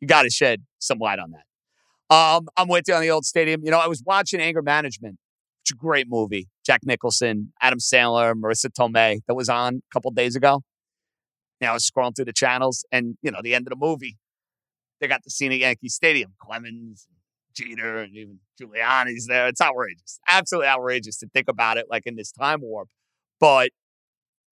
You 0.00 0.08
gotta 0.08 0.30
shed 0.30 0.64
some 0.78 0.98
light 0.98 1.18
on 1.18 1.30
that. 1.32 1.44
Um, 2.10 2.48
I'm 2.56 2.66
with 2.66 2.84
you 2.88 2.94
on 2.94 3.02
the 3.02 3.10
old 3.10 3.24
stadium. 3.24 3.62
You 3.64 3.70
know, 3.70 3.78
I 3.78 3.86
was 3.86 4.02
watching 4.04 4.40
Anger 4.40 4.62
Management. 4.62 5.16
It's 5.62 5.70
a 5.70 5.76
great 5.76 6.06
movie. 6.08 6.48
Jack 6.66 6.80
Nicholson, 6.84 7.52
Adam 7.60 7.78
Sandler, 7.78 8.34
Marisa 8.34 8.66
Tomei 8.66 9.20
that 9.28 9.34
was 9.34 9.48
on 9.48 9.76
a 9.76 9.92
couple 9.92 10.10
days 10.10 10.34
ago. 10.34 10.62
Know, 11.60 11.68
I 11.68 11.72
was 11.72 11.88
scrolling 11.88 12.16
through 12.16 12.24
the 12.24 12.32
channels 12.32 12.84
and, 12.90 13.16
you 13.22 13.30
know, 13.30 13.40
the 13.42 13.54
end 13.54 13.66
of 13.66 13.70
the 13.70 13.76
movie, 13.76 14.16
they 15.00 15.06
got 15.08 15.22
the 15.22 15.30
scene 15.30 15.52
at 15.52 15.58
Yankee 15.58 15.88
Stadium. 15.88 16.32
Clemens, 16.40 17.06
Jeter, 17.54 17.98
and 17.98 18.16
even 18.16 18.38
Giuliani's 18.60 19.26
there. 19.26 19.46
It's 19.46 19.60
outrageous. 19.60 20.18
Absolutely 20.26 20.68
outrageous 20.68 21.18
to 21.18 21.28
think 21.28 21.48
about 21.48 21.76
it 21.76 21.86
like 21.90 22.06
in 22.06 22.16
this 22.16 22.32
time 22.32 22.60
warp. 22.62 22.88
But 23.38 23.70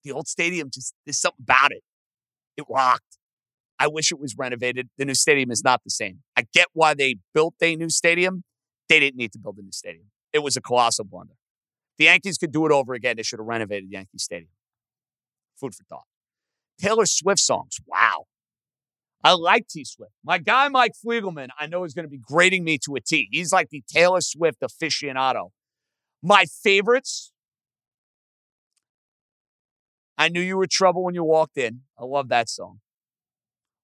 the 0.05 0.13
old 0.13 0.29
stadium 0.29 0.71
just, 0.73 0.95
there's 1.07 1.19
something 1.19 1.43
about 1.43 1.73
it. 1.73 1.83
It 2.57 2.65
rocked. 2.69 3.18
I 3.79 3.87
wish 3.87 4.11
it 4.11 4.19
was 4.19 4.35
renovated. 4.37 4.89
The 4.99 5.05
new 5.05 5.15
stadium 5.15 5.51
is 5.51 5.63
not 5.63 5.83
the 5.85 5.91
same. 5.91 6.23
I 6.37 6.45
get 6.53 6.67
why 6.73 6.95
they 6.95 7.17
built 7.33 7.55
a 7.63 7.77
new 7.77 7.91
stadium. 7.91 8.43
They 8.89 8.99
didn't 8.99 9.17
need 9.17 9.33
to 9.33 9.39
build 9.39 9.59
a 9.59 9.63
new 9.63 9.73
stadium. 9.73 10.07
It 10.33 10.41
was 10.41 10.57
a 10.57 10.61
colossal 10.61 11.05
blunder. 11.05 11.35
The 11.99 12.05
Yankees 12.05 12.39
could 12.39 12.53
do 12.53 12.65
it 12.67 12.73
over 12.73 12.95
again. 12.95 13.17
They 13.17 13.23
should 13.23 13.41
have 13.41 13.47
renovated 13.47 13.91
Yankee 13.91 14.19
Stadium. 14.19 14.51
Food 15.61 15.75
for 15.75 15.85
thought. 15.85 16.05
Taylor 16.81 17.07
Swift 17.07 17.41
songs. 17.41 17.79
Wow. 17.87 18.27
I 19.25 19.33
like 19.33 19.67
T 19.67 19.85
Swift. 19.85 20.13
My 20.25 20.39
guy, 20.39 20.69
Mike 20.69 20.93
Fliegelman, 21.05 21.49
I 21.59 21.67
know 21.67 21.83
is 21.83 21.93
going 21.93 22.05
to 22.05 22.11
be 22.11 22.19
grading 22.19 22.63
me 22.63 22.79
to 22.85 22.95
a 22.95 23.01
T. 23.01 23.29
He's 23.33 23.53
like 23.53 23.71
the 23.71 23.83
Taylor 23.89 24.21
Swift 24.21 24.61
aficionado. 24.61 25.51
My 26.23 26.45
favorites. 26.45 27.33
I 30.17 30.29
knew 30.29 30.41
you 30.41 30.57
were 30.57 30.67
trouble 30.67 31.05
when 31.05 31.15
you 31.15 31.25
walked 31.25 31.57
in. 31.57 31.83
I 31.99 32.05
love 32.05 32.29
that 32.29 32.49
song. 32.49 32.81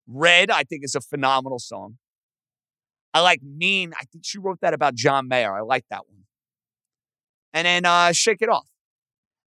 Red, 0.07 0.51
I 0.51 0.65
think, 0.65 0.85
is 0.85 0.95
a 0.95 1.01
phenomenal 1.01 1.59
song. 1.59 1.99
I 3.13 3.21
like 3.21 3.43
Mean. 3.43 3.93
I 3.99 4.05
think 4.05 4.25
she 4.25 4.39
wrote 4.39 4.61
that 4.61 4.75
about 4.75 4.95
John 4.95 5.29
Mayer. 5.29 5.57
I 5.57 5.61
like 5.61 5.85
that 5.91 6.07
one. 6.09 6.25
And 7.53 7.67
then 7.67 7.85
uh, 7.85 8.13
Shake 8.13 8.43
It 8.43 8.49
Off. 8.49 8.69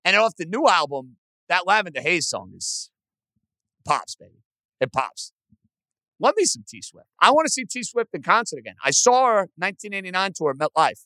And 0.06 0.15
off 0.15 0.36
the 0.38 0.46
new 0.46 0.67
album, 0.67 1.17
that 1.50 1.67
Lavender 1.67 2.02
Haze 2.02 2.30
song 2.30 2.54
is 2.56 2.89
pops, 3.86 4.15
baby. 4.15 4.43
It 4.80 4.93
pops. 4.93 5.34
Love 6.20 6.36
me 6.38 6.46
some 6.46 6.63
T 6.67 6.82
Swift. 6.82 7.08
I 7.20 7.32
want 7.32 7.46
to 7.46 7.52
see 7.52 7.65
T 7.65 7.84
Swift 7.84 8.10
in 8.13 8.24
concert 8.24 8.58
again. 8.58 8.76
I 8.84 8.91
saw 8.91 9.28
her 9.28 9.50
1989 9.58 10.32
tour 10.34 10.52
at 10.52 10.58
MetLife. 10.58 11.06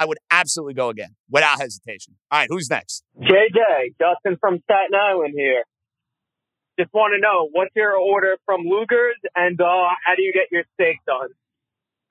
I 0.00 0.04
would 0.04 0.18
absolutely 0.30 0.74
go 0.74 0.88
again 0.88 1.16
without 1.28 1.60
hesitation. 1.60 2.14
All 2.30 2.38
right, 2.38 2.48
who's 2.48 2.70
next? 2.70 3.02
JJ, 3.20 3.96
Justin 4.00 4.38
from 4.40 4.60
Staten 4.62 4.94
Island 4.94 5.34
here. 5.36 5.64
Just 6.78 6.92
want 6.92 7.12
to 7.16 7.20
know 7.20 7.48
what's 7.52 7.74
your 7.74 7.96
order 7.96 8.36
from 8.46 8.60
Luger's 8.64 9.16
and 9.34 9.60
uh, 9.60 9.64
how 10.04 10.14
do 10.16 10.22
you 10.22 10.32
get 10.32 10.52
your 10.52 10.62
steak 10.74 10.98
done? 11.06 11.30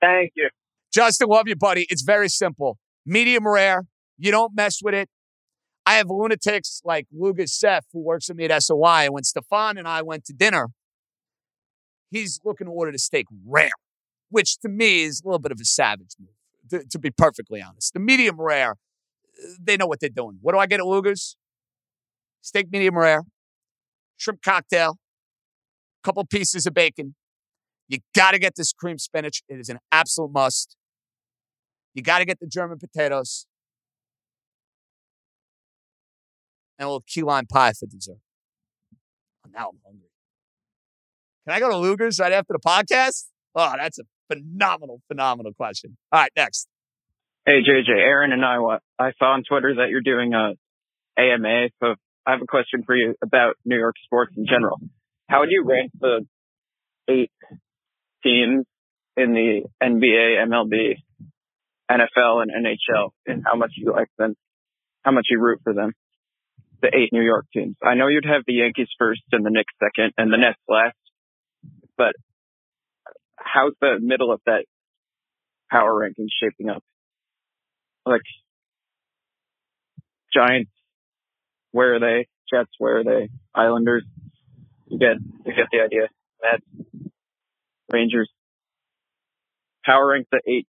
Thank 0.00 0.32
you. 0.36 0.50
Justin, 0.92 1.28
love 1.28 1.48
you, 1.48 1.56
buddy. 1.56 1.86
It's 1.88 2.02
very 2.02 2.28
simple. 2.28 2.78
Medium 3.06 3.48
rare. 3.48 3.84
You 4.18 4.30
don't 4.30 4.54
mess 4.54 4.80
with 4.82 4.94
it. 4.94 5.08
I 5.86 5.94
have 5.94 6.10
lunatics 6.10 6.82
like 6.84 7.06
Luger's 7.10 7.52
Seth, 7.58 7.86
who 7.94 8.00
works 8.00 8.28
with 8.28 8.36
me 8.36 8.44
at. 8.44 8.70
And 8.70 9.14
when 9.14 9.24
Stefan 9.24 9.78
and 9.78 9.88
I 9.88 10.02
went 10.02 10.26
to 10.26 10.34
dinner, 10.34 10.68
he's 12.10 12.40
looking 12.44 12.66
to 12.66 12.70
order 12.70 12.92
the 12.92 12.98
steak 12.98 13.24
rare, 13.46 13.70
which 14.28 14.58
to 14.58 14.68
me 14.68 15.04
is 15.04 15.22
a 15.24 15.28
little 15.28 15.38
bit 15.38 15.52
of 15.52 15.58
a 15.60 15.64
savage 15.64 16.16
move, 16.20 16.28
to, 16.70 16.86
to 16.86 16.98
be 16.98 17.10
perfectly 17.10 17.62
honest. 17.62 17.94
The 17.94 18.00
medium 18.00 18.38
rare, 18.38 18.74
they 19.58 19.78
know 19.78 19.86
what 19.86 20.00
they're 20.00 20.10
doing. 20.10 20.38
What 20.42 20.52
do 20.52 20.58
I 20.58 20.66
get 20.66 20.80
at 20.80 20.86
Luger's? 20.86 21.36
Steak 22.42 22.70
medium 22.70 22.98
rare, 22.98 23.22
shrimp 24.18 24.42
cocktail, 24.42 24.98
a 26.02 26.06
couple 26.06 26.24
pieces 26.26 26.66
of 26.66 26.74
bacon. 26.74 27.14
You 27.88 27.98
got 28.14 28.32
to 28.32 28.38
get 28.38 28.54
this 28.56 28.72
cream 28.72 28.98
spinach. 28.98 29.42
It 29.48 29.58
is 29.58 29.70
an 29.70 29.78
absolute 29.90 30.30
must. 30.30 30.76
You 31.94 32.02
got 32.02 32.18
to 32.18 32.26
get 32.26 32.38
the 32.38 32.46
German 32.46 32.78
potatoes 32.78 33.46
and 36.78 36.84
a 36.84 36.88
little 36.88 37.04
key 37.06 37.22
lime 37.22 37.46
pie 37.46 37.72
for 37.72 37.86
dessert. 37.86 38.18
Now 39.50 39.70
I'm 39.70 39.78
hungry. 39.84 40.08
Can 41.46 41.56
I 41.56 41.60
go 41.60 41.70
to 41.70 41.76
Luger's 41.78 42.20
right 42.20 42.32
after 42.32 42.52
the 42.52 42.58
podcast? 42.58 43.24
Oh, 43.54 43.72
that's 43.76 43.98
a 43.98 44.02
phenomenal, 44.30 45.00
phenomenal 45.08 45.54
question. 45.54 45.96
All 46.12 46.20
right, 46.20 46.30
next. 46.36 46.68
Hey, 47.46 47.62
JJ, 47.62 47.88
Aaron 47.88 48.32
and 48.32 48.44
I, 48.44 48.58
I 48.98 49.12
saw 49.18 49.32
on 49.32 49.42
Twitter 49.48 49.76
that 49.76 49.88
you're 49.88 50.02
doing 50.02 50.34
a 50.34 50.52
AMA. 51.18 51.68
I 52.28 52.32
have 52.32 52.42
a 52.42 52.46
question 52.46 52.82
for 52.84 52.94
you 52.94 53.14
about 53.22 53.54
New 53.64 53.78
York 53.78 53.94
sports 54.04 54.34
in 54.36 54.44
general. 54.44 54.78
How 55.30 55.40
would 55.40 55.48
you 55.50 55.64
rank 55.64 55.92
the 55.98 56.26
eight 57.08 57.32
teams 58.22 58.66
in 59.16 59.32
the 59.32 59.62
NBA, 59.82 60.36
MLB, 60.46 60.96
NFL, 61.90 62.42
and 62.42 62.50
NHL 62.50 63.12
and 63.26 63.42
how 63.46 63.56
much 63.56 63.72
you 63.76 63.92
like 63.92 64.08
them, 64.18 64.36
how 65.04 65.10
much 65.10 65.28
you 65.30 65.40
root 65.40 65.60
for 65.64 65.72
them? 65.72 65.92
The 66.82 66.88
eight 66.88 67.14
New 67.14 67.22
York 67.22 67.46
teams. 67.54 67.76
I 67.82 67.94
know 67.94 68.08
you'd 68.08 68.26
have 68.26 68.42
the 68.46 68.52
Yankees 68.52 68.90
first 68.98 69.22
and 69.32 69.44
the 69.44 69.50
Knicks 69.50 69.72
second 69.82 70.12
and 70.18 70.30
the 70.30 70.36
Nets 70.36 70.60
last, 70.68 70.98
but 71.96 72.12
how's 73.36 73.72
the 73.80 74.00
middle 74.02 74.32
of 74.32 74.42
that 74.44 74.66
power 75.70 75.98
ranking 75.98 76.28
shaping 76.42 76.68
up? 76.68 76.84
Like 78.04 78.20
Giants, 80.34 80.70
where 81.72 81.94
are 81.94 82.00
they? 82.00 82.26
Jets, 82.52 82.70
where 82.78 82.98
are 82.98 83.04
they? 83.04 83.28
Islanders. 83.54 84.04
You 84.86 84.98
get 84.98 85.16
you 85.44 85.54
get 85.54 85.66
the 85.70 85.80
idea. 85.80 86.08
Mets, 86.42 87.10
Rangers. 87.92 88.30
Power 89.84 90.08
rank 90.08 90.26
the 90.30 90.40
eight 90.46 90.66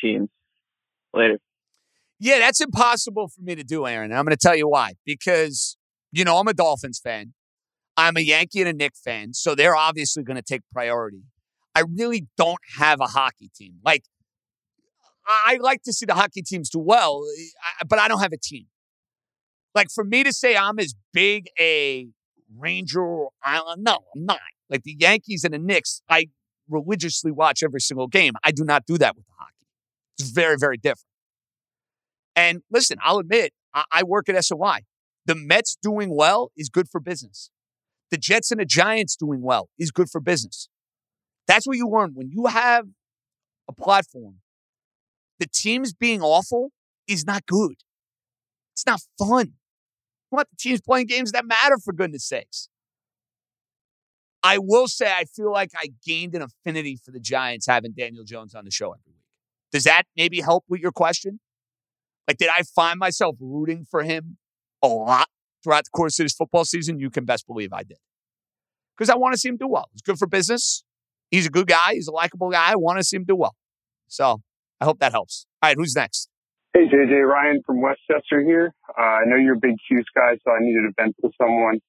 teams 0.00 0.28
later. 1.14 1.38
Yeah, 2.18 2.38
that's 2.38 2.60
impossible 2.60 3.28
for 3.28 3.42
me 3.42 3.54
to 3.54 3.62
do, 3.62 3.86
Aaron. 3.86 4.12
I'm 4.12 4.24
going 4.24 4.36
to 4.36 4.36
tell 4.36 4.56
you 4.56 4.68
why. 4.68 4.94
Because, 5.04 5.76
you 6.12 6.24
know, 6.24 6.38
I'm 6.38 6.48
a 6.48 6.54
Dolphins 6.54 6.98
fan. 6.98 7.34
I'm 7.96 8.16
a 8.16 8.20
Yankee 8.20 8.60
and 8.60 8.68
a 8.68 8.72
Knick 8.72 8.94
fan. 8.96 9.34
So 9.34 9.54
they're 9.54 9.76
obviously 9.76 10.22
going 10.22 10.36
to 10.36 10.42
take 10.42 10.62
priority. 10.72 11.22
I 11.74 11.82
really 11.94 12.26
don't 12.38 12.58
have 12.78 13.00
a 13.00 13.06
hockey 13.06 13.50
team. 13.54 13.74
Like, 13.84 14.04
I 15.28 15.58
like 15.60 15.82
to 15.82 15.92
see 15.92 16.06
the 16.06 16.14
hockey 16.14 16.40
teams 16.40 16.70
do 16.70 16.78
well, 16.78 17.22
eh, 17.38 17.84
but 17.86 17.98
I 17.98 18.08
don't 18.08 18.20
have 18.20 18.32
a 18.32 18.38
team. 18.38 18.66
Like, 19.76 19.90
for 19.94 20.04
me 20.04 20.24
to 20.24 20.32
say 20.32 20.56
I'm 20.56 20.78
as 20.78 20.94
big 21.12 21.48
a 21.60 22.08
Ranger 22.56 23.02
or 23.02 23.30
Island, 23.44 23.84
no, 23.84 23.98
I'm 24.14 24.24
not. 24.24 24.40
Like 24.70 24.84
the 24.84 24.96
Yankees 24.98 25.44
and 25.44 25.52
the 25.52 25.58
Knicks, 25.58 26.00
I 26.08 26.28
religiously 26.66 27.30
watch 27.30 27.62
every 27.62 27.80
single 27.80 28.06
game. 28.06 28.32
I 28.42 28.52
do 28.52 28.64
not 28.64 28.86
do 28.86 28.96
that 28.96 29.14
with 29.14 29.26
the 29.26 29.32
hockey. 29.38 29.52
It's 30.18 30.30
very, 30.30 30.56
very 30.58 30.78
different. 30.78 31.04
And 32.34 32.62
listen, 32.70 32.96
I'll 33.04 33.18
admit, 33.18 33.52
I, 33.74 33.84
I 33.92 34.02
work 34.02 34.30
at 34.30 34.42
SOY. 34.42 34.78
The 35.26 35.34
Mets 35.34 35.76
doing 35.82 36.08
well 36.10 36.50
is 36.56 36.70
good 36.70 36.88
for 36.88 36.98
business. 36.98 37.50
The 38.10 38.16
Jets 38.16 38.50
and 38.50 38.58
the 38.58 38.64
Giants 38.64 39.14
doing 39.14 39.42
well 39.42 39.68
is 39.78 39.90
good 39.90 40.08
for 40.08 40.22
business. 40.22 40.70
That's 41.46 41.66
what 41.66 41.76
you 41.76 41.86
learn 41.86 42.12
when 42.14 42.30
you 42.30 42.46
have 42.46 42.86
a 43.68 43.74
platform. 43.74 44.36
The 45.38 45.46
teams 45.52 45.92
being 45.92 46.22
awful 46.22 46.70
is 47.06 47.26
not 47.26 47.44
good. 47.44 47.74
It's 48.72 48.86
not 48.86 49.00
fun. 49.18 49.52
Want 50.36 50.50
the 50.50 50.56
teams 50.56 50.80
playing 50.80 51.06
games 51.06 51.32
that 51.32 51.46
matter, 51.46 51.78
for 51.82 51.92
goodness 51.92 52.24
sakes. 52.24 52.68
I 54.42 54.58
will 54.58 54.86
say, 54.86 55.06
I 55.06 55.24
feel 55.24 55.50
like 55.50 55.70
I 55.74 55.88
gained 56.06 56.34
an 56.34 56.42
affinity 56.42 56.98
for 57.02 57.10
the 57.10 57.18
Giants 57.18 57.66
having 57.66 57.92
Daniel 57.92 58.22
Jones 58.22 58.54
on 58.54 58.64
the 58.64 58.70
show 58.70 58.92
every 58.92 59.12
week. 59.12 59.24
Does 59.72 59.84
that 59.84 60.02
maybe 60.16 60.40
help 60.40 60.64
with 60.68 60.80
your 60.80 60.92
question? 60.92 61.40
Like, 62.28 62.36
did 62.36 62.48
I 62.48 62.62
find 62.62 62.98
myself 62.98 63.36
rooting 63.40 63.86
for 63.90 64.02
him 64.02 64.36
a 64.82 64.88
lot 64.88 65.28
throughout 65.66 65.84
the 65.84 65.90
course 65.90 66.18
of 66.18 66.24
this 66.24 66.32
football 66.32 66.64
season, 66.64 67.00
you 67.00 67.10
can 67.10 67.24
best 67.24 67.46
believe 67.46 67.72
I 67.72 67.82
did. 67.82 67.98
Because 68.96 69.10
I 69.10 69.16
want 69.16 69.34
to 69.34 69.38
see 69.38 69.48
him 69.48 69.56
do 69.56 69.66
well. 69.66 69.88
It's 69.92 70.02
good 70.02 70.18
for 70.18 70.26
business. 70.26 70.84
He's 71.30 71.46
a 71.46 71.50
good 71.50 71.66
guy. 71.66 71.94
He's 71.94 72.06
a 72.06 72.12
likable 72.12 72.50
guy. 72.50 72.70
I 72.70 72.76
want 72.76 72.98
to 72.98 73.04
see 73.04 73.16
him 73.16 73.24
do 73.24 73.34
well. 73.34 73.56
So 74.06 74.42
I 74.80 74.84
hope 74.84 75.00
that 75.00 75.12
helps. 75.12 75.46
All 75.60 75.68
right, 75.68 75.76
who's 75.76 75.96
next? 75.96 76.28
Hey, 76.76 76.92
JJ 76.92 77.24
Ryan 77.24 77.64
from 77.64 77.80
Westchester 77.80 78.44
here. 78.44 78.68
Uh, 78.84 79.00
I 79.00 79.24
know 79.24 79.40
you're 79.40 79.56
a 79.56 79.64
big 79.64 79.80
Cuse 79.88 80.04
guy, 80.12 80.36
so 80.44 80.52
I 80.52 80.60
needed 80.60 80.84
to 80.84 80.92
vent 80.92 81.16
to 81.24 81.32
someone. 81.40 81.80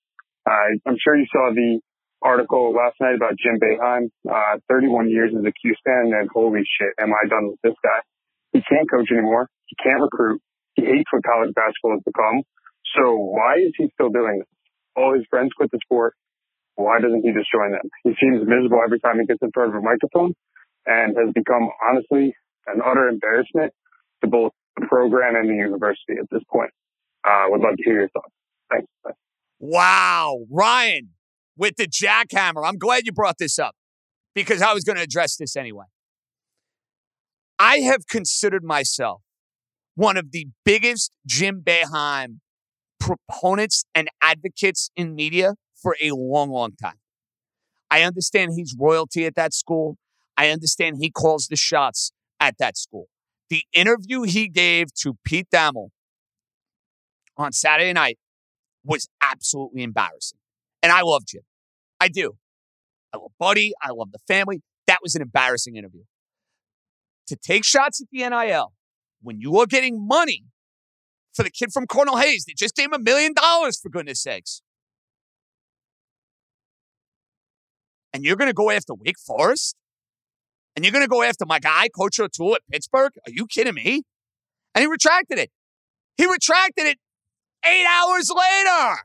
Uh, 0.48 0.80
I'm 0.88 0.96
sure 1.04 1.20
you 1.20 1.28
saw 1.28 1.52
the 1.52 1.82
article 2.24 2.72
last 2.72 2.96
night 3.04 3.20
about 3.20 3.36
Jim 3.36 3.60
Boeheim. 3.60 4.08
Uh, 4.24 4.64
31 4.72 5.10
years 5.12 5.36
as 5.36 5.44
a 5.44 5.52
Cuse 5.52 5.76
fan, 5.84 6.16
and 6.16 6.30
holy 6.32 6.64
shit, 6.64 6.96
am 7.04 7.12
I 7.12 7.28
done 7.28 7.52
with 7.52 7.60
this 7.68 7.76
guy. 7.84 8.00
He 8.54 8.64
can't 8.64 8.90
coach 8.90 9.12
anymore. 9.12 9.50
He 9.66 9.76
can't 9.76 10.00
recruit. 10.00 10.40
He 10.80 10.84
hates 10.84 11.12
what 11.12 11.28
college 11.28 11.52
basketball 11.54 12.00
has 12.00 12.08
become. 12.08 12.48
So 12.96 13.12
why 13.12 13.60
is 13.60 13.76
he 13.76 13.92
still 13.92 14.08
doing 14.08 14.40
this? 14.40 14.48
All 14.96 15.12
his 15.14 15.28
friends 15.30 15.52
quit 15.52 15.70
the 15.70 15.84
sport. 15.84 16.16
Why 16.76 17.02
doesn't 17.04 17.28
he 17.28 17.36
just 17.36 17.52
join 17.52 17.76
them? 17.76 17.92
He 18.08 18.16
seems 18.24 18.40
miserable 18.48 18.80
every 18.80 19.04
time 19.04 19.20
he 19.20 19.28
gets 19.28 19.44
in 19.44 19.52
front 19.52 19.76
of 19.76 19.84
a 19.84 19.84
microphone 19.84 20.32
and 20.88 21.12
has 21.20 21.36
become 21.36 21.68
honestly 21.84 22.32
an 22.72 22.80
utter 22.80 23.10
embarrassment 23.12 23.74
to 24.24 24.32
both 24.32 24.54
program 24.82 25.36
and 25.36 25.50
the 25.50 25.56
university 25.56 26.14
at 26.20 26.30
this 26.32 26.44
point. 26.52 26.72
Uh, 27.24 27.46
would 27.48 27.62
love 27.62 27.76
to 27.78 27.84
hear 27.84 28.00
your 28.00 28.10
thoughts. 28.10 28.32
Thanks. 28.72 28.88
Wow. 29.60 30.46
Ryan 30.50 31.10
with 31.58 31.76
the 31.78 31.88
jackhammer. 31.88 32.66
I'm 32.66 32.78
glad 32.78 33.06
you 33.06 33.12
brought 33.12 33.38
this 33.38 33.60
up 33.60 33.76
because 34.36 34.62
I 34.62 34.74
was 34.74 34.84
going 34.84 34.98
to 34.98 35.02
address 35.02 35.36
this 35.36 35.56
anyway. 35.56 35.86
I 37.60 37.78
have 37.80 38.08
considered 38.08 38.64
myself 38.64 39.22
one 39.96 40.16
of 40.16 40.32
the 40.32 40.48
biggest 40.64 41.12
Jim 41.26 41.64
Boeheim 41.66 42.40
proponents 43.00 43.86
and 43.96 44.10
advocates 44.22 44.92
in 44.96 45.16
media 45.16 45.56
for 45.82 45.96
a 46.02 46.12
long, 46.12 46.52
long 46.52 46.74
time. 46.76 47.00
I 47.90 48.04
understand 48.04 48.52
he's 48.56 48.76
royalty 48.78 49.26
at 49.26 49.36
that 49.36 49.54
school. 49.54 49.98
I 50.38 50.50
understand 50.50 50.98
he 51.00 51.10
calls 51.10 51.48
the 51.48 51.56
shots 51.56 52.12
at 52.40 52.58
that 52.60 52.78
school. 52.78 53.08
The 53.50 53.64
interview 53.74 54.24
he 54.24 54.50
gave 54.50 54.94
to 55.02 55.18
Pete 55.24 55.48
Thamel 55.54 55.90
on 57.38 57.54
Saturday 57.54 57.94
night 57.94 58.18
was 58.84 59.08
absolutely 59.22 59.84
embarrassing. 59.84 60.40
And 60.84 60.92
I 60.92 61.02
love 61.02 61.26
Jim. 61.26 61.44
I 62.00 62.08
do. 62.08 62.34
I 63.14 63.18
love 63.18 63.32
Buddy. 63.40 63.74
I 63.82 63.92
love 63.92 64.12
the 64.12 64.20
family. 64.28 64.62
That 64.88 65.00
was 65.02 65.16
an 65.16 65.22
embarrassing 65.22 65.76
interview. 65.76 66.04
To 67.28 67.36
take 67.36 67.64
shots 67.64 68.02
at 68.02 68.08
the 68.12 68.28
NIL 68.28 68.74
when 69.22 69.40
you 69.40 69.58
are 69.60 69.66
getting 69.66 70.06
money 70.06 70.44
for 71.34 71.44
the 71.44 71.52
kid 71.52 71.72
from 71.72 71.88
Cornell 71.88 72.18
Hayes, 72.18 72.46
they 72.46 72.54
just 72.56 72.76
gave 72.76 72.86
him 72.86 72.94
a 72.94 73.00
million 73.00 73.34
dollars 73.34 73.80
for 73.80 73.90
goodness 73.90 74.22
sakes. 74.22 74.62
And 78.14 78.24
you're 78.24 78.36
going 78.36 78.50
to 78.50 78.54
go 78.54 78.72
after 78.72 78.94
Wake 78.94 79.20
Forest? 79.20 79.76
And 80.78 80.86
you're 80.86 80.92
going 80.92 81.04
to 81.04 81.10
go 81.10 81.24
after 81.24 81.44
my 81.44 81.58
guy, 81.58 81.90
Coach 81.90 82.20
O'Toole 82.20 82.54
at 82.54 82.62
Pittsburgh? 82.72 83.12
Are 83.26 83.32
you 83.32 83.48
kidding 83.48 83.74
me? 83.74 84.04
And 84.76 84.84
he 84.84 84.88
retracted 84.88 85.40
it. 85.40 85.50
He 86.18 86.28
retracted 86.28 86.86
it 86.86 87.00
eight 87.66 87.86
hours 87.90 88.30
later. 88.30 88.98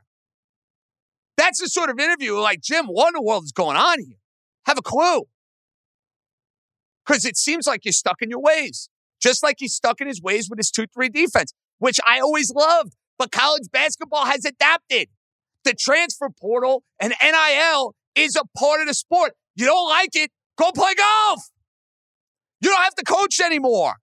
That's 1.35 1.59
the 1.59 1.67
sort 1.67 1.89
of 1.89 1.97
interview 1.97 2.37
like, 2.37 2.61
Jim, 2.61 2.85
what 2.85 3.07
in 3.07 3.13
the 3.15 3.23
world 3.23 3.45
is 3.45 3.51
going 3.51 3.75
on 3.75 4.01
here? 4.01 4.17
Have 4.67 4.77
a 4.77 4.83
clue. 4.83 5.23
Because 7.03 7.25
it 7.25 7.37
seems 7.37 7.65
like 7.65 7.85
you're 7.85 7.91
stuck 7.91 8.21
in 8.21 8.29
your 8.29 8.39
ways, 8.39 8.87
just 9.19 9.41
like 9.41 9.55
he's 9.57 9.73
stuck 9.73 9.99
in 9.99 10.05
his 10.05 10.21
ways 10.21 10.51
with 10.51 10.59
his 10.59 10.69
2 10.69 10.85
3 10.93 11.09
defense, 11.09 11.55
which 11.79 11.99
I 12.07 12.19
always 12.19 12.51
loved. 12.51 12.93
But 13.17 13.31
college 13.31 13.63
basketball 13.71 14.25
has 14.25 14.45
adapted. 14.45 15.07
The 15.63 15.73
transfer 15.73 16.29
portal 16.29 16.83
and 16.99 17.15
NIL 17.19 17.95
is 18.13 18.35
a 18.35 18.43
part 18.55 18.81
of 18.81 18.87
the 18.87 18.93
sport. 18.93 19.31
You 19.55 19.65
don't 19.65 19.89
like 19.89 20.11
it? 20.13 20.29
Go 20.55 20.71
play 20.71 20.93
golf. 20.93 21.49
You 22.63 22.69
don't 22.69 22.83
have 22.83 22.95
to 22.95 23.03
coach 23.03 23.41
anymore. 23.41 23.95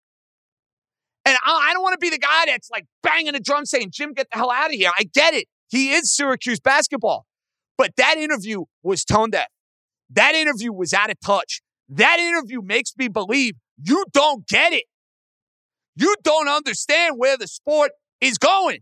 And 1.24 1.36
I, 1.44 1.70
don't 1.72 1.82
want 1.82 1.94
to 1.94 1.98
be 1.98 2.10
the 2.10 2.18
guy 2.18 2.44
that's 2.46 2.70
like 2.70 2.84
banging 3.02 3.32
the 3.32 3.40
drum 3.40 3.64
saying, 3.64 3.90
Jim, 3.92 4.12
get 4.12 4.28
the 4.30 4.38
hell 4.38 4.50
out 4.50 4.66
of 4.66 4.72
here. 4.72 4.90
I 4.98 5.04
get 5.04 5.32
it. 5.32 5.46
He 5.68 5.92
is 5.92 6.12
Syracuse 6.12 6.60
basketball. 6.60 7.26
But 7.78 7.96
that 7.96 8.16
interview 8.18 8.64
was 8.82 9.04
tone 9.04 9.30
deaf. 9.30 9.46
That 10.10 10.34
interview 10.34 10.72
was 10.72 10.92
out 10.92 11.10
of 11.10 11.16
touch. 11.24 11.62
That 11.88 12.18
interview 12.18 12.60
makes 12.62 12.92
me 12.98 13.08
believe 13.08 13.54
you 13.82 14.04
don't 14.12 14.46
get 14.46 14.72
it. 14.72 14.84
You 15.96 16.14
don't 16.22 16.48
understand 16.48 17.14
where 17.16 17.36
the 17.36 17.48
sport 17.48 17.92
is 18.20 18.36
going. 18.36 18.80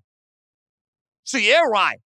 So, 1.25 1.39
yeah, 1.39 1.61
Ryan, 1.71 1.99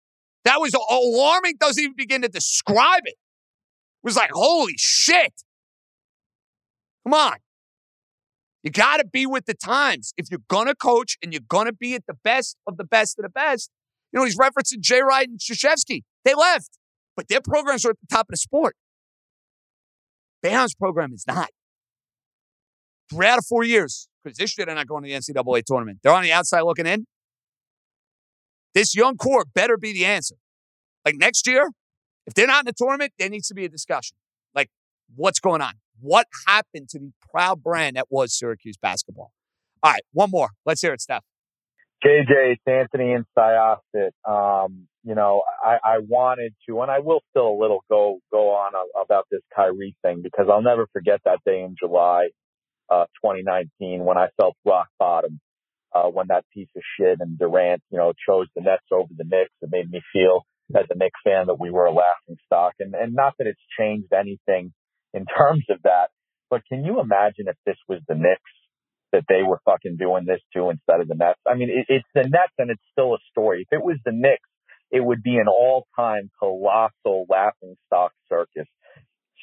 that 0.45 0.61
was 0.61 0.75
alarming. 0.75 1.55
Doesn't 1.61 1.83
even 1.83 1.97
begin 1.97 2.23
to 2.23 2.29
describe 2.29 3.03
it. 3.05 3.15
It 3.15 4.05
was 4.05 4.17
like, 4.17 4.31
holy 4.33 4.75
shit. 4.77 5.33
Come 7.05 7.15
on. 7.15 7.37
You 8.63 8.71
got 8.71 8.99
to 8.99 9.07
be 9.07 9.27
with 9.27 9.47
the 9.47 9.55
times. 9.55 10.13
If 10.17 10.27
you're 10.31 10.41
going 10.49 10.67
to 10.67 10.75
coach 10.75 11.17
and 11.23 11.33
you're 11.33 11.43
going 11.49 11.67
to 11.67 11.73
be 11.73 11.95
at 11.95 12.05
the 12.07 12.15
best 12.23 12.57
of 12.67 12.77
the 12.77 12.85
best 12.85 13.19
of 13.19 13.23
the 13.23 13.31
best, 13.31 13.71
you 14.13 14.19
know, 14.19 14.25
he's 14.25 14.37
referencing 14.37 14.81
Jay 14.81 15.01
Wright 15.01 15.29
and 15.29 15.39
Krzyzewski. 15.39 16.03
They 16.25 16.35
left, 16.35 16.79
but 17.17 17.29
their 17.29 17.41
programs 17.41 17.85
are 17.87 17.91
at 17.91 18.01
the 18.01 18.15
top 18.15 18.27
of 18.29 18.33
the 18.33 18.37
sport. 18.37 18.77
Boeheim's 20.45 20.75
program 20.75 21.13
is 21.13 21.25
not. 21.27 21.51
Three 23.11 23.27
out 23.27 23.39
of 23.39 23.47
four 23.47 23.65
years, 23.65 24.09
because 24.23 24.39
this 24.39 24.57
year 24.57 24.67
they're 24.67 24.75
not 24.75 24.87
going 24.87 25.03
to 25.05 25.09
the 25.09 25.15
NCAA 25.15 25.65
tournament. 25.65 25.99
They're 26.03 26.13
on 26.13 26.23
the 26.23 26.33
outside 26.33 26.61
looking 26.63 26.87
in. 26.87 27.07
This 28.75 28.95
young 28.95 29.17
core 29.17 29.45
better 29.45 29.77
be 29.77 29.93
the 29.93 30.05
answer. 30.05 30.37
Like 31.05 31.17
next 31.17 31.47
year, 31.47 31.71
if 32.27 32.35
they're 32.35 32.47
not 32.47 32.61
in 32.61 32.67
the 32.67 32.73
tournament, 32.73 33.13
there 33.19 33.29
needs 33.29 33.49
to 33.49 33.55
be 33.55 33.65
a 33.65 33.69
discussion. 33.69 34.17
Like, 34.55 34.69
what's 35.15 35.41
going 35.41 35.61
on? 35.61 35.75
What 36.01 36.27
happened 36.47 36.89
to 36.91 36.99
the 36.99 37.13
proud 37.31 37.63
brand 37.63 37.97
that 37.97 38.07
was 38.11 38.37
Syracuse 38.37 38.77
basketball? 38.77 39.33
All 39.83 39.93
right, 39.93 40.03
one 40.13 40.31
more. 40.31 40.51
Let's 40.67 40.81
hear 40.81 40.93
it, 40.93 41.01
Steph. 41.01 41.25
JJ, 42.05 42.55
it's 42.55 42.63
Anthony 42.67 43.13
and 43.13 43.25
Syosset. 43.37 44.13
Um, 44.27 44.89
you 45.05 45.15
know, 45.15 45.43
I, 45.63 45.77
I 45.85 45.99
wanted 45.99 46.55
to, 46.69 46.81
and 46.81 46.91
I 46.91 47.01
will 47.01 47.21
still 47.31 47.49
a 47.49 47.59
little 47.61 47.85
go 47.91 48.21
go 48.31 48.51
on 48.51 48.73
a, 48.75 49.03
about 49.03 49.27
this 49.31 49.43
Kyrie 49.55 49.97
thing 50.03 50.21
because 50.23 50.47
I'll 50.51 50.63
never 50.63 50.87
forget 50.93 51.21
that 51.25 51.41
day 51.45 51.61
in 51.63 51.77
July, 51.79 52.29
uh, 52.91 53.05
2019 53.23 54.05
when 54.05 54.17
I 54.17 54.29
felt 54.39 54.57
rock 54.65 54.89
bottom. 54.99 55.41
Uh, 55.93 56.07
when 56.07 56.29
that 56.29 56.45
piece 56.55 56.69
of 56.77 56.83
shit 56.97 57.19
and 57.19 57.37
Durant, 57.37 57.83
you 57.91 57.99
know, 57.99 58.13
chose 58.25 58.47
the 58.55 58.63
Nets 58.63 58.85
over 58.93 59.09
the 59.11 59.25
Knicks, 59.25 59.51
it 59.61 59.71
made 59.73 59.91
me 59.91 60.01
feel 60.13 60.47
as 60.73 60.87
a 60.89 60.97
Knicks 60.97 61.19
fan 61.25 61.49
that 61.49 61.59
we 61.59 61.71
were 61.71 61.87
a 61.87 61.93
laughing 61.93 62.37
stock. 62.47 62.75
And 62.79 62.95
and 62.95 63.13
not 63.13 63.35
that 63.39 63.49
it's 63.49 63.61
changed 63.77 64.13
anything 64.13 64.73
in 65.15 65.25
terms 65.27 65.65
of 65.71 65.83
that, 65.83 66.09
but 66.51 66.63
can 66.69 66.85
you 66.85 67.01
imagine 67.01 67.47
if 67.47 67.57
this 67.65 67.79
was 67.89 68.01
the 68.09 68.15
Knicks 68.15 68.41
that 69.13 69.25
they 69.29 69.43
were 69.43 69.61
fucking 69.65 69.97
doing 69.97 70.25
this 70.27 70.41
to 70.55 70.71
instead 70.71 71.01
of 71.01 71.09
the 71.09 71.15
Nets? 71.15 71.41
I 71.47 71.55
mean, 71.55 71.71
it, 71.71 71.87
it's 71.89 72.09
the 72.15 72.29
Nets 72.29 72.55
and 72.59 72.71
it's 72.71 72.83
still 72.93 73.15
a 73.15 73.19
story. 73.31 73.67
If 73.69 73.79
it 73.79 73.85
was 73.85 73.97
the 74.05 74.13
Knicks, 74.13 74.49
it 74.91 75.01
would 75.05 75.23
be 75.23 75.37
an 75.37 75.47
all-time 75.47 76.31
colossal 76.39 77.27
laughing 77.29 77.77
stock 77.87 78.13
circus. 78.29 78.67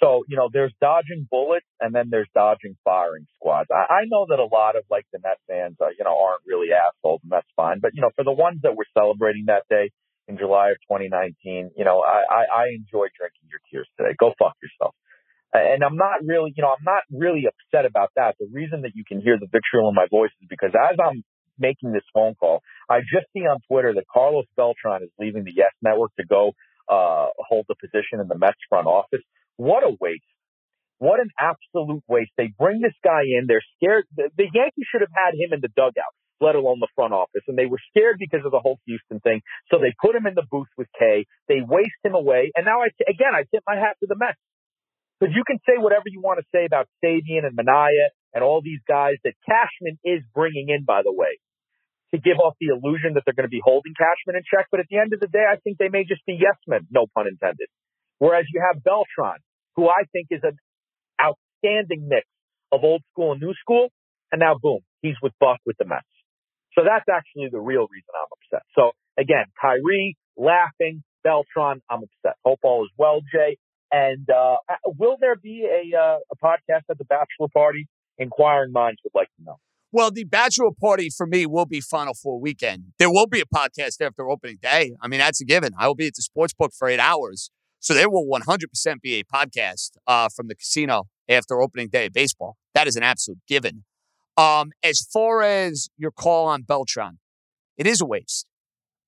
So, 0.03 0.23
you 0.27 0.37
know, 0.37 0.49
there's 0.51 0.73
dodging 0.79 1.27
bullets 1.29 1.65
and 1.79 1.95
then 1.95 2.09
there's 2.11 2.27
dodging 2.35 2.77
firing 2.83 3.25
squads. 3.35 3.69
I, 3.71 4.03
I 4.03 4.05
know 4.05 4.27
that 4.29 4.37
a 4.37 4.45
lot 4.45 4.75
of 4.75 4.83
like 4.91 5.05
the 5.11 5.19
Net 5.23 5.39
fans, 5.47 5.77
uh, 5.81 5.89
you 5.97 6.03
know, 6.03 6.13
aren't 6.13 6.43
really 6.45 6.67
assholes 6.69 7.21
and 7.23 7.31
that's 7.31 7.47
fine. 7.55 7.79
But, 7.81 7.91
you 7.95 8.01
know, 8.01 8.11
for 8.15 8.23
the 8.23 8.31
ones 8.31 8.59
that 8.63 8.75
were 8.75 8.85
celebrating 8.93 9.45
that 9.47 9.63
day 9.69 9.89
in 10.27 10.37
July 10.37 10.69
of 10.71 10.77
2019, 10.91 11.71
you 11.75 11.85
know, 11.85 12.03
I, 12.03 12.21
I, 12.29 12.41
I 12.45 12.63
enjoy 12.75 13.07
drinking 13.17 13.49
your 13.49 13.61
tears 13.71 13.87
today. 13.97 14.13
Go 14.19 14.33
fuck 14.37 14.53
yourself. 14.61 14.93
And 15.53 15.83
I'm 15.83 15.95
not 15.95 16.23
really, 16.25 16.53
you 16.55 16.61
know, 16.61 16.69
I'm 16.69 16.83
not 16.83 17.03
really 17.11 17.45
upset 17.47 17.85
about 17.85 18.11
that. 18.15 18.35
The 18.39 18.47
reason 18.51 18.81
that 18.81 18.91
you 18.95 19.03
can 19.07 19.21
hear 19.21 19.37
the 19.39 19.47
vitriol 19.47 19.89
in 19.89 19.95
my 19.95 20.07
voice 20.11 20.31
is 20.41 20.47
because 20.49 20.71
as 20.75 20.97
I'm 20.99 21.23
making 21.57 21.93
this 21.93 22.03
phone 22.13 22.35
call, 22.35 22.61
I 22.89 22.99
just 22.99 23.27
see 23.33 23.41
on 23.41 23.59
Twitter 23.67 23.93
that 23.93 24.05
Carlos 24.11 24.45
Beltran 24.55 25.03
is 25.03 25.09
leaving 25.19 25.43
the 25.43 25.53
Yes 25.55 25.71
Network 25.81 26.11
to 26.19 26.25
go 26.25 26.51
uh, 26.89 27.27
hold 27.37 27.65
the 27.67 27.75
position 27.75 28.19
in 28.19 28.27
the 28.27 28.37
Mets 28.37 28.59
front 28.69 28.87
office. 28.87 29.21
What 29.57 29.83
a 29.83 29.95
waste. 29.99 30.23
What 30.99 31.19
an 31.19 31.29
absolute 31.39 32.03
waste. 32.07 32.31
They 32.37 32.51
bring 32.57 32.81
this 32.81 32.95
guy 33.03 33.21
in. 33.21 33.45
They're 33.47 33.63
scared. 33.77 34.05
The, 34.15 34.29
the 34.35 34.49
Yankees 34.53 34.85
should 34.91 35.01
have 35.01 35.13
had 35.13 35.37
him 35.37 35.53
in 35.53 35.61
the 35.61 35.69
dugout, 35.69 36.13
let 36.41 36.55
alone 36.55 36.79
the 36.79 36.89
front 36.95 37.13
office. 37.13 37.43
And 37.47 37.57
they 37.57 37.67
were 37.67 37.79
scared 37.91 38.17
because 38.19 38.41
of 38.45 38.51
the 38.51 38.59
whole 38.59 38.79
Houston 38.85 39.19
thing. 39.19 39.41
So 39.69 39.77
they 39.77 39.93
put 40.01 40.15
him 40.15 40.25
in 40.25 40.33
the 40.33 40.45
booth 40.49 40.69
with 40.77 40.87
Kay. 40.97 41.25
They 41.47 41.61
waste 41.61 42.01
him 42.03 42.15
away. 42.15 42.51
And 42.55 42.65
now 42.65 42.81
I, 42.81 42.89
again, 43.07 43.33
I 43.33 43.43
tip 43.53 43.63
my 43.67 43.75
hat 43.75 43.97
to 44.01 44.07
the 44.07 44.17
Mets. 44.17 44.39
Because 45.19 45.33
you 45.33 45.43
can 45.45 45.57
say 45.65 45.81
whatever 45.81 46.05
you 46.05 46.21
want 46.21 46.39
to 46.39 46.45
say 46.53 46.65
about 46.65 46.87
Sabean 47.03 47.41
and 47.45 47.57
Manaea 47.57 48.13
and 48.33 48.43
all 48.43 48.61
these 48.61 48.81
guys 48.87 49.15
that 49.23 49.33
Cashman 49.49 49.97
is 50.05 50.21
bringing 50.33 50.69
in, 50.69 50.85
by 50.85 51.01
the 51.01 51.11
way, 51.11 51.41
to 52.13 52.21
give 52.21 52.37
off 52.37 52.53
the 52.61 52.69
illusion 52.69 53.15
that 53.15 53.23
they're 53.25 53.33
going 53.33 53.49
to 53.49 53.53
be 53.53 53.63
holding 53.63 53.93
Cashman 53.97 54.37
in 54.37 54.43
check. 54.45 54.67
But 54.69 54.79
at 54.79 54.87
the 54.89 54.97
end 54.97 55.13
of 55.13 55.19
the 55.19 55.27
day, 55.27 55.43
I 55.43 55.57
think 55.57 55.77
they 55.77 55.89
may 55.89 56.05
just 56.05 56.21
be 56.25 56.37
yes 56.37 56.55
men, 56.67 56.85
no 56.91 57.07
pun 57.13 57.25
intended. 57.27 57.67
Whereas 58.19 58.45
you 58.53 58.61
have 58.61 58.83
Beltran, 58.83 59.41
who 59.75 59.89
I 59.89 60.05
think 60.13 60.27
is 60.29 60.41
an 60.43 60.57
outstanding 61.17 62.07
mix 62.07 62.25
of 62.71 62.83
old 62.83 63.01
school 63.11 63.33
and 63.33 63.41
new 63.41 63.53
school. 63.59 63.89
And 64.31 64.39
now, 64.39 64.55
boom, 64.61 64.79
he's 65.01 65.15
with 65.21 65.33
Buck 65.39 65.59
with 65.65 65.77
the 65.77 65.85
Mets. 65.85 66.05
So 66.77 66.83
that's 66.85 67.05
actually 67.09 67.49
the 67.51 67.59
real 67.59 67.87
reason 67.89 68.11
I'm 68.13 68.29
upset. 68.37 68.65
So 68.75 68.91
again, 69.17 69.45
Kyrie 69.59 70.17
laughing, 70.37 71.03
Beltran, 71.23 71.81
I'm 71.89 72.03
upset. 72.03 72.37
Hope 72.45 72.59
all 72.63 72.83
is 72.85 72.91
well, 72.97 73.21
Jay. 73.33 73.57
And 73.91 74.29
uh, 74.29 74.57
will 74.85 75.17
there 75.19 75.35
be 75.35 75.65
a, 75.65 75.97
uh, 75.97 76.17
a 76.31 76.35
podcast 76.35 76.83
at 76.89 76.97
the 76.97 77.05
bachelor 77.05 77.47
party? 77.53 77.87
Inquiring 78.19 78.71
minds 78.71 78.99
would 79.03 79.13
like 79.13 79.27
to 79.37 79.43
know. 79.43 79.59
Well, 79.91 80.11
the 80.11 80.23
bachelor 80.23 80.71
party 80.81 81.09
for 81.15 81.25
me 81.27 81.45
will 81.45 81.65
be 81.65 81.79
Final 81.79 82.13
Four 82.13 82.39
weekend. 82.39 82.93
There 82.99 83.11
will 83.11 83.27
be 83.27 83.41
a 83.41 83.45
podcast 83.45 84.01
after 84.01 84.29
opening 84.29 84.57
day. 84.61 84.95
I 85.01 85.07
mean, 85.07 85.19
that's 85.19 85.39
a 85.39 85.45
given. 85.45 85.73
I 85.77 85.87
will 85.87 85.95
be 85.95 86.07
at 86.07 86.15
the 86.15 86.23
sports 86.23 86.53
book 86.53 86.71
for 86.77 86.87
eight 86.87 86.99
hours. 86.99 87.51
So 87.79 87.93
there 87.93 88.09
will 88.09 88.25
100% 88.27 89.01
be 89.01 89.15
a 89.15 89.23
podcast 89.23 89.91
uh, 90.07 90.29
from 90.35 90.47
the 90.47 90.55
casino 90.55 91.03
after 91.29 91.61
opening 91.61 91.89
day 91.89 92.07
of 92.07 92.13
baseball. 92.13 92.57
That 92.73 92.87
is 92.87 92.95
an 92.95 93.03
absolute 93.03 93.39
given. 93.47 93.85
Um, 94.35 94.71
as 94.83 95.07
far 95.13 95.41
as 95.41 95.89
your 95.97 96.11
call 96.11 96.47
on 96.47 96.63
Beltran, 96.63 97.19
it 97.77 97.87
is 97.87 98.01
a 98.01 98.05
waste. 98.05 98.45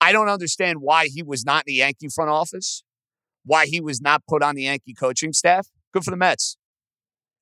I 0.01 0.11
don't 0.11 0.29
understand 0.29 0.79
why 0.81 1.07
he 1.07 1.21
was 1.21 1.43
not 1.45 1.65
in 1.67 1.73
the 1.73 1.73
Yankee 1.75 2.07
front 2.07 2.29
office, 2.29 2.83
why 3.45 3.65
he 3.65 3.81
was 3.81 4.01
not 4.01 4.23
put 4.27 4.43
on 4.43 4.55
the 4.55 4.63
Yankee 4.63 4.93
coaching 4.93 5.33
staff. 5.33 5.67
Good 5.93 6.03
for 6.03 6.11
the 6.11 6.17
Mets. 6.17 6.57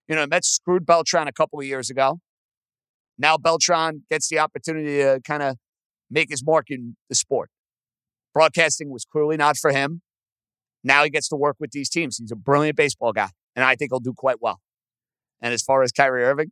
You 0.08 0.16
know, 0.16 0.22
the 0.22 0.28
Mets 0.28 0.48
screwed 0.48 0.86
Beltran 0.86 1.28
a 1.28 1.34
couple 1.34 1.60
of 1.60 1.66
years 1.66 1.90
ago. 1.90 2.20
Now 3.18 3.38
Beltran 3.38 4.04
gets 4.10 4.30
the 4.30 4.40
opportunity 4.40 4.98
to 4.98 5.20
kind 5.26 5.44
of 5.44 5.58
make 6.10 6.30
his 6.30 6.46
mark 6.46 6.68
in 6.70 6.96
the 7.10 7.16
sport. 7.16 7.50
Broadcasting 8.34 8.92
was 8.92 9.06
clearly 9.06 9.38
not 9.38 9.58
for 9.58 9.72
him. 9.72 10.02
Now 10.84 11.04
he 11.04 11.10
gets 11.10 11.28
to 11.30 11.36
work 11.36 11.58
with 11.60 11.72
these 11.72 11.90
teams. 11.90 12.18
He's 12.18 12.32
a 12.32 12.36
brilliant 12.36 12.78
baseball 12.78 13.12
guy, 13.12 13.30
and 13.56 13.66
I 13.66 13.76
think 13.76 13.92
he'll 13.92 14.00
do 14.00 14.14
quite 14.16 14.38
well. 14.40 14.60
And 15.42 15.54
as 15.54 15.62
far 15.62 15.84
as 15.84 15.92
Kyrie 15.92 16.24
Irving, 16.24 16.52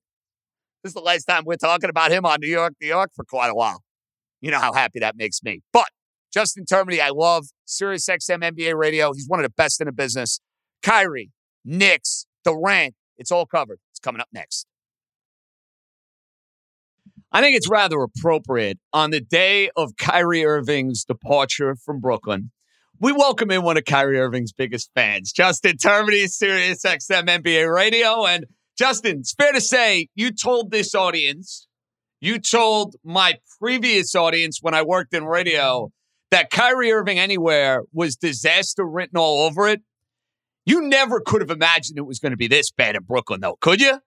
this 0.83 0.89
is 0.89 0.93
the 0.93 1.01
last 1.01 1.25
time 1.25 1.43
we're 1.45 1.55
talking 1.55 1.89
about 1.89 2.11
him 2.11 2.25
on 2.25 2.39
New 2.41 2.49
York, 2.49 2.73
New 2.81 2.87
York 2.87 3.11
for 3.15 3.23
quite 3.23 3.49
a 3.49 3.55
while. 3.55 3.83
You 4.41 4.51
know 4.51 4.59
how 4.59 4.73
happy 4.73 4.99
that 4.99 5.15
makes 5.15 5.41
me. 5.41 5.61
But 5.71 5.87
Justin 6.35 6.65
Termine, 6.65 6.99
I 6.99 7.11
love 7.11 7.45
Sirius 7.63 8.09
XM 8.09 8.43
NBA 8.43 8.75
radio. 8.75 9.13
He's 9.13 9.29
one 9.29 9.39
of 9.39 9.45
the 9.45 9.53
best 9.55 9.79
in 9.79 9.85
the 9.85 9.93
business. 9.93 10.41
Kyrie, 10.83 11.31
Knicks, 11.63 12.25
Durant, 12.43 12.93
it's 13.17 13.31
all 13.31 13.45
covered. 13.45 13.79
It's 13.93 14.01
coming 14.01 14.19
up 14.19 14.27
next. 14.33 14.67
I 17.31 17.39
think 17.39 17.55
it's 17.55 17.69
rather 17.69 18.01
appropriate 18.01 18.79
on 18.91 19.11
the 19.11 19.21
day 19.21 19.69
of 19.77 19.95
Kyrie 19.97 20.43
Irving's 20.43 21.05
departure 21.05 21.73
from 21.73 22.01
Brooklyn. 22.01 22.51
We 22.99 23.13
welcome 23.13 23.49
in 23.49 23.63
one 23.63 23.77
of 23.77 23.85
Kyrie 23.85 24.19
Irving's 24.19 24.51
biggest 24.51 24.91
fans, 24.93 25.31
Justin 25.31 25.77
Termine, 25.77 26.27
Sirius 26.27 26.83
XM 26.83 27.27
NBA 27.27 27.73
Radio. 27.73 28.25
And 28.25 28.45
Justin, 28.77 29.19
it's 29.19 29.33
fair 29.33 29.53
to 29.53 29.61
say 29.61 30.09
you 30.15 30.31
told 30.31 30.71
this 30.71 30.93
audience, 30.95 31.69
you 32.19 32.39
told 32.39 32.97
my 33.05 33.35
previous 33.57 34.15
audience 34.15 34.59
when 34.61 34.73
I 34.73 34.81
worked 34.81 35.13
in 35.13 35.23
radio 35.23 35.93
that 36.31 36.49
Kyrie 36.49 36.91
Irving 36.91 37.19
anywhere 37.19 37.83
was 37.93 38.15
disaster 38.15 38.85
written 38.85 39.17
all 39.17 39.45
over 39.45 39.67
it. 39.67 39.81
You 40.65 40.81
never 40.81 41.21
could 41.21 41.41
have 41.41 41.51
imagined 41.51 41.97
it 41.97 42.05
was 42.05 42.19
going 42.19 42.31
to 42.31 42.37
be 42.37 42.47
this 42.47 42.71
bad 42.71 42.95
in 42.95 43.03
Brooklyn, 43.03 43.41
though, 43.41 43.57
could 43.61 43.79
you? 43.79 43.99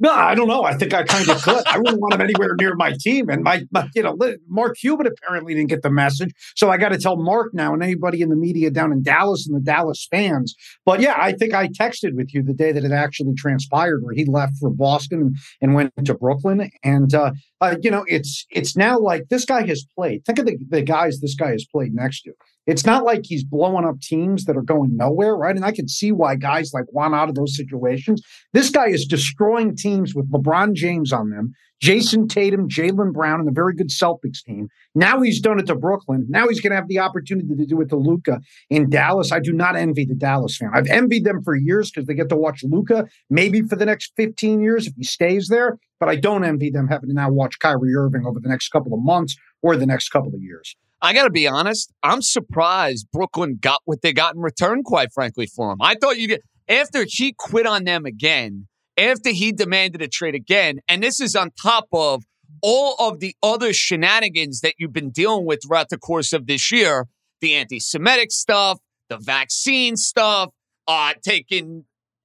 No, 0.00 0.10
I 0.10 0.34
don't 0.34 0.48
know. 0.48 0.64
I 0.64 0.74
think 0.74 0.94
I 0.94 1.02
kind 1.02 1.28
of 1.28 1.42
could. 1.42 1.66
I 1.66 1.76
wouldn't 1.76 2.00
want 2.00 2.14
him 2.14 2.22
anywhere 2.22 2.54
near 2.58 2.74
my 2.74 2.94
team. 2.98 3.28
And 3.28 3.42
my, 3.42 3.64
my, 3.72 3.88
you 3.94 4.02
know, 4.02 4.16
Mark 4.48 4.76
Cuban 4.78 5.06
apparently 5.06 5.54
didn't 5.54 5.68
get 5.68 5.82
the 5.82 5.90
message. 5.90 6.30
So 6.56 6.70
I 6.70 6.78
got 6.78 6.90
to 6.90 6.98
tell 6.98 7.16
Mark 7.16 7.52
now 7.52 7.74
and 7.74 7.82
anybody 7.82 8.22
in 8.22 8.30
the 8.30 8.36
media 8.36 8.70
down 8.70 8.90
in 8.92 9.02
Dallas 9.02 9.46
and 9.46 9.54
the 9.54 9.60
Dallas 9.60 10.06
fans. 10.10 10.54
But 10.86 11.00
yeah, 11.00 11.16
I 11.18 11.32
think 11.32 11.52
I 11.52 11.68
texted 11.68 12.14
with 12.14 12.32
you 12.32 12.42
the 12.42 12.54
day 12.54 12.72
that 12.72 12.84
it 12.84 12.92
actually 12.92 13.34
transpired 13.34 14.02
where 14.02 14.14
he 14.14 14.24
left 14.24 14.56
for 14.58 14.70
Boston 14.70 15.34
and 15.60 15.74
went 15.74 15.92
to 16.04 16.14
Brooklyn. 16.14 16.70
And, 16.82 17.12
uh, 17.12 17.32
uh, 17.62 17.76
you 17.80 17.90
know, 17.90 18.04
it's 18.08 18.44
it's 18.50 18.76
now 18.76 18.98
like 18.98 19.28
this 19.30 19.44
guy 19.44 19.64
has 19.64 19.86
played. 19.94 20.24
Think 20.24 20.40
of 20.40 20.46
the, 20.46 20.58
the 20.68 20.82
guys 20.82 21.20
this 21.20 21.36
guy 21.36 21.52
has 21.52 21.64
played 21.64 21.94
next 21.94 22.22
to. 22.22 22.32
It's 22.66 22.84
not 22.84 23.04
like 23.04 23.20
he's 23.24 23.44
blowing 23.44 23.84
up 23.84 24.00
teams 24.00 24.44
that 24.44 24.56
are 24.56 24.62
going 24.62 24.96
nowhere, 24.96 25.36
right? 25.36 25.54
And 25.54 25.64
I 25.64 25.70
can 25.70 25.88
see 25.88 26.10
why 26.10 26.34
guys 26.34 26.72
like 26.74 26.92
want 26.92 27.14
out 27.14 27.28
of 27.28 27.36
those 27.36 27.56
situations. 27.56 28.20
This 28.52 28.70
guy 28.70 28.88
is 28.88 29.06
destroying 29.06 29.76
teams 29.76 30.12
with 30.14 30.30
LeBron 30.30 30.74
James 30.74 31.12
on 31.12 31.30
them, 31.30 31.52
Jayson 31.82 32.28
Tatum, 32.28 32.68
Jaylen 32.68 33.12
Brown, 33.12 33.40
and 33.40 33.48
a 33.48 33.52
very 33.52 33.74
good 33.74 33.88
Celtics 33.88 34.42
team. 34.44 34.68
Now 34.94 35.20
he's 35.20 35.40
done 35.40 35.58
it 35.58 35.66
to 35.66 35.74
Brooklyn. 35.74 36.26
Now 36.28 36.46
he's 36.48 36.60
going 36.60 36.70
to 36.70 36.76
have 36.76 36.86
the 36.86 37.00
opportunity 37.00 37.56
to 37.56 37.66
do 37.66 37.80
it 37.80 37.88
to 37.88 37.96
Luka 37.96 38.40
in 38.70 38.88
Dallas. 38.88 39.32
I 39.32 39.40
do 39.40 39.52
not 39.52 39.74
envy 39.74 40.04
the 40.04 40.14
Dallas 40.14 40.56
fan. 40.56 40.70
I've 40.72 40.86
envied 40.86 41.24
them 41.24 41.42
for 41.42 41.56
years 41.56 41.90
because 41.90 42.06
they 42.06 42.14
get 42.14 42.28
to 42.28 42.36
watch 42.36 42.62
Luka 42.62 43.06
maybe 43.30 43.62
for 43.62 43.74
the 43.74 43.84
next 43.84 44.12
15 44.16 44.60
years 44.60 44.86
if 44.86 44.94
he 44.96 45.02
stays 45.02 45.48
there. 45.48 45.78
But 45.98 46.08
I 46.08 46.16
don't 46.16 46.44
envy 46.44 46.70
them 46.70 46.86
having 46.86 47.08
to 47.08 47.14
now 47.14 47.30
watch 47.30 47.58
Kyrie 47.58 47.94
Irving 47.94 48.26
over 48.26 48.38
the 48.38 48.48
next 48.48 48.68
couple 48.68 48.94
of 48.94 49.02
months 49.02 49.36
or 49.60 49.76
the 49.76 49.86
next 49.86 50.10
couple 50.10 50.32
of 50.34 50.40
years. 50.40 50.76
I 51.00 51.12
got 51.12 51.24
to 51.24 51.30
be 51.30 51.48
honest. 51.48 51.92
I'm 52.04 52.22
surprised 52.22 53.08
Brooklyn 53.12 53.58
got 53.60 53.80
what 53.86 54.02
they 54.02 54.12
got 54.12 54.36
in 54.36 54.40
return, 54.40 54.84
quite 54.84 55.12
frankly, 55.12 55.46
for 55.46 55.72
him. 55.72 55.78
I 55.80 55.96
thought 55.96 56.18
you 56.18 56.28
get, 56.28 56.42
after 56.68 57.04
he 57.08 57.34
quit 57.36 57.66
on 57.66 57.84
them 57.84 58.06
again, 58.06 58.68
after 58.96 59.30
he 59.30 59.52
demanded 59.52 60.02
a 60.02 60.08
trade 60.08 60.34
again, 60.34 60.80
and 60.88 61.02
this 61.02 61.20
is 61.20 61.34
on 61.34 61.50
top 61.60 61.86
of 61.92 62.24
all 62.62 62.94
of 62.98 63.20
the 63.20 63.34
other 63.42 63.72
shenanigans 63.72 64.60
that 64.60 64.74
you've 64.78 64.92
been 64.92 65.10
dealing 65.10 65.46
with 65.46 65.60
throughout 65.66 65.88
the 65.88 65.98
course 65.98 66.32
of 66.32 66.46
this 66.46 66.70
year 66.70 67.06
the 67.40 67.54
anti 67.54 67.80
Semitic 67.80 68.30
stuff, 68.30 68.78
the 69.08 69.18
vaccine 69.18 69.96
stuff, 69.96 70.50
uh, 70.86 71.14
taking 71.24 71.84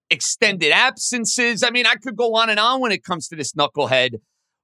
extended 0.09 0.71
absences. 0.71 1.63
I 1.63 1.71
mean, 1.71 1.85
I 1.85 1.95
could 1.95 2.15
go 2.15 2.35
on 2.35 2.49
and 2.49 2.59
on 2.59 2.81
when 2.81 2.91
it 2.91 3.03
comes 3.03 3.27
to 3.29 3.35
this 3.35 3.53
knucklehead 3.53 4.19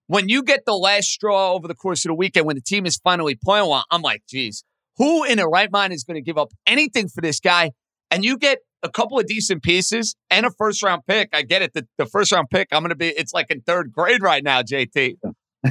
when 0.07 0.29
you 0.29 0.43
get 0.43 0.65
the 0.65 0.73
last 0.73 1.07
straw 1.07 1.53
over 1.53 1.67
the 1.67 1.75
course 1.75 2.05
of 2.05 2.09
the 2.09 2.15
weekend 2.15 2.45
when 2.45 2.55
the 2.55 2.61
team 2.61 2.85
is 2.85 2.97
finally 2.97 3.35
playing 3.35 3.69
well, 3.69 3.85
I'm 3.89 4.01
like, 4.01 4.23
geez, 4.27 4.63
who 4.97 5.23
in 5.23 5.37
their 5.37 5.47
right 5.47 5.71
mind 5.71 5.93
is 5.93 6.03
going 6.03 6.15
to 6.15 6.21
give 6.21 6.37
up 6.37 6.51
anything 6.67 7.07
for 7.07 7.21
this 7.21 7.39
guy? 7.39 7.71
And 8.11 8.23
you 8.23 8.37
get 8.37 8.59
a 8.83 8.89
couple 8.89 9.19
of 9.19 9.25
decent 9.25 9.63
pieces 9.63 10.15
and 10.29 10.45
a 10.45 10.51
first 10.51 10.83
round 10.83 11.03
pick. 11.07 11.29
I 11.33 11.41
get 11.41 11.61
it. 11.61 11.73
The, 11.73 11.87
the 11.97 12.05
first 12.05 12.31
round 12.31 12.49
pick, 12.49 12.67
I'm 12.71 12.81
going 12.81 12.89
to 12.89 12.95
be, 12.95 13.07
it's 13.07 13.33
like 13.33 13.49
in 13.49 13.61
third 13.61 13.91
grade 13.91 14.21
right 14.21 14.43
now, 14.43 14.61
JT. 14.61 15.15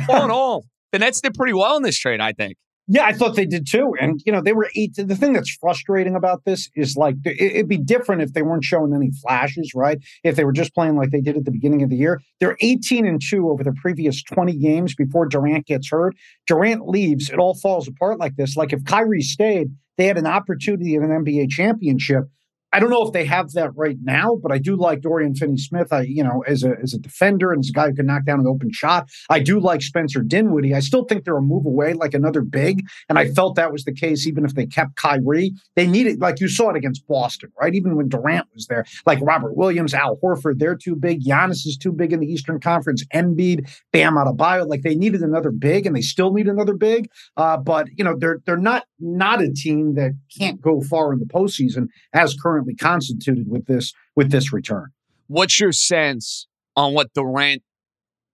all 0.09 0.25
in 0.25 0.31
all, 0.33 0.65
the 0.93 0.99
Nets 0.99 1.21
did 1.21 1.35
pretty 1.35 1.53
well 1.53 1.77
in 1.77 1.83
this 1.83 1.99
trade, 1.99 2.21
I 2.21 2.33
think. 2.33 2.57
Yeah, 2.89 3.05
I 3.05 3.13
thought 3.13 3.37
they 3.37 3.47
did 3.47 3.67
too. 3.67 3.95
And, 4.01 4.21
you 4.27 4.33
know, 4.33 4.43
they 4.43 4.53
were 4.53 4.69
eight. 4.75 4.97
The 4.97 5.15
thing 5.15 5.35
that's 5.35 5.57
frustrating 5.61 6.17
about 6.17 6.45
this 6.45 6.69
is 6.75 6.97
like, 6.97 7.15
it'd 7.25 7.69
be 7.69 7.79
different 7.79 8.23
if 8.23 8.33
they 8.33 8.43
weren't 8.43 8.65
showing 8.65 8.93
any 8.93 9.11
flashes, 9.23 9.73
right? 9.75 9.99
If 10.25 10.35
they 10.35 10.45
were 10.45 10.53
just 10.53 10.75
playing 10.75 10.97
like 10.97 11.11
they 11.11 11.21
did 11.21 11.37
at 11.37 11.45
the 11.45 11.53
beginning 11.53 11.83
of 11.83 11.91
the 11.91 11.97
year. 11.97 12.21
They're 12.41 12.57
18 12.61 13.07
and 13.07 13.23
two 13.23 13.51
over 13.51 13.63
the 13.63 13.73
previous 13.73 14.23
20 14.25 14.57
games 14.59 14.97
before 14.97 15.27
Durant 15.27 15.67
gets 15.67 15.91
hurt. 15.91 16.17
Durant 16.49 16.89
leaves. 16.89 17.31
It 17.31 17.39
all 17.39 17.55
falls 17.55 17.87
apart 17.87 18.19
like 18.19 18.35
this. 18.35 18.57
Like 18.57 18.73
if 18.73 18.85
Kyrie 18.85 19.23
stayed, 19.23 19.69
they 19.97 20.07
had 20.07 20.19
an 20.19 20.27
opportunity 20.27 20.97
at 20.97 21.03
an 21.03 21.11
NBA 21.11 21.51
championship. 21.51 22.25
I 22.73 22.81
don't 22.81 22.91
know 22.91 23.07
if 23.07 23.13
they 23.13 23.27
have 23.27 23.53
that 23.53 23.77
right 23.77 23.99
now, 24.03 24.39
but 24.43 24.51
I 24.51 24.59
do 24.59 24.77
like 24.77 25.03
Dorian 25.03 25.35
Finney-Smith. 25.35 25.93
I, 25.93 26.03
you 26.03 26.25
know, 26.25 26.43
as 26.47 26.65
a 26.65 26.75
as 26.83 26.95
a 26.95 26.99
defender 26.99 27.53
and 27.53 27.61
as 27.61 27.69
a 27.69 27.73
guy 27.73 27.89
who 27.89 27.95
can 27.95 28.07
knock 28.07 28.25
down 28.25 28.41
an 28.41 28.47
open 28.47 28.71
shot. 28.73 29.11
I 29.29 29.41
do 29.41 29.61
like 29.61 29.83
Spencer 29.83 30.23
Dinwiddie. 30.23 30.75
I 30.75 30.81
still 30.81 31.05
think 31.05 31.25
they're 31.25 31.37
a 31.37 31.43
move 31.43 31.67
away, 31.67 31.93
like 31.93 32.15
another 32.15 32.41
big, 32.41 32.87
and 33.09 33.19
I 33.19 33.29
felt 33.29 33.57
that 33.57 33.73
was 33.73 33.85
the 33.85 33.93
case 33.93 34.27
even 34.27 34.45
if 34.45 34.55
they 34.55 34.67
kept 34.67 34.97
Kyrie. 34.97 35.53
They 35.77 35.87
needed, 35.87 36.21
like 36.21 36.41
you 36.41 36.49
saw 36.49 36.71
it 36.71 36.77
against 36.77 37.07
Boston, 37.07 37.53
right? 37.61 37.75
Even 37.75 37.95
when 37.95 38.09
Durant 38.09 38.47
was 38.55 38.67
there, 38.69 38.87
like 39.05 39.19
Robert 39.21 39.55
Williams, 39.55 39.93
Al 39.93 40.19
Horford, 40.23 40.59
they're 40.59 40.77
too 40.77 40.97
big. 40.97 41.23
Giannis 41.23 41.67
is 41.67 41.77
too 41.77 41.93
big 41.93 42.13
in 42.13 42.21
the 42.21 42.27
Eastern 42.27 42.59
Conference. 42.59 43.05
Embiid, 43.15 43.71
Bam 43.93 44.15
Adebayo, 44.15 44.67
like 44.67 44.83
they 44.83 44.95
needed 44.95 45.21
another 45.21 45.51
big, 45.51 45.85
and 45.87 45.95
they 45.95 46.01
still 46.01 46.33
need 46.33 46.49
another 46.49 46.75
big. 46.75 47.11
Uh, 47.37 47.59
but 47.59 47.89
you 47.99 48.05
know, 48.05 48.17
they're 48.19 48.41
they're 48.47 48.57
not 48.57 48.85
not 48.99 49.43
a 49.43 49.53
team 49.53 49.95
that 49.95 50.13
can't 50.39 50.61
go 50.61 50.81
far 50.81 51.13
in 51.13 51.19
the 51.19 51.27
postseason 51.27 51.89
as 52.15 52.35
currently 52.35 52.62
currently 52.63 52.75
constituted 52.75 53.49
with 53.49 53.67
this 53.67 53.93
with 54.17 54.31
this 54.31 54.53
return. 54.53 54.89
What's 55.27 55.59
your 55.61 55.73
sense 55.73 56.47
on 56.77 56.95
what 56.95 57.13
Durant 57.15 57.63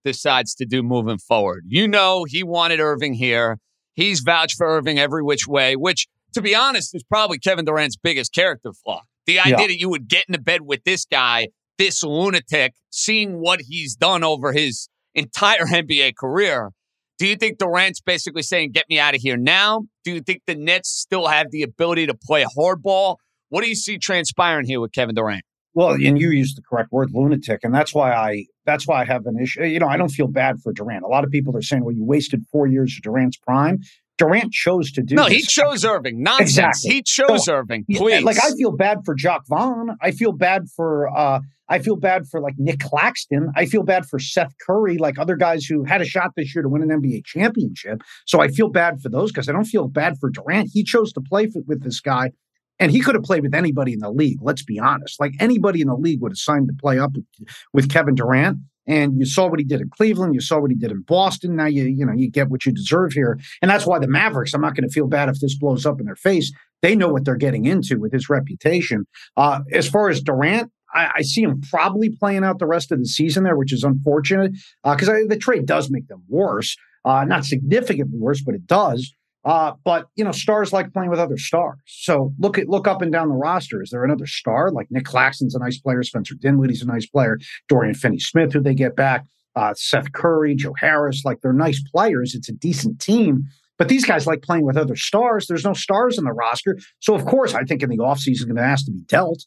decides 0.05 0.55
to 0.57 0.66
do 0.66 0.83
moving 0.83 1.18
forward? 1.18 1.64
You 1.66 1.89
know, 1.89 2.24
he 2.24 2.43
wanted 2.43 2.81
Irving 2.81 3.14
here. 3.14 3.59
He's 3.95 4.20
vouched 4.20 4.57
for 4.57 4.66
Irving 4.66 4.99
every 4.99 5.22
which 5.22 5.47
way, 5.47 5.76
which, 5.76 6.07
to 6.35 6.41
be 6.41 6.55
honest, 6.55 6.95
is 6.95 7.03
probably 7.03 7.39
Kevin 7.39 7.64
Durant's 7.64 7.97
biggest 7.97 8.35
character 8.35 8.72
flaw. 8.72 9.03
The 9.26 9.41
idea 9.41 9.57
yeah. 9.59 9.66
that 9.66 9.79
you 9.79 9.89
would 9.89 10.09
get 10.09 10.24
into 10.29 10.41
bed 10.41 10.62
with 10.62 10.85
this 10.85 11.05
guy, 11.05 11.49
this 11.79 12.03
lunatic, 12.03 12.74
seeing 12.91 13.41
what 13.41 13.61
he's 13.62 13.95
done 13.95 14.24
over 14.24 14.53
his 14.53 14.89
entire 15.14 15.64
NBA 15.66 16.16
career. 16.16 16.70
Do 17.18 17.26
you 17.26 17.35
think 17.35 17.59
Durant's 17.59 18.01
basically 18.01 18.43
saying, 18.43 18.70
get 18.70 18.85
me 18.89 19.01
out 19.01 19.16
of 19.16 19.20
here 19.20 19.37
now? 19.37 19.83
Do 20.05 20.12
you 20.12 20.20
think 20.20 20.43
the 20.47 20.55
Nets 20.55 20.89
still 20.89 21.26
have 21.26 21.51
the 21.51 21.62
ability 21.62 22.07
to 22.07 22.14
play 22.14 22.47
hardball? 22.57 23.16
What 23.51 23.63
do 23.63 23.69
you 23.69 23.75
see 23.75 23.99
transpiring 23.99 24.67
here 24.67 24.81
with 24.81 24.93
Kevin 24.93 25.15
Durant? 25.15 25.43
Well, 25.75 25.91
and 25.91 26.21
you 26.21 26.31
used 26.31 26.57
the 26.57 26.63
correct 26.69 26.91
word, 26.91 27.11
lunatic, 27.13 27.61
and 27.63 27.73
that's 27.75 27.95
why 27.95 28.13
I 28.13 28.47
that's 28.67 28.87
why 28.87 29.03
I 29.03 29.05
have 29.05 29.27
an 29.27 29.39
issue. 29.41 29.63
You 29.65 29.79
know, 29.79 29.87
I 29.87 29.97
don't 29.97 30.09
feel 30.09 30.27
bad 30.27 30.57
for 30.63 30.73
Durant. 30.73 31.05
A 31.05 31.09
lot 31.09 31.25
of 31.25 31.31
people 31.31 31.57
are 31.57 31.63
saying, 31.63 31.85
"Well, 31.85 31.95
you 31.95 32.05
wasted 32.05 32.43
four 32.51 32.67
years 32.67 32.95
of 32.99 33.03
Durant's 33.03 33.37
prime." 33.37 33.79
Durant 34.17 34.51
chose 34.53 34.91
to 34.93 35.03
do 35.03 35.15
No, 35.15 35.25
this. 35.29 35.35
he 35.35 35.43
chose 35.43 35.85
Irving. 35.85 36.21
Nonsense. 36.25 36.51
Exactly. 36.51 36.91
He 36.91 37.03
chose 37.03 37.45
So, 37.45 37.55
Irving. 37.55 37.85
Please. 37.89 38.25
Like 38.25 38.39
I 38.43 38.51
feel 38.59 38.73
bad 38.73 38.99
for 39.05 39.15
Jacque 39.15 39.47
Vaughn. 39.49 39.91
I 40.03 40.11
feel 40.11 40.33
bad 40.33 40.63
for 40.75 41.09
uh 41.17 41.39
I 41.69 41.79
feel 41.79 41.95
bad 41.97 42.27
for 42.27 42.41
like 42.41 42.55
Nic 42.59 42.81
Claxton. 42.81 43.53
I 43.55 43.67
feel 43.67 43.85
bad 43.85 44.07
for 44.07 44.19
Seth 44.19 44.55
Curry, 44.67 44.99
like 44.99 45.19
other 45.21 45.37
guys 45.37 45.67
who 45.67 45.85
had 45.85 46.01
a 46.01 46.05
shot 46.05 46.31
this 46.37 46.53
year 46.55 46.63
to 46.63 46.69
win 46.69 46.83
an 46.83 46.89
NBA 46.89 47.25
championship. 47.27 48.03
So 48.27 48.41
I 48.41 48.49
feel 48.49 48.71
bad 48.71 49.01
for 49.01 49.09
those 49.11 49.31
guys. 49.31 49.49
I 49.49 49.53
don't 49.53 49.67
feel 49.67 49.87
bad 49.87 50.15
for 50.19 50.31
Durant. 50.31 50.71
He 50.73 50.83
chose 50.83 51.13
to 51.13 51.21
play 51.21 51.47
for, 51.47 51.61
with 51.69 51.85
this 51.85 52.01
guy, 52.01 52.31
and 52.79 52.93
he 52.93 53.01
could 53.01 53.14
have 53.14 53.24
played 53.24 53.43
with 53.43 53.55
anybody 53.55 53.93
in 53.93 53.99
the 54.01 54.11
league. 54.11 54.39
Let's 54.41 54.62
be 54.62 54.79
honest. 54.79 55.20
Like 55.20 55.35
anybody 55.41 55.81
in 55.81 55.89
the 55.89 55.97
league 55.97 56.20
would 56.22 56.33
have 56.33 56.39
signed 56.39 56.68
to 56.68 56.74
play 56.74 56.99
up 56.99 57.12
with, 57.14 57.24
with 57.72 57.91
Kevin 57.91 58.14
Durant. 58.14 58.59
And 58.87 59.18
you 59.18 59.26
saw 59.26 59.49
what 59.49 59.59
he 59.59 59.66
did 59.66 59.83
in 59.83 59.91
Cleveland. 59.91 60.35
You 60.35 60.41
saw 60.41 60.59
what 60.61 60.70
he 60.70 60.76
did 60.76 60.91
in 60.91 61.03
Boston. 61.03 61.57
Now 61.57 61.66
you 61.66 61.85
you 61.85 62.07
know 62.07 62.14
you 62.14 62.31
get 62.31 62.49
what 62.49 62.64
you 62.64 62.72
deserve 62.72 63.12
here, 63.12 63.39
and 63.61 63.70
that's 63.70 63.85
why 63.85 63.99
the 63.99 64.09
Mavericks. 64.09 64.55
I'm 64.55 64.62
not 64.62 64.74
going 64.74 64.89
to 64.89 64.93
feel 64.93 65.07
bad 65.07 65.29
if 65.29 65.41
this 65.41 65.59
blows 65.59 65.85
up 65.85 66.01
in 66.01 66.07
their 66.07 66.16
face. 66.16 66.51
They 66.81 66.97
know 66.97 67.09
what 67.09 67.26
they're 67.26 67.37
getting 67.37 67.66
into 67.66 67.99
with 67.99 68.12
his 68.12 68.31
reputation. 68.31 69.07
Uh, 69.37 69.61
as 69.72 69.87
far 69.87 70.09
as 70.09 70.22
Durant, 70.22 70.72
I, 70.95 71.11
I 71.16 71.22
see 71.22 71.43
him 71.43 71.61
probably 71.68 72.09
playing 72.09 72.45
out 72.45 72.61
the 72.61 72.66
rest 72.66 72.91
of 72.91 72.99
the 72.99 73.05
season 73.05 73.45
there, 73.45 73.57
which 73.57 73.74
is 73.74 73.85
unfortunate 73.85 74.53
because 74.85 75.09
the 75.29 75.39
trade 75.39 75.66
does 75.66 75.91
make 75.91 76.09
them 76.09 76.22
worse. 76.26 76.74
Uh, 77.05 77.24
not 77.24 77.45
significantly 77.45 78.18
worse, 78.18 78.43
but 78.43 78.55
it 78.55 78.66
does. 78.66 79.14
Uh, 79.49 79.73
but 79.83 80.09
you 80.15 80.23
know, 80.23 80.31
stars 80.31 80.75
like 80.75 80.93
playing 80.93 81.09
with 81.09 81.19
other 81.19 81.39
stars. 81.39 81.79
So 81.87 82.35
look 82.39 82.59
at 82.59 82.69
look 82.69 82.87
up 82.87 83.01
and 83.01 83.11
down 83.11 83.31
the 83.31 83.35
roster. 83.35 83.83
Is 83.83 83.89
there 83.89 84.05
another 84.05 84.27
star 84.27 84.71
like 84.71 84.89
Nic 84.91 85.07
Claxton's 85.07 85.55
a 85.55 85.59
nice 85.59 85.81
player, 85.81 86.03
Spencer 86.03 86.35
Dinwiddie's 86.35 86.83
a 86.83 86.87
nice 86.87 87.07
player, 87.07 87.39
Dorian 87.67 87.95
Finney-Smith, 87.95 88.53
who 88.53 88.61
they 88.61 88.75
get 88.75 88.95
back, 88.95 89.25
uh, 89.57 89.73
Seth 89.75 90.13
Curry, 90.13 90.55
Joe 90.55 90.75
Harris, 90.79 91.23
like 91.25 91.41
they're 91.41 91.55
nice 91.55 91.83
players. 91.83 92.35
It's 92.35 92.51
a 92.51 92.53
decent 92.53 93.01
team. 93.01 93.45
But 93.79 93.89
these 93.89 94.05
guys 94.05 94.27
like 94.27 94.43
playing 94.43 94.67
with 94.67 94.77
other 94.77 94.97
stars. 94.97 95.47
There's 95.47 95.65
no 95.65 95.73
stars 95.73 96.19
in 96.19 96.25
the 96.25 96.33
roster. 96.33 96.77
So 96.99 97.15
of 97.15 97.25
course, 97.25 97.55
I 97.55 97.63
think 97.63 97.83
in 97.83 97.89
the 97.89 97.99
offseason 97.99 98.45
going 98.45 98.57
to 98.57 98.63
ask 98.63 98.85
to 98.85 98.93
be 98.93 99.01
dealt. 99.09 99.47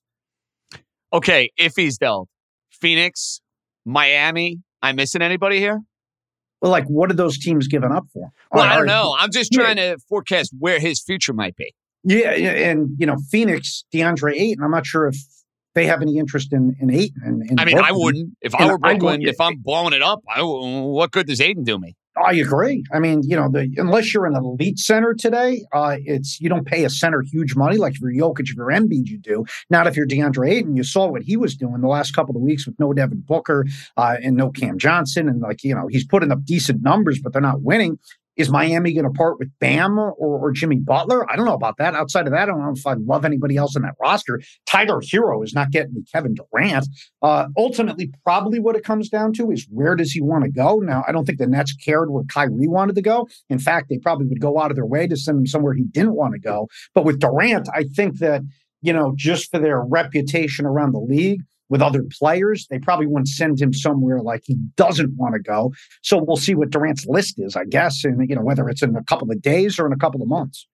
okay, 1.13 1.51
if 1.57 1.73
he's 1.75 1.99
dealt, 1.99 2.27
Phoenix, 2.71 3.39
Miami. 3.85 4.61
I'm 4.81 4.95
missing 4.95 5.21
anybody 5.21 5.59
here? 5.59 5.81
Well, 6.61 6.71
like 6.71 6.85
what 6.85 7.09
are 7.11 7.15
those 7.15 7.37
teams 7.39 7.67
giving 7.67 7.91
up 7.91 8.05
for? 8.13 8.31
Well, 8.51 8.63
All 8.63 8.69
I 8.69 8.75
don't 8.77 8.85
know. 8.85 9.15
I'm 9.19 9.31
just 9.31 9.53
Yeah. 9.53 9.63
trying 9.63 9.77
to 9.77 9.97
forecast 10.07 10.53
where 10.59 10.79
his 10.79 11.01
future 11.01 11.33
might 11.33 11.55
be. 11.55 11.73
Yeah, 12.03 12.33
yeah, 12.35 12.51
and 12.51 12.89
you 12.97 13.05
know, 13.05 13.17
Phoenix, 13.29 13.83
DeAndre 13.93 14.33
Ayton. 14.35 14.63
I'm 14.63 14.71
not 14.71 14.85
sure 14.85 15.07
if 15.07 15.15
they 15.75 15.85
have 15.85 16.01
any 16.01 16.17
interest 16.17 16.51
in 16.53 16.75
in 16.79 16.89
Ayton. 16.91 17.21
And, 17.23 17.41
and 17.49 17.59
I 17.59 17.65
mean, 17.65 17.77
I 17.79 17.91
wouldn't. 17.91 18.35
If 18.41 18.53
I 18.55 18.59
And 18.63 18.71
were 18.71 18.77
Brooklyn, 18.77 19.03
wouldn't- 19.21 19.29
if 19.29 19.39
I'm 19.41 19.57
blowing 19.57 19.93
it 19.93 20.01
up, 20.01 20.21
I, 20.29 20.41
what 20.43 21.11
good 21.11 21.27
does 21.27 21.41
Ayton 21.41 21.63
do 21.63 21.77
me? 21.79 21.95
I 22.17 22.33
agree. 22.33 22.83
I 22.93 22.99
mean, 22.99 23.21
you 23.23 23.37
know, 23.37 23.49
the, 23.49 23.73
unless 23.77 24.13
you're 24.13 24.25
an 24.25 24.35
elite 24.35 24.79
center 24.79 25.13
today, 25.13 25.63
uh, 25.71 25.95
it's 26.03 26.41
you 26.41 26.49
don't 26.49 26.65
pay 26.65 26.83
a 26.83 26.89
center 26.89 27.21
huge 27.21 27.55
money. 27.55 27.77
Like 27.77 27.93
if 27.93 28.01
you're 28.01 28.11
Jokic, 28.11 28.49
if 28.49 28.55
you're 28.55 28.67
Embiid, 28.67 29.07
you 29.07 29.17
do. 29.17 29.45
Not 29.69 29.87
if 29.87 29.95
you're 29.95 30.05
DeAndre 30.05 30.51
Ayton. 30.51 30.75
You 30.75 30.83
saw 30.83 31.07
what 31.07 31.21
he 31.21 31.37
was 31.37 31.55
doing 31.55 31.79
the 31.79 31.87
last 31.87 32.13
couple 32.13 32.35
of 32.35 32.41
weeks 32.41 32.65
with 32.65 32.77
no 32.79 32.91
Devin 32.91 33.23
Booker 33.25 33.65
uh, 33.95 34.17
and 34.21 34.35
no 34.35 34.49
Cam 34.49 34.77
Johnson, 34.77 35.29
and 35.29 35.39
like 35.41 35.63
you 35.63 35.73
know, 35.73 35.87
he's 35.87 36.05
putting 36.05 36.31
up 36.31 36.43
decent 36.43 36.81
numbers, 36.81 37.19
but 37.21 37.31
they're 37.31 37.41
not 37.41 37.61
winning. 37.61 37.97
Is 38.41 38.49
Miami 38.49 38.91
going 38.91 39.05
to 39.05 39.11
part 39.11 39.37
with 39.37 39.51
Bam 39.59 39.99
or, 39.99 40.13
or 40.13 40.51
Jimmy 40.51 40.77
Butler? 40.77 41.29
I 41.31 41.35
don't 41.35 41.45
know 41.45 41.53
about 41.53 41.77
that. 41.77 41.93
Outside 41.93 42.25
of 42.25 42.33
that, 42.33 42.41
I 42.41 42.45
don't 42.47 42.59
know 42.59 42.73
if 42.75 42.87
I 42.87 42.93
love 42.93 43.23
anybody 43.23 43.55
else 43.55 43.75
in 43.75 43.83
that 43.83 43.93
roster. 44.01 44.41
Tyler 44.65 44.99
Herro 44.99 45.43
is 45.43 45.53
not 45.53 45.69
getting 45.69 45.93
me 45.93 46.03
Kevin 46.11 46.33
Durant. 46.33 46.87
Uh, 47.21 47.49
ultimately, 47.55 48.11
probably 48.23 48.57
what 48.57 48.75
it 48.75 48.83
comes 48.83 49.09
down 49.09 49.31
to 49.33 49.51
is 49.51 49.67
where 49.69 49.95
does 49.95 50.11
he 50.11 50.21
want 50.21 50.43
to 50.43 50.49
go? 50.49 50.79
Now, 50.79 51.03
I 51.07 51.11
don't 51.11 51.25
think 51.25 51.37
the 51.37 51.45
Nets 51.45 51.73
cared 51.73 52.09
where 52.09 52.23
Kyrie 52.23 52.67
wanted 52.67 52.95
to 52.95 53.03
go. 53.03 53.27
In 53.47 53.59
fact, 53.59 53.89
they 53.89 53.99
probably 53.99 54.25
would 54.25 54.41
go 54.41 54.59
out 54.59 54.71
of 54.71 54.75
their 54.75 54.87
way 54.87 55.05
to 55.05 55.15
send 55.15 55.37
him 55.37 55.45
somewhere 55.45 55.75
he 55.75 55.83
didn't 55.83 56.15
want 56.15 56.33
to 56.33 56.39
go. 56.39 56.67
But 56.95 57.05
with 57.05 57.19
Durant, 57.19 57.69
I 57.75 57.83
think 57.83 58.17
that, 58.17 58.41
you 58.81 58.91
know, 58.91 59.13
just 59.15 59.51
for 59.51 59.59
their 59.59 59.81
reputation 59.81 60.65
around 60.65 60.93
the 60.93 60.99
league, 60.99 61.41
with 61.71 61.81
other 61.81 62.03
players, 62.19 62.67
they 62.69 62.77
probably 62.77 63.07
wouldn't 63.07 63.29
send 63.29 63.59
him 63.59 63.73
somewhere 63.73 64.21
like 64.21 64.43
he 64.45 64.55
doesn't 64.75 65.15
want 65.15 65.33
to 65.33 65.39
go. 65.39 65.71
So 66.03 66.21
we'll 66.21 66.35
see 66.35 66.53
what 66.53 66.69
Durant's 66.69 67.07
list 67.07 67.35
is, 67.39 67.55
I 67.55 67.63
guess, 67.63 68.03
and 68.03 68.29
you 68.29 68.35
know 68.35 68.43
whether 68.43 68.67
it's 68.69 68.83
in 68.83 68.95
a 68.95 69.03
couple 69.05 69.31
of 69.31 69.41
days 69.41 69.79
or 69.79 69.87
in 69.87 69.93
a 69.93 69.97
couple 69.97 70.21
of 70.21 70.27
months. 70.27 70.67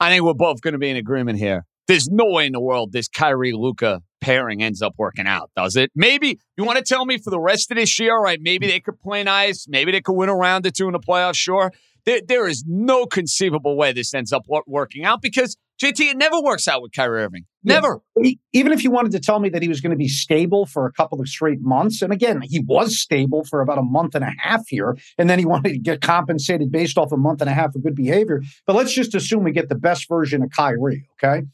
I 0.00 0.10
think 0.10 0.24
we're 0.24 0.34
both 0.34 0.62
going 0.62 0.72
to 0.72 0.78
be 0.78 0.90
in 0.90 0.96
agreement 0.96 1.38
here. 1.38 1.64
There's 1.86 2.08
no 2.08 2.26
way 2.26 2.46
in 2.46 2.52
the 2.52 2.60
world 2.60 2.92
this 2.92 3.08
Kyrie 3.08 3.52
Luka 3.52 4.02
pairing 4.20 4.62
ends 4.62 4.82
up 4.82 4.94
working 4.98 5.26
out, 5.26 5.50
does 5.56 5.76
it? 5.76 5.90
Maybe 5.94 6.40
you 6.56 6.64
want 6.64 6.78
to 6.78 6.84
tell 6.84 7.06
me 7.06 7.18
for 7.18 7.30
the 7.30 7.40
rest 7.40 7.70
of 7.70 7.76
this 7.76 7.98
year, 7.98 8.16
all 8.16 8.22
right? 8.22 8.38
Maybe 8.40 8.66
they 8.66 8.80
could 8.80 9.00
play 9.00 9.22
nice. 9.22 9.66
Maybe 9.68 9.92
they 9.92 10.00
could 10.00 10.14
win 10.14 10.28
a 10.28 10.34
round 10.34 10.66
or 10.66 10.70
two 10.70 10.86
in 10.86 10.92
the 10.92 10.98
playoffs. 10.98 11.36
Sure. 11.36 11.72
There, 12.04 12.20
there 12.26 12.48
is 12.48 12.64
no 12.66 13.06
conceivable 13.06 13.76
way 13.76 13.92
this 13.92 14.12
ends 14.12 14.32
up 14.32 14.46
working 14.66 15.04
out 15.04 15.22
because 15.22 15.56
JT, 15.82 15.98
it 16.10 16.16
never 16.18 16.40
works 16.42 16.68
out 16.68 16.82
with 16.82 16.92
Kyrie 16.92 17.22
Irving. 17.22 17.44
Never. 17.64 18.00
E- 18.22 18.38
Even 18.52 18.72
if 18.72 18.84
you 18.84 18.90
wanted 18.90 19.12
to 19.12 19.20
tell 19.20 19.40
me 19.40 19.48
that 19.48 19.62
he 19.62 19.68
was 19.68 19.80
going 19.80 19.92
to 19.92 19.96
be 19.96 20.08
stable 20.08 20.66
for 20.66 20.84
a 20.84 20.92
couple 20.92 21.20
of 21.20 21.28
straight 21.28 21.60
months, 21.62 22.02
and 22.02 22.12
again, 22.12 22.42
he 22.42 22.60
was 22.60 22.98
stable 23.00 23.44
for 23.44 23.62
about 23.62 23.78
a 23.78 23.82
month 23.82 24.14
and 24.14 24.22
a 24.22 24.32
half 24.38 24.68
here, 24.68 24.96
and 25.16 25.30
then 25.30 25.38
he 25.38 25.44
wanted 25.46 25.70
to 25.72 25.78
get 25.78 26.02
compensated 26.02 26.70
based 26.70 26.98
off 26.98 27.12
a 27.12 27.16
month 27.16 27.40
and 27.40 27.48
a 27.48 27.54
half 27.54 27.74
of 27.74 27.82
good 27.82 27.94
behavior. 27.94 28.42
But 28.66 28.76
let's 28.76 28.92
just 28.92 29.14
assume 29.14 29.42
we 29.42 29.52
get 29.52 29.70
the 29.70 29.74
best 29.74 30.06
version 30.06 30.42
of 30.42 30.50
Kyrie, 30.50 31.08
okay? 31.14 31.46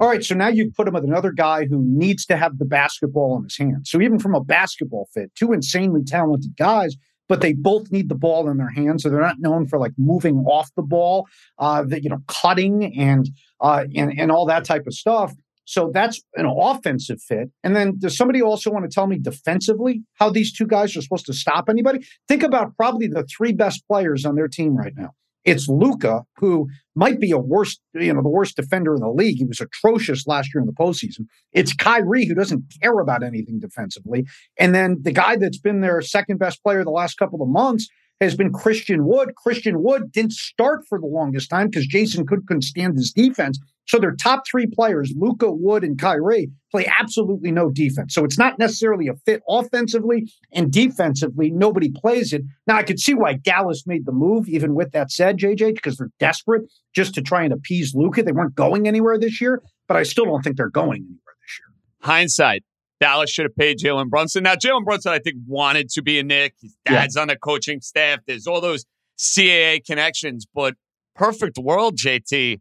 All 0.00 0.08
right, 0.08 0.24
so 0.24 0.34
now 0.34 0.48
you 0.48 0.70
put 0.76 0.88
him 0.88 0.94
with 0.94 1.04
another 1.04 1.30
guy 1.32 1.66
who 1.66 1.84
needs 1.84 2.24
to 2.26 2.36
have 2.36 2.58
the 2.58 2.64
basketball 2.64 3.36
in 3.36 3.44
his 3.44 3.56
hands. 3.56 3.90
So 3.90 4.00
even 4.00 4.18
from 4.18 4.34
a 4.34 4.42
basketball 4.42 5.08
fit, 5.12 5.32
two 5.36 5.52
insanely 5.52 6.02
talented 6.04 6.56
guys, 6.56 6.96
but 7.28 7.40
they 7.40 7.52
both 7.52 7.92
need 7.92 8.08
the 8.08 8.14
ball 8.16 8.48
in 8.48 8.56
their 8.56 8.70
hands. 8.70 9.02
So 9.02 9.08
they're 9.08 9.20
not 9.20 9.38
known 9.40 9.66
for 9.66 9.78
like 9.78 9.92
moving 9.96 10.38
off 10.46 10.70
the 10.74 10.82
ball, 10.82 11.28
uh, 11.58 11.84
that 11.84 12.02
you 12.02 12.10
know, 12.10 12.18
cutting 12.26 12.96
and 12.98 13.28
uh, 13.60 13.84
and 13.94 14.18
and 14.18 14.30
all 14.30 14.46
that 14.46 14.64
type 14.64 14.86
of 14.86 14.94
stuff. 14.94 15.34
So 15.64 15.90
that's 15.94 16.20
an 16.34 16.46
offensive 16.46 17.22
fit. 17.22 17.50
And 17.62 17.76
then 17.76 17.96
does 17.98 18.16
somebody 18.16 18.42
also 18.42 18.72
want 18.72 18.90
to 18.90 18.92
tell 18.92 19.06
me 19.06 19.20
defensively 19.20 20.02
how 20.14 20.28
these 20.28 20.52
two 20.52 20.66
guys 20.66 20.96
are 20.96 21.02
supposed 21.02 21.26
to 21.26 21.32
stop 21.32 21.68
anybody? 21.68 22.04
Think 22.26 22.42
about 22.42 22.76
probably 22.76 23.06
the 23.06 23.24
three 23.24 23.52
best 23.52 23.86
players 23.86 24.24
on 24.24 24.34
their 24.34 24.48
team 24.48 24.76
right 24.76 24.94
now. 24.96 25.10
It's 25.44 25.68
Luka, 25.68 26.24
who 26.36 26.68
might 26.94 27.20
be 27.20 27.30
a 27.30 27.38
worst, 27.38 27.80
you 27.94 28.12
know, 28.12 28.20
the 28.20 28.28
worst 28.28 28.56
defender 28.56 28.94
in 28.94 29.00
the 29.00 29.10
league. 29.10 29.38
He 29.38 29.44
was 29.44 29.60
atrocious 29.60 30.26
last 30.26 30.50
year 30.52 30.60
in 30.60 30.66
the 30.66 30.72
postseason. 30.72 31.26
It's 31.52 31.72
Kyrie, 31.72 32.26
who 32.26 32.34
doesn't 32.34 32.64
care 32.82 32.98
about 32.98 33.22
anything 33.22 33.58
defensively. 33.58 34.26
And 34.58 34.74
then 34.74 34.98
the 35.02 35.12
guy 35.12 35.36
that's 35.36 35.58
been 35.58 35.80
their 35.80 36.00
second 36.02 36.38
best 36.38 36.62
player 36.62 36.84
the 36.84 36.90
last 36.90 37.16
couple 37.16 37.42
of 37.42 37.48
months 37.48 37.88
has 38.20 38.36
been 38.36 38.52
Christian 38.52 39.06
Wood. 39.06 39.34
Christian 39.36 39.82
Wood 39.82 40.12
didn't 40.12 40.32
start 40.32 40.86
for 40.88 40.98
the 40.98 41.06
longest 41.06 41.48
time 41.48 41.68
because 41.68 41.86
Jason 41.86 42.26
couldn't 42.26 42.62
stand 42.62 42.96
his 42.96 43.12
defense. 43.12 43.58
So 43.86 43.98
their 43.98 44.14
top 44.14 44.44
three 44.48 44.66
players, 44.66 45.12
Luka, 45.16 45.50
Wood, 45.50 45.82
and 45.82 45.98
Kyrie, 45.98 46.50
play 46.70 46.88
absolutely 47.00 47.50
no 47.50 47.70
defense. 47.70 48.14
So 48.14 48.24
it's 48.24 48.38
not 48.38 48.58
necessarily 48.58 49.08
a 49.08 49.14
fit 49.26 49.42
offensively 49.48 50.30
and 50.52 50.70
defensively. 50.70 51.50
Nobody 51.50 51.90
plays 51.90 52.32
it. 52.32 52.42
Now 52.68 52.76
I 52.76 52.84
could 52.84 53.00
see 53.00 53.14
why 53.14 53.34
Dallas 53.34 53.86
made 53.86 54.06
the 54.06 54.12
move, 54.12 54.48
even 54.48 54.74
with 54.74 54.92
that 54.92 55.10
said, 55.10 55.38
JJ, 55.38 55.74
because 55.74 55.96
they're 55.96 56.12
desperate 56.20 56.70
just 56.94 57.14
to 57.14 57.22
try 57.22 57.42
and 57.42 57.52
appease 57.52 57.94
Luka. 57.94 58.22
They 58.22 58.32
weren't 58.32 58.54
going 58.54 58.86
anywhere 58.86 59.18
this 59.18 59.40
year, 59.40 59.60
but 59.88 59.96
I 59.96 60.04
still 60.04 60.26
don't 60.26 60.42
think 60.42 60.56
they're 60.56 60.68
going 60.68 61.02
anywhere. 61.02 61.34
This 61.42 61.58
year. 61.58 61.74
Hindsight. 62.02 62.64
Dallas 63.00 63.30
should 63.30 63.46
have 63.46 63.56
paid 63.56 63.78
Jalen 63.78 64.08
Brunson. 64.10 64.42
Now, 64.42 64.54
Jalen 64.54 64.84
Brunson, 64.84 65.12
I 65.12 65.18
think, 65.18 65.36
wanted 65.46 65.88
to 65.90 66.02
be 66.02 66.18
a 66.18 66.22
Knick. 66.22 66.54
His 66.60 66.76
dad's 66.84 67.16
on 67.16 67.28
the 67.28 67.36
coaching 67.36 67.80
staff. 67.80 68.20
There's 68.26 68.46
all 68.46 68.60
those 68.60 68.84
CAA 69.18 69.84
connections, 69.84 70.46
but 70.54 70.74
perfect 71.14 71.58
world, 71.58 71.96
JT. 71.96 72.60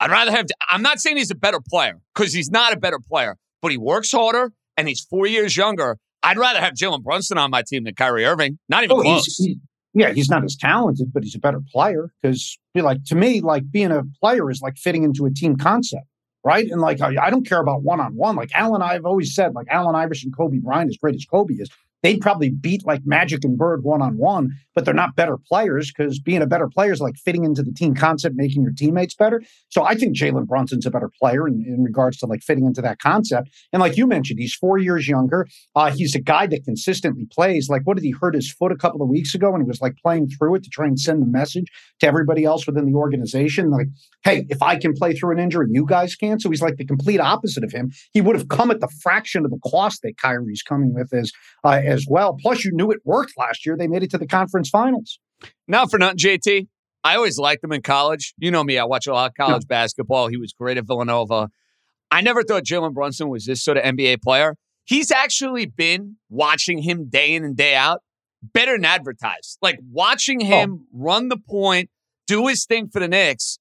I'd 0.00 0.10
rather 0.10 0.30
have, 0.32 0.46
I'm 0.68 0.82
not 0.82 0.98
saying 1.00 1.16
he's 1.16 1.30
a 1.30 1.34
better 1.36 1.60
player 1.66 2.00
because 2.14 2.32
he's 2.32 2.50
not 2.50 2.72
a 2.72 2.76
better 2.76 2.98
player, 2.98 3.36
but 3.62 3.70
he 3.70 3.78
works 3.78 4.10
harder 4.12 4.52
and 4.76 4.88
he's 4.88 5.00
four 5.00 5.26
years 5.26 5.56
younger. 5.56 5.96
I'd 6.22 6.38
rather 6.38 6.60
have 6.60 6.74
Jalen 6.74 7.02
Brunson 7.02 7.38
on 7.38 7.50
my 7.50 7.62
team 7.66 7.84
than 7.84 7.94
Kyrie 7.94 8.24
Irving. 8.24 8.58
Not 8.68 8.84
even 8.84 8.96
Oh, 8.98 9.02
close. 9.02 9.24
he's, 9.26 9.36
he- 9.36 9.58
yeah, 9.94 10.10
he's 10.12 10.30
not 10.30 10.42
as 10.42 10.56
talented, 10.56 11.12
but 11.12 11.22
he's 11.22 11.34
a 11.34 11.38
better 11.38 11.60
player. 11.70 12.10
Because, 12.22 12.58
like 12.74 13.04
to 13.06 13.14
me, 13.14 13.42
like 13.42 13.70
being 13.70 13.90
a 13.92 14.02
player 14.22 14.50
is 14.50 14.62
like 14.62 14.76
fitting 14.78 15.02
into 15.04 15.26
a 15.26 15.30
team 15.30 15.56
concept, 15.56 16.06
right? 16.44 16.68
And 16.68 16.80
like 16.80 17.00
I, 17.00 17.30
don't 17.30 17.46
care 17.46 17.60
about 17.60 17.82
one 17.82 18.00
on 18.00 18.14
one. 18.14 18.36
Like 18.36 18.50
Allen, 18.54 18.82
I've 18.82 19.04
always 19.04 19.34
said, 19.34 19.54
like 19.54 19.66
Allen 19.70 19.94
Iverson, 19.94 20.32
Kobe 20.32 20.58
Bryant, 20.58 20.90
as 20.90 20.96
great 20.96 21.14
as 21.14 21.24
Kobe 21.24 21.54
is, 21.54 21.70
they'd 22.02 22.20
probably 22.20 22.50
beat 22.50 22.84
like 22.84 23.02
Magic 23.04 23.44
and 23.44 23.56
Bird 23.56 23.82
one 23.84 24.02
on 24.02 24.16
one, 24.16 24.50
but 24.74 24.84
they're 24.84 24.94
not 24.94 25.16
better 25.16 25.36
players 25.36 25.92
because 25.92 26.18
being 26.18 26.42
a 26.42 26.46
better 26.46 26.68
player 26.68 26.92
is 26.92 27.00
like 27.00 27.16
fitting 27.16 27.44
into 27.44 27.62
the 27.62 27.72
team 27.72 27.94
concept, 27.94 28.36
making 28.36 28.62
your 28.62 28.72
teammates 28.72 29.14
better. 29.14 29.42
So 29.68 29.84
I 29.84 29.94
think 29.94 30.16
Jalen 30.16 30.46
Brunson's 30.46 30.86
a 30.86 30.90
better 30.90 31.10
player 31.20 31.46
in, 31.46 31.64
in 31.66 31.82
regards 31.82 32.18
to 32.18 32.26
like 32.26 32.42
fitting 32.42 32.66
into 32.66 32.82
that 32.82 32.98
concept. 32.98 33.50
And 33.72 33.80
like 33.80 33.96
you 33.96 34.06
mentioned, 34.06 34.38
he's 34.38 34.54
four 34.54 34.78
years 34.78 35.08
younger. 35.08 35.46
Uh, 35.74 35.90
he's 35.90 36.14
a 36.14 36.20
guy 36.20 36.46
that 36.46 36.64
consistently 36.64 37.26
plays. 37.30 37.68
Like, 37.68 37.82
what 37.84 37.96
did 37.96 38.04
he 38.04 38.12
hurt 38.12 38.34
his 38.34 38.52
foot 38.52 38.72
a 38.72 38.76
couple 38.76 39.02
of 39.02 39.08
weeks 39.08 39.34
ago? 39.34 39.54
And 39.54 39.62
he 39.62 39.68
was 39.68 39.80
like 39.80 39.94
playing 40.02 40.28
through 40.28 40.56
it 40.56 40.64
to 40.64 40.70
try 40.70 40.86
and 40.86 40.98
send 40.98 41.22
the 41.22 41.26
message 41.26 41.66
to 42.00 42.06
everybody 42.06 42.44
else 42.44 42.66
within 42.66 42.86
the 42.86 42.94
organization. 42.94 43.70
Like, 43.70 43.88
hey, 44.24 44.46
if 44.48 44.62
I 44.62 44.76
can 44.76 44.92
play 44.94 45.14
through 45.14 45.32
an 45.32 45.38
injury, 45.38 45.66
you 45.70 45.86
guys 45.86 46.14
can. 46.14 46.40
So 46.40 46.50
he's 46.50 46.62
like 46.62 46.76
the 46.76 46.86
complete 46.86 47.20
opposite 47.20 47.64
of 47.64 47.72
him. 47.72 47.90
He 48.12 48.20
would 48.20 48.36
have 48.36 48.48
come 48.48 48.70
at 48.70 48.80
the 48.80 48.88
fraction 49.02 49.44
of 49.44 49.50
the 49.50 49.58
cost 49.70 50.02
that 50.02 50.16
Kyrie's 50.16 50.62
coming 50.62 50.94
with 50.94 51.12
as 51.12 51.32
uh, 51.64 51.80
as 51.92 52.06
well. 52.08 52.36
Plus, 52.40 52.64
you 52.64 52.72
knew 52.72 52.90
it 52.90 53.00
worked 53.04 53.34
last 53.36 53.64
year. 53.66 53.76
They 53.76 53.86
made 53.86 54.02
it 54.02 54.10
to 54.10 54.18
the 54.18 54.26
conference 54.26 54.68
finals. 54.68 55.18
Now 55.68 55.86
for 55.86 55.98
nothing, 55.98 56.18
JT. 56.18 56.68
I 57.04 57.16
always 57.16 57.38
liked 57.38 57.64
him 57.64 57.72
in 57.72 57.82
college. 57.82 58.32
You 58.38 58.50
know 58.50 58.62
me, 58.62 58.78
I 58.78 58.84
watch 58.84 59.06
a 59.06 59.12
lot 59.12 59.30
of 59.30 59.34
college 59.34 59.66
basketball. 59.66 60.28
He 60.28 60.36
was 60.36 60.52
great 60.52 60.78
at 60.78 60.86
Villanova. 60.86 61.48
I 62.10 62.20
never 62.20 62.42
thought 62.42 62.64
Jalen 62.64 62.94
Brunson 62.94 63.28
was 63.28 63.44
this 63.44 63.62
sort 63.64 63.76
of 63.76 63.82
NBA 63.82 64.22
player. 64.22 64.54
He's 64.84 65.10
actually 65.10 65.66
been 65.66 66.16
watching 66.30 66.78
him 66.78 67.08
day 67.08 67.34
in 67.34 67.44
and 67.44 67.56
day 67.56 67.74
out 67.74 68.02
better 68.42 68.76
than 68.76 68.84
advertised. 68.84 69.58
Like 69.62 69.78
watching 69.90 70.42
oh. 70.42 70.46
him 70.46 70.86
run 70.92 71.28
the 71.28 71.36
point, 71.36 71.90
do 72.26 72.46
his 72.46 72.64
thing 72.66 72.88
for 72.88 73.00
the 73.00 73.08
Knicks. 73.08 73.58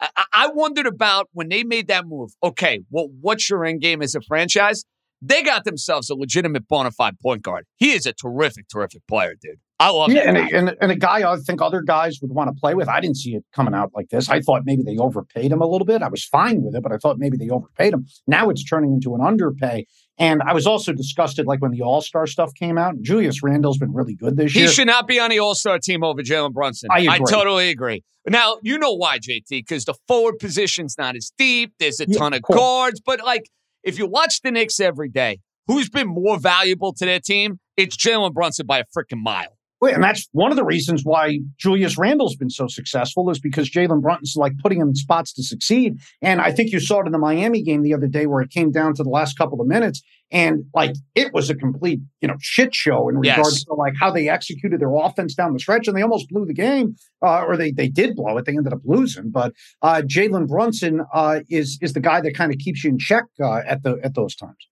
I, 0.00 0.24
I 0.32 0.48
wondered 0.48 0.86
about 0.86 1.28
when 1.32 1.48
they 1.48 1.64
made 1.64 1.88
that 1.88 2.06
move. 2.06 2.30
Okay, 2.42 2.80
well, 2.90 3.08
what's 3.20 3.50
your 3.50 3.64
end 3.64 3.80
game 3.80 4.00
as 4.00 4.14
a 4.14 4.20
franchise? 4.20 4.84
They 5.20 5.42
got 5.42 5.64
themselves 5.64 6.10
a 6.10 6.14
legitimate 6.14 6.68
bona 6.68 6.90
fide 6.90 7.18
point 7.20 7.42
guard. 7.42 7.66
He 7.76 7.92
is 7.92 8.06
a 8.06 8.12
terrific, 8.12 8.68
terrific 8.68 9.06
player, 9.08 9.34
dude. 9.40 9.56
I 9.80 9.90
love 9.90 10.10
yeah, 10.10 10.24
that 10.24 10.28
and 10.28 10.36
a, 10.38 10.58
and, 10.70 10.76
and 10.80 10.92
a 10.92 10.96
guy 10.96 11.30
I 11.30 11.36
think 11.36 11.62
other 11.62 11.82
guys 11.82 12.18
would 12.20 12.32
want 12.32 12.48
to 12.52 12.60
play 12.60 12.74
with. 12.74 12.88
I 12.88 13.00
didn't 13.00 13.16
see 13.16 13.36
it 13.36 13.44
coming 13.54 13.74
out 13.74 13.92
like 13.94 14.08
this. 14.08 14.28
I 14.28 14.40
thought 14.40 14.62
maybe 14.64 14.82
they 14.82 14.96
overpaid 14.98 15.52
him 15.52 15.60
a 15.60 15.66
little 15.66 15.84
bit. 15.84 16.02
I 16.02 16.08
was 16.08 16.24
fine 16.24 16.62
with 16.62 16.74
it, 16.74 16.82
but 16.82 16.90
I 16.90 16.96
thought 16.96 17.18
maybe 17.18 17.36
they 17.36 17.48
overpaid 17.48 17.92
him. 17.94 18.06
Now 18.26 18.50
it's 18.50 18.64
turning 18.64 18.92
into 18.92 19.14
an 19.14 19.20
underpay. 19.20 19.86
And 20.18 20.42
I 20.42 20.52
was 20.52 20.66
also 20.66 20.92
disgusted, 20.92 21.46
like 21.46 21.62
when 21.62 21.70
the 21.70 21.82
All 21.82 22.00
Star 22.00 22.26
stuff 22.26 22.52
came 22.54 22.76
out. 22.76 22.94
Julius 23.02 23.40
Randle's 23.40 23.78
been 23.78 23.92
really 23.92 24.16
good 24.16 24.36
this 24.36 24.52
He 24.52 24.60
year. 24.60 24.68
He 24.68 24.74
should 24.74 24.88
not 24.88 25.06
be 25.06 25.20
on 25.20 25.30
the 25.30 25.38
All 25.38 25.54
Star 25.54 25.78
team 25.78 26.02
over 26.02 26.22
Jalen 26.22 26.52
Brunson. 26.54 26.88
I 26.90 27.00
agree. 27.02 27.18
totally 27.30 27.70
agree. 27.70 28.02
Now, 28.26 28.56
you 28.62 28.78
know 28.78 28.92
why, 28.94 29.20
JT, 29.20 29.44
because 29.50 29.84
the 29.84 29.94
forward 30.08 30.40
position's 30.40 30.96
not 30.98 31.14
as 31.14 31.32
deep. 31.38 31.72
There's 31.78 32.00
a 32.00 32.06
Yeah, 32.08 32.18
ton 32.18 32.34
of 32.34 32.42
cool. 32.42 32.56
guards. 32.56 33.00
But, 33.00 33.24
like, 33.24 33.48
if 33.82 33.98
you 33.98 34.06
watch 34.06 34.40
the 34.42 34.50
Knicks 34.50 34.80
every 34.80 35.08
day, 35.08 35.40
who's 35.66 35.88
been 35.88 36.08
more 36.08 36.38
valuable 36.38 36.92
to 36.94 37.04
their 37.04 37.20
team? 37.20 37.60
It's 37.76 37.96
Jalen 37.96 38.32
Brunson 38.32 38.66
by 38.66 38.78
a 38.78 38.84
freaking 38.84 39.22
mile. 39.22 39.57
Well, 39.80 39.94
And 39.94 40.02
that's 40.02 40.26
one 40.32 40.50
of 40.50 40.56
the 40.56 40.64
reasons 40.64 41.02
why 41.04 41.38
Julius 41.56 41.96
Randle's 41.96 42.34
been 42.36 42.50
so 42.50 42.66
successful 42.66 43.30
is 43.30 43.38
because 43.38 43.70
Jalen 43.70 44.00
Brunson's 44.02 44.34
like 44.36 44.52
putting 44.58 44.80
him 44.80 44.88
in 44.88 44.94
spots 44.96 45.32
to 45.34 45.42
succeed. 45.42 45.98
And 46.20 46.40
I 46.40 46.50
think 46.50 46.72
you 46.72 46.80
saw 46.80 47.00
it 47.00 47.06
in 47.06 47.12
the 47.12 47.18
Miami 47.18 47.62
game 47.62 47.82
the 47.82 47.94
other 47.94 48.08
day 48.08 48.26
where 48.26 48.40
it 48.40 48.50
came 48.50 48.72
down 48.72 48.94
to 48.94 49.04
the 49.04 49.08
last 49.08 49.38
couple 49.38 49.60
of 49.60 49.68
minutes. 49.68 50.02
And 50.30 50.64
like 50.74 50.94
it 51.14 51.32
was 51.32 51.48
a 51.48 51.54
complete, 51.54 52.00
you 52.20 52.28
know, 52.28 52.34
shit 52.40 52.74
show 52.74 53.08
in 53.08 53.22
Yes. 53.22 53.36
regards 53.38 53.64
to 53.64 53.74
like 53.74 53.94
how 53.98 54.10
they 54.10 54.28
executed 54.28 54.80
their 54.80 54.94
offense 54.94 55.34
down 55.34 55.52
the 55.54 55.58
stretch. 55.58 55.88
And 55.88 55.96
they 55.96 56.02
almost 56.02 56.28
blew 56.28 56.44
the 56.44 56.52
game, 56.52 56.96
uh, 57.22 57.44
or 57.44 57.56
they 57.56 57.70
they 57.70 57.88
did 57.88 58.14
blow 58.14 58.36
it. 58.36 58.44
They 58.44 58.56
ended 58.56 58.72
up 58.74 58.80
losing. 58.84 59.30
But 59.30 59.54
uh, 59.80 60.02
Jalen 60.04 60.46
Brunson 60.48 61.00
uh, 61.14 61.40
is 61.48 61.78
is 61.80 61.94
the 61.94 62.00
guy 62.00 62.20
that 62.20 62.34
kind 62.34 62.52
of 62.52 62.58
keeps 62.58 62.84
you 62.84 62.90
in 62.90 62.98
check 62.98 63.24
uh, 63.40 63.60
at 63.66 63.84
the 63.84 63.98
at 64.04 64.14
those 64.14 64.34
times. 64.36 64.68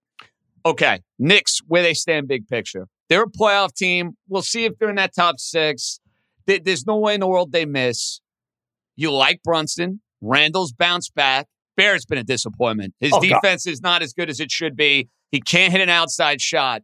Okay, 0.66 1.00
Knicks, 1.18 1.60
where 1.68 1.82
they 1.82 1.94
stand 1.94 2.28
big 2.28 2.48
picture. 2.48 2.88
They're 3.08 3.22
a 3.24 3.30
playoff 3.30 3.74
team. 3.74 4.16
We'll 4.28 4.42
see 4.42 4.64
if 4.64 4.78
they're 4.78 4.90
in 4.90 4.96
that 4.96 5.14
top 5.14 5.38
six. 5.38 6.00
There's 6.46 6.86
no 6.86 6.98
way 6.98 7.14
in 7.14 7.20
the 7.20 7.28
world 7.28 7.52
they 7.52 7.64
miss. 7.64 8.20
You 8.96 9.12
like 9.12 9.42
Brunson. 9.42 10.00
Randle's 10.20 10.72
bounced 10.72 11.14
back. 11.14 11.46
Barrett's 11.76 12.06
been 12.06 12.18
a 12.18 12.24
disappointment. 12.24 12.94
His 13.00 13.12
Oh, 13.12 13.20
God. 13.20 13.28
defense 13.42 13.66
is 13.66 13.80
not 13.82 14.02
as 14.02 14.12
good 14.12 14.30
as 14.30 14.40
it 14.40 14.50
should 14.50 14.76
be. 14.76 15.08
He 15.30 15.40
can't 15.40 15.72
hit 15.72 15.80
an 15.80 15.88
outside 15.90 16.40
shot. 16.40 16.82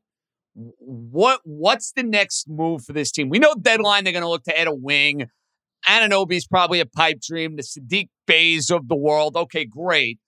What 0.55 1.41
What's 1.45 1.93
the 1.93 2.03
next 2.03 2.49
move 2.49 2.85
for 2.85 2.93
this 2.93 3.11
team? 3.11 3.31
We 3.31 3.39
know 3.39 3.55
deadline 3.55 4.05
they're 4.05 4.13
going 4.13 4.23
to 4.25 4.29
look 4.29 4.45
to 4.45 4.59
add 4.59 4.67
a 4.69 4.75
wing. 4.75 5.29
Anunoby's 5.89 6.47
probably 6.47 6.81
a 6.81 6.87
pipe 6.87 7.21
dream. 7.27 7.57
The 7.57 7.63
Saddiq 7.63 8.09
Beys 8.27 8.71
of 8.71 8.89
the 8.89 8.95
world. 8.97 9.37
Okay, 9.37 9.65
great 9.65 10.19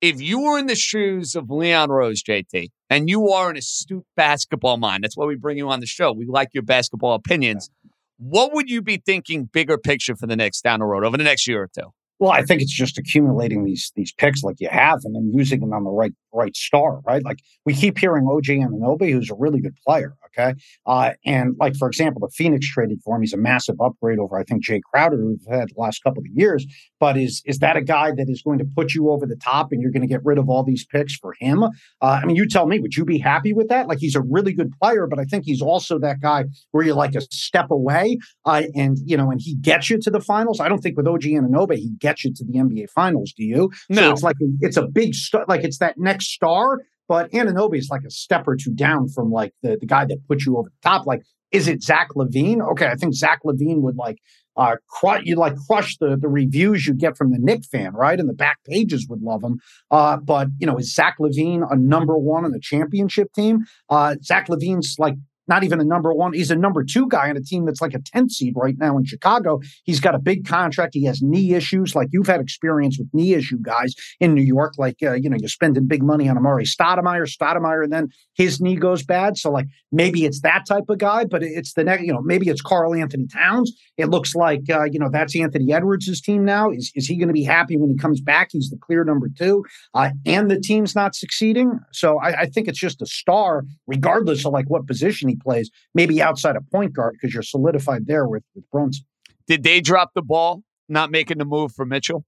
if 0.00 0.20
you 0.20 0.40
were 0.40 0.58
in 0.58 0.66
the 0.66 0.74
shoes 0.74 1.34
of 1.34 1.50
Leon 1.50 1.90
Rose, 1.90 2.22
JT, 2.22 2.68
and 2.90 3.08
you 3.08 3.30
are 3.30 3.50
an 3.50 3.56
astute 3.56 4.04
basketball 4.16 4.76
mind, 4.76 5.04
that's 5.04 5.16
why 5.16 5.26
we 5.26 5.36
bring 5.36 5.56
you 5.56 5.68
on 5.68 5.80
the 5.80 5.86
show. 5.86 6.12
We 6.12 6.26
like 6.26 6.48
your 6.52 6.62
basketball 6.62 7.14
opinions. 7.14 7.70
What 8.18 8.52
would 8.54 8.70
you 8.70 8.82
be 8.82 9.02
thinking 9.04 9.44
bigger 9.44 9.78
picture 9.78 10.16
for 10.16 10.26
the 10.26 10.36
next 10.36 10.62
down 10.62 10.80
the 10.80 10.86
road 10.86 11.04
over 11.04 11.16
the 11.16 11.24
next 11.24 11.46
year 11.46 11.62
or 11.62 11.70
two? 11.76 11.90
Well, 12.18 12.30
I 12.30 12.42
think 12.42 12.62
it's 12.62 12.72
just 12.72 12.96
accumulating 12.96 13.64
these 13.64 13.92
these 13.94 14.12
picks 14.14 14.42
like 14.42 14.56
you 14.58 14.68
have, 14.70 15.00
and 15.04 15.14
then 15.14 15.32
using 15.34 15.60
them 15.60 15.74
on 15.74 15.84
the 15.84 15.90
right 15.90 16.14
right 16.32 16.56
star, 16.56 17.00
right? 17.06 17.22
Like 17.22 17.40
we 17.66 17.74
keep 17.74 17.98
hearing 17.98 18.26
OG 18.26 18.44
Anunoby, 18.44 19.12
who's 19.12 19.30
a 19.30 19.34
really 19.34 19.60
good 19.60 19.76
player, 19.86 20.16
okay? 20.26 20.54
Uh, 20.86 21.12
and 21.24 21.54
like 21.58 21.76
for 21.76 21.88
example, 21.88 22.20
the 22.20 22.32
Phoenix 22.32 22.68
traded 22.68 23.00
for 23.02 23.16
him. 23.16 23.22
He's 23.22 23.32
a 23.32 23.38
massive 23.38 23.76
upgrade 23.80 24.18
over, 24.18 24.38
I 24.38 24.44
think, 24.44 24.62
Jay 24.62 24.80
Crowder, 24.92 25.16
who 25.16 25.28
we've 25.28 25.58
had 25.58 25.68
the 25.68 25.80
last 25.80 26.02
couple 26.02 26.20
of 26.20 26.26
years. 26.32 26.66
But 27.00 27.16
is 27.16 27.42
is 27.44 27.58
that 27.58 27.76
a 27.76 27.82
guy 27.82 28.12
that 28.12 28.28
is 28.28 28.42
going 28.42 28.58
to 28.58 28.64
put 28.64 28.94
you 28.94 29.10
over 29.10 29.26
the 29.26 29.36
top, 29.36 29.72
and 29.72 29.80
you're 29.80 29.92
going 29.92 30.02
to 30.02 30.08
get 30.08 30.24
rid 30.24 30.38
of 30.38 30.48
all 30.48 30.62
these 30.62 30.84
picks 30.86 31.16
for 31.16 31.34
him? 31.40 31.62
Uh, 31.64 31.68
I 32.00 32.24
mean, 32.24 32.36
you 32.36 32.48
tell 32.48 32.66
me, 32.66 32.78
would 32.78 32.96
you 32.96 33.04
be 33.04 33.18
happy 33.18 33.52
with 33.52 33.68
that? 33.68 33.88
Like 33.88 33.98
he's 33.98 34.14
a 34.14 34.22
really 34.22 34.52
good 34.52 34.72
player, 34.80 35.06
but 35.06 35.18
I 35.18 35.24
think 35.24 35.44
he's 35.44 35.62
also 35.62 35.98
that 36.00 36.20
guy 36.20 36.44
where 36.72 36.84
you're 36.84 36.94
like 36.94 37.14
a 37.14 37.20
step 37.20 37.70
away, 37.70 38.18
uh, 38.44 38.62
and 38.74 38.98
you 39.04 39.16
know, 39.16 39.30
and 39.30 39.40
he 39.40 39.56
gets 39.56 39.90
you 39.90 39.98
to 40.00 40.10
the 40.10 40.20
finals. 40.20 40.60
I 40.60 40.68
don't 40.68 40.80
think 40.80 40.96
with 40.96 41.06
OG 41.06 41.22
Anunoby 41.22 41.76
he 41.76 41.90
gets 41.98 42.24
you 42.24 42.32
to 42.34 42.44
the 42.44 42.54
NBA 42.54 42.90
finals. 42.90 43.32
Do 43.36 43.44
you? 43.44 43.70
No. 43.88 44.02
So 44.02 44.12
it's 44.12 44.22
like 44.22 44.36
it's 44.60 44.76
a 44.76 44.86
big 44.86 45.14
star, 45.14 45.44
like 45.48 45.64
it's 45.64 45.78
that 45.78 45.98
next 45.98 46.30
star. 46.30 46.80
But 47.08 47.30
Anunoby 47.32 47.78
is 47.78 47.88
like 47.90 48.02
a 48.06 48.10
step 48.10 48.46
or 48.46 48.56
two 48.56 48.72
down 48.72 49.08
from 49.08 49.30
like 49.30 49.52
the 49.62 49.76
the 49.78 49.86
guy 49.86 50.04
that 50.04 50.26
put 50.28 50.44
you 50.44 50.56
over 50.56 50.68
the 50.68 50.88
top. 50.88 51.06
Like, 51.06 51.22
is 51.52 51.68
it 51.68 51.82
Zach 51.82 52.08
LaVine? 52.16 52.60
Okay, 52.72 52.86
I 52.86 52.94
think 52.94 53.14
Zach 53.14 53.40
LaVine 53.44 53.80
would 53.82 53.96
like 53.96 54.18
uh 54.56 54.76
you 55.22 55.36
like 55.36 55.54
crush 55.66 55.96
the 55.98 56.16
the 56.16 56.28
reviews 56.28 56.86
you 56.86 56.94
get 56.94 57.16
from 57.16 57.30
the 57.30 57.38
Knick 57.38 57.64
fan, 57.64 57.92
right? 57.92 58.18
And 58.18 58.28
the 58.28 58.34
back 58.34 58.58
pages 58.64 59.06
would 59.08 59.22
love 59.22 59.42
him. 59.42 59.60
Uh, 59.90 60.16
but 60.16 60.48
you 60.58 60.66
know, 60.66 60.78
is 60.78 60.94
Zach 60.94 61.16
LaVine 61.20 61.62
a 61.70 61.76
number 61.76 62.16
one 62.16 62.44
on 62.44 62.52
the 62.52 62.60
championship 62.60 63.32
team? 63.32 63.64
Uh, 63.88 64.16
Zach 64.22 64.48
LaVine's 64.48 64.96
like 64.98 65.14
not 65.48 65.64
even 65.64 65.80
a 65.80 65.84
number 65.84 66.12
one. 66.12 66.32
He's 66.32 66.50
a 66.50 66.56
number 66.56 66.84
two 66.84 67.08
guy 67.08 67.30
on 67.30 67.36
a 67.36 67.42
team 67.42 67.64
that's 67.64 67.80
like 67.80 67.94
a 67.94 67.98
10th 67.98 68.30
seed 68.30 68.54
right 68.56 68.76
now 68.78 68.96
in 68.96 69.04
Chicago. 69.04 69.60
He's 69.84 70.00
got 70.00 70.14
a 70.14 70.18
big 70.18 70.46
contract. 70.46 70.94
He 70.94 71.04
has 71.04 71.22
knee 71.22 71.54
issues. 71.54 71.94
Like 71.94 72.08
you've 72.12 72.26
had 72.26 72.40
experience 72.40 72.98
with 72.98 73.08
knee 73.12 73.34
issue 73.34 73.58
guys 73.60 73.94
in 74.20 74.34
New 74.34 74.42
York. 74.42 74.74
Like, 74.78 74.96
uh, 75.02 75.14
you 75.14 75.30
know, 75.30 75.36
you're 75.38 75.48
spending 75.48 75.86
big 75.86 76.02
money 76.02 76.28
on 76.28 76.36
Amar'e 76.36 76.66
Stoudemire, 76.66 77.26
Stoudemire, 77.26 77.84
and 77.84 77.92
then 77.92 78.08
his 78.34 78.60
knee 78.60 78.76
goes 78.76 79.02
bad. 79.02 79.36
So 79.36 79.50
like 79.50 79.66
maybe 79.92 80.24
it's 80.24 80.40
that 80.42 80.64
type 80.66 80.84
of 80.88 80.98
guy, 80.98 81.24
but 81.24 81.42
it's 81.42 81.74
the 81.74 81.84
next, 81.84 82.04
you 82.04 82.12
know, 82.12 82.22
maybe 82.22 82.48
it's 82.48 82.62
Karl 82.62 82.94
Anthony 82.94 83.26
Towns. 83.26 83.72
It 83.96 84.08
looks 84.08 84.34
like, 84.34 84.62
uh, 84.70 84.84
you 84.84 84.98
know, 84.98 85.08
that's 85.10 85.36
Anthony 85.36 85.72
Edwards' 85.72 86.20
team 86.20 86.44
now. 86.44 86.70
Is, 86.70 86.92
is 86.94 87.06
he 87.06 87.16
going 87.16 87.28
to 87.28 87.34
be 87.34 87.44
happy 87.44 87.76
when 87.76 87.90
he 87.90 87.96
comes 87.96 88.20
back? 88.20 88.48
He's 88.52 88.70
the 88.70 88.78
clear 88.78 89.04
number 89.04 89.28
two 89.28 89.64
uh, 89.94 90.10
and 90.24 90.50
the 90.50 90.60
team's 90.60 90.94
not 90.94 91.14
succeeding. 91.14 91.78
So 91.92 92.18
I, 92.18 92.42
I 92.42 92.46
think 92.46 92.68
it's 92.68 92.78
just 92.78 93.02
a 93.02 93.06
star, 93.06 93.64
regardless 93.86 94.44
of 94.44 94.52
like 94.52 94.68
what 94.68 94.86
position 94.86 95.28
he 95.28 95.35
plays, 95.38 95.70
maybe 95.94 96.20
outside 96.22 96.56
of 96.56 96.68
point 96.70 96.92
guard 96.94 97.14
because 97.14 97.32
you're 97.34 97.42
solidified 97.42 98.06
there 98.06 98.26
with, 98.26 98.42
with 98.54 98.64
Brunson. 98.70 99.04
Did 99.46 99.62
they 99.62 99.80
drop 99.80 100.10
the 100.14 100.22
ball 100.22 100.62
not 100.88 101.10
making 101.10 101.38
the 101.38 101.44
move 101.44 101.72
for 101.72 101.84
Mitchell? 101.84 102.24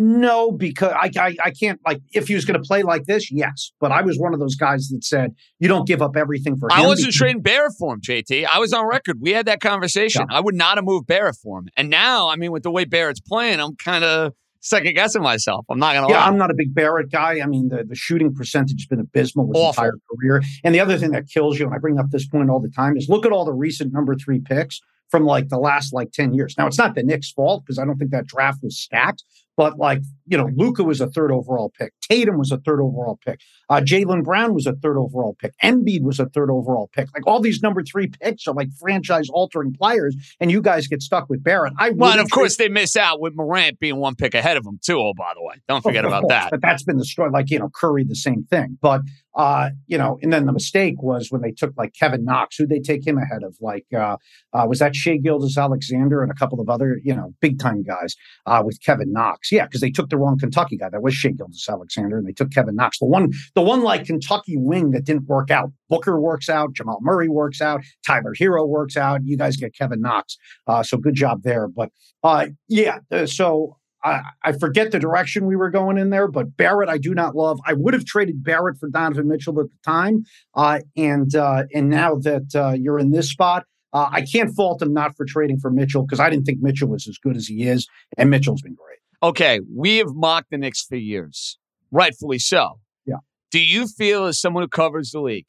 No, 0.00 0.52
because 0.52 0.92
I, 0.92 1.10
I 1.18 1.36
I 1.46 1.50
can't 1.50 1.80
like 1.84 2.00
if 2.12 2.28
he 2.28 2.36
was 2.36 2.44
going 2.44 2.60
to 2.60 2.64
play 2.64 2.84
like 2.84 3.06
this, 3.06 3.32
yes. 3.32 3.72
But 3.80 3.90
I 3.90 4.02
was 4.02 4.16
one 4.16 4.32
of 4.32 4.38
those 4.38 4.54
guys 4.54 4.88
that 4.90 5.02
said 5.02 5.34
you 5.58 5.66
don't 5.66 5.88
give 5.88 6.00
up 6.00 6.16
everything 6.16 6.56
for 6.56 6.66
him. 6.66 6.78
I 6.78 6.86
wasn't 6.86 7.08
because- 7.08 7.16
trading 7.16 7.42
Barrett 7.42 7.72
for 7.76 7.94
him, 7.94 8.00
JT. 8.00 8.46
I 8.46 8.60
was 8.60 8.72
on 8.72 8.86
record. 8.86 9.16
We 9.20 9.32
had 9.32 9.46
that 9.46 9.60
conversation. 9.60 10.26
I 10.30 10.38
would 10.38 10.54
not 10.54 10.76
have 10.78 10.84
moved 10.84 11.08
Barrett 11.08 11.34
for 11.42 11.58
him. 11.58 11.68
And 11.76 11.90
now, 11.90 12.28
I 12.28 12.36
mean, 12.36 12.52
with 12.52 12.62
the 12.62 12.70
way 12.70 12.84
Barrett's 12.84 13.20
playing, 13.20 13.58
I'm 13.58 13.74
kind 13.74 14.04
of 14.04 14.34
second 14.60 14.94
guessing 14.94 15.22
myself. 15.22 15.64
I'm 15.70 15.78
not 15.78 15.94
going 15.94 16.08
to 16.08 16.12
Yeah, 16.12 16.20
lie. 16.20 16.26
I'm 16.26 16.36
not 16.38 16.50
a 16.50 16.54
big 16.54 16.74
Barrett 16.74 17.10
guy. 17.10 17.40
I 17.40 17.46
mean, 17.46 17.68
the, 17.68 17.84
the 17.84 17.94
shooting 17.94 18.34
percentage 18.34 18.80
has 18.80 18.86
been 18.86 19.00
abysmal 19.00 19.46
his 19.46 19.56
Awful. 19.56 19.84
entire 19.84 19.92
career. 20.10 20.42
And 20.64 20.74
the 20.74 20.80
other 20.80 20.98
thing 20.98 21.10
that 21.12 21.28
kills 21.28 21.58
you, 21.58 21.66
and 21.66 21.74
I 21.74 21.78
bring 21.78 21.98
up 21.98 22.06
this 22.10 22.26
point 22.26 22.50
all 22.50 22.60
the 22.60 22.70
time, 22.70 22.96
is 22.96 23.08
look 23.08 23.24
at 23.26 23.32
all 23.32 23.44
the 23.44 23.52
recent 23.52 23.92
number 23.92 24.14
three 24.16 24.40
picks 24.40 24.80
from 25.10 25.24
like 25.24 25.48
the 25.48 25.58
last 25.58 25.92
like 25.92 26.12
10 26.12 26.34
years. 26.34 26.54
Now, 26.58 26.66
it's 26.66 26.78
not 26.78 26.94
the 26.94 27.02
Knicks' 27.02 27.30
fault 27.30 27.64
because 27.64 27.78
I 27.78 27.84
don't 27.84 27.96
think 27.98 28.10
that 28.10 28.26
draft 28.26 28.62
was 28.62 28.78
stacked, 28.78 29.24
but 29.58 29.76
like, 29.76 30.02
you 30.24 30.38
know, 30.38 30.48
Luka 30.54 30.84
was 30.84 31.00
a 31.00 31.08
third 31.08 31.32
overall 31.32 31.68
pick. 31.76 31.92
Tatum 32.00 32.38
was 32.38 32.52
a 32.52 32.58
third 32.58 32.80
overall 32.80 33.18
pick. 33.26 33.40
Uh, 33.68 33.80
Jaylen 33.80 34.22
Brown 34.22 34.54
was 34.54 34.66
a 34.66 34.72
third 34.72 34.96
overall 34.96 35.36
pick. 35.36 35.52
Embiid 35.64 36.02
was 36.02 36.20
a 36.20 36.26
third 36.26 36.48
overall 36.48 36.88
pick. 36.92 37.08
Like 37.12 37.26
all 37.26 37.40
these 37.40 37.60
number 37.60 37.82
three 37.82 38.06
picks 38.06 38.46
are 38.46 38.54
like 38.54 38.68
franchise 38.78 39.28
altering 39.28 39.74
players, 39.74 40.14
and 40.38 40.52
you 40.52 40.62
guys 40.62 40.86
get 40.86 41.02
stuck 41.02 41.28
with 41.28 41.42
Barrett. 41.42 41.72
I 41.76 41.90
well, 41.90 42.12
and 42.12 42.20
of 42.20 42.30
course, 42.30 42.56
they 42.56 42.68
miss 42.68 42.96
out 42.96 43.20
with 43.20 43.34
Morant 43.34 43.80
being 43.80 43.96
one 43.96 44.14
pick 44.14 44.34
ahead 44.34 44.56
of 44.56 44.64
him, 44.64 44.78
too. 44.80 45.00
Oh, 45.00 45.12
by 45.12 45.32
the 45.34 45.42
way. 45.42 45.56
Don't 45.68 45.82
forget 45.82 46.04
about 46.04 46.22
course, 46.22 46.30
that. 46.30 46.50
But 46.52 46.62
that's 46.62 46.84
been 46.84 46.98
the 46.98 47.04
story. 47.04 47.32
Like, 47.32 47.50
you 47.50 47.58
know, 47.58 47.68
Curry, 47.68 48.04
the 48.04 48.14
same 48.14 48.44
thing. 48.44 48.78
But, 48.80 49.00
uh, 49.38 49.70
you 49.86 49.96
know, 49.96 50.18
and 50.20 50.32
then 50.32 50.46
the 50.46 50.52
mistake 50.52 51.00
was 51.00 51.30
when 51.30 51.40
they 51.40 51.52
took 51.52 51.72
like 51.76 51.94
Kevin 51.94 52.24
Knox, 52.24 52.56
who 52.56 52.66
they 52.66 52.80
take 52.80 53.06
him 53.06 53.16
ahead 53.16 53.44
of? 53.44 53.56
Like, 53.60 53.86
uh, 53.96 54.16
uh, 54.52 54.66
was 54.68 54.80
that 54.80 54.96
Shai 54.96 55.16
Gilgeous-Alexander 55.16 56.24
and 56.24 56.32
a 56.32 56.34
couple 56.34 56.60
of 56.60 56.68
other, 56.68 56.98
you 57.04 57.14
know, 57.14 57.32
big 57.40 57.60
time 57.60 57.84
guys 57.84 58.16
uh, 58.46 58.62
with 58.66 58.80
Kevin 58.84 59.12
Knox? 59.12 59.52
Yeah, 59.52 59.66
because 59.66 59.80
they 59.80 59.92
took 59.92 60.10
the 60.10 60.18
wrong 60.18 60.38
Kentucky 60.38 60.76
guy. 60.76 60.88
That 60.90 61.04
was 61.04 61.14
Shai 61.14 61.30
Gilgeous-Alexander, 61.30 62.18
and 62.18 62.26
they 62.26 62.32
took 62.32 62.50
Kevin 62.52 62.74
Knox. 62.74 62.98
The 62.98 63.06
one, 63.06 63.30
the 63.54 63.62
one 63.62 63.82
like 63.82 64.06
Kentucky 64.06 64.56
wing 64.56 64.90
that 64.90 65.04
didn't 65.04 65.28
work 65.28 65.52
out. 65.52 65.70
Booker 65.88 66.20
works 66.20 66.48
out, 66.48 66.72
Jamal 66.72 66.98
Murray 67.00 67.28
works 67.28 67.60
out, 67.60 67.82
Tyler 68.04 68.34
Herro 68.36 68.66
works 68.66 68.96
out. 68.96 69.20
You 69.24 69.36
guys 69.36 69.56
get 69.56 69.72
Kevin 69.72 70.00
Knox. 70.00 70.36
Uh, 70.66 70.82
so 70.82 70.96
good 70.96 71.14
job 71.14 71.44
there. 71.44 71.68
But 71.68 71.90
uh, 72.24 72.48
yeah, 72.68 72.98
so 73.26 73.76
I, 74.08 74.22
I 74.48 74.52
forget 74.52 74.90
the 74.90 74.98
direction 74.98 75.46
we 75.46 75.56
were 75.56 75.70
going 75.70 75.98
in 75.98 76.10
there, 76.10 76.28
but 76.28 76.56
Barrett 76.56 76.88
I 76.88 76.98
do 76.98 77.14
not 77.14 77.34
love. 77.34 77.58
I 77.66 77.74
would 77.74 77.94
have 77.94 78.04
traded 78.04 78.42
Barrett 78.42 78.78
for 78.78 78.88
Donovan 78.88 79.28
Mitchell 79.28 79.58
at 79.60 79.66
the 79.66 79.78
time, 79.84 80.24
uh, 80.54 80.80
and 80.96 81.34
uh, 81.34 81.64
and 81.74 81.88
now 81.88 82.16
that 82.16 82.54
uh, 82.54 82.72
you're 82.72 82.98
in 82.98 83.10
this 83.10 83.28
spot, 83.30 83.64
Uh, 83.92 84.08
I 84.18 84.20
can't 84.20 84.54
fault 84.54 84.82
him 84.82 84.92
not 84.92 85.16
for 85.16 85.24
trading 85.24 85.58
for 85.58 85.70
Mitchell 85.70 86.02
because 86.04 86.20
I 86.20 86.28
didn't 86.30 86.44
think 86.44 86.58
Mitchell 86.60 86.90
was 86.90 87.08
as 87.08 87.16
good 87.16 87.36
as 87.36 87.46
he 87.46 87.66
is, 87.74 87.86
and 88.18 88.28
Mitchell's 88.28 88.60
been 88.60 88.74
great. 88.74 88.98
Okay, 89.22 89.60
we 89.74 89.96
have 89.96 90.12
mocked 90.14 90.50
the 90.50 90.58
Knicks 90.58 90.82
for 90.84 90.96
years, 90.96 91.58
rightfully 91.90 92.38
so. 92.38 92.80
Yeah. 93.06 93.20
Do 93.50 93.58
you 93.58 93.86
feel, 93.86 94.26
as 94.26 94.38
someone 94.38 94.62
who 94.62 94.68
covers 94.68 95.10
the 95.10 95.20
league, 95.20 95.46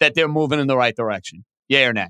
that 0.00 0.14
they're 0.14 0.26
moving 0.40 0.58
in 0.58 0.68
the 0.68 0.76
right 0.76 0.96
direction? 0.96 1.44
Yeah 1.68 1.86
or 1.88 1.92
nay? 1.92 2.08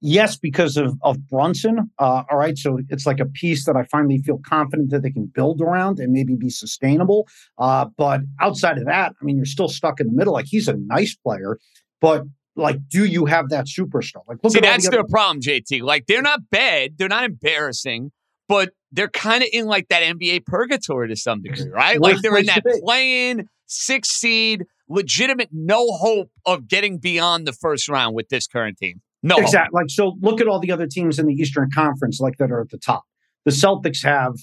Yes, 0.00 0.36
because 0.36 0.76
of 0.76 0.96
of 1.02 1.28
Brunson. 1.28 1.90
Uh, 1.98 2.22
all 2.30 2.38
right, 2.38 2.56
so 2.56 2.78
it's 2.88 3.04
like 3.06 3.18
a 3.18 3.26
piece 3.26 3.64
that 3.66 3.76
I 3.76 3.82
finally 3.84 4.18
feel 4.18 4.38
confident 4.46 4.90
that 4.90 5.02
they 5.02 5.10
can 5.10 5.26
build 5.26 5.60
around 5.60 5.98
and 5.98 6.12
maybe 6.12 6.36
be 6.36 6.50
sustainable. 6.50 7.26
Uh, 7.58 7.86
but 7.96 8.20
outside 8.40 8.78
of 8.78 8.84
that, 8.86 9.12
I 9.20 9.24
mean, 9.24 9.36
you're 9.36 9.44
still 9.46 9.68
stuck 9.68 9.98
in 10.00 10.06
the 10.06 10.12
middle. 10.12 10.32
Like 10.32 10.46
he's 10.48 10.68
a 10.68 10.74
nice 10.76 11.16
player, 11.16 11.58
but 12.00 12.22
like, 12.54 12.88
do 12.88 13.04
you 13.04 13.26
have 13.26 13.48
that 13.50 13.66
superstar? 13.66 14.22
Like, 14.28 14.38
look 14.42 14.52
See, 14.52 14.58
at 14.58 14.62
that's 14.62 14.84
the 14.84 14.90
their 14.90 15.00
other- 15.00 15.08
problem, 15.08 15.40
JT. 15.40 15.82
Like, 15.82 16.06
they're 16.06 16.22
not 16.22 16.48
bad, 16.50 16.98
they're 16.98 17.08
not 17.08 17.24
embarrassing, 17.24 18.10
but 18.48 18.72
they're 18.92 19.08
kind 19.08 19.42
of 19.42 19.48
in 19.52 19.66
like 19.66 19.88
that 19.88 20.02
NBA 20.02 20.44
purgatory 20.46 21.08
to 21.08 21.16
some 21.16 21.42
degree, 21.42 21.68
right? 21.70 22.00
Worst 22.00 22.14
Like, 22.14 22.22
they're 22.22 22.36
in 22.36 22.46
that 22.46 22.64
playing 22.84 23.48
six 23.66 24.10
seed, 24.10 24.64
legitimate, 24.88 25.50
no 25.52 25.86
hope 25.92 26.30
of 26.46 26.66
getting 26.68 26.98
beyond 26.98 27.46
the 27.46 27.52
first 27.52 27.88
round 27.88 28.14
with 28.16 28.28
this 28.28 28.46
current 28.46 28.78
team. 28.78 29.02
No, 29.22 29.36
exactly. 29.36 29.76
Like, 29.76 29.90
so 29.90 30.16
look 30.20 30.40
at 30.40 30.46
all 30.46 30.60
the 30.60 30.70
other 30.70 30.86
teams 30.86 31.18
in 31.18 31.26
the 31.26 31.34
Eastern 31.34 31.70
Conference, 31.70 32.20
like 32.20 32.36
that 32.38 32.50
are 32.50 32.60
at 32.60 32.70
the 32.70 32.78
top. 32.78 33.04
The 33.44 33.50
Celtics 33.50 34.04
have 34.04 34.34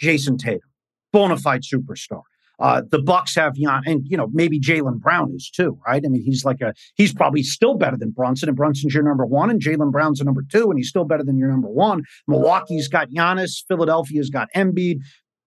Jayson 0.00 0.38
Tatum, 0.38 0.70
bona 1.12 1.36
fide 1.36 1.62
superstar. 1.62 2.22
Uh, 2.58 2.82
the 2.90 3.02
Bucks 3.02 3.34
have 3.34 3.54
Jan, 3.54 3.82
and 3.86 4.02
you 4.06 4.16
know 4.16 4.28
maybe 4.32 4.60
Jaylen 4.60 5.00
Brown 5.00 5.32
is 5.34 5.50
too, 5.50 5.78
right? 5.84 6.02
I 6.04 6.08
mean, 6.08 6.22
he's 6.22 6.44
like 6.44 6.60
a 6.60 6.72
he's 6.94 7.12
probably 7.12 7.42
still 7.42 7.74
better 7.74 7.96
than 7.96 8.10
Brunson, 8.10 8.48
and 8.48 8.56
Brunson's 8.56 8.94
your 8.94 9.02
number 9.02 9.26
one, 9.26 9.50
and 9.50 9.60
Jaylen 9.60 9.90
Brown's 9.90 10.20
a 10.20 10.24
number 10.24 10.44
two, 10.48 10.70
and 10.70 10.78
he's 10.78 10.88
still 10.88 11.04
better 11.04 11.24
than 11.24 11.36
your 11.36 11.48
number 11.48 11.68
one. 11.68 12.02
Milwaukee's 12.28 12.86
got 12.88 13.10
Giannis, 13.10 13.64
Philadelphia's 13.66 14.30
got 14.30 14.48
Embiid, 14.54 15.00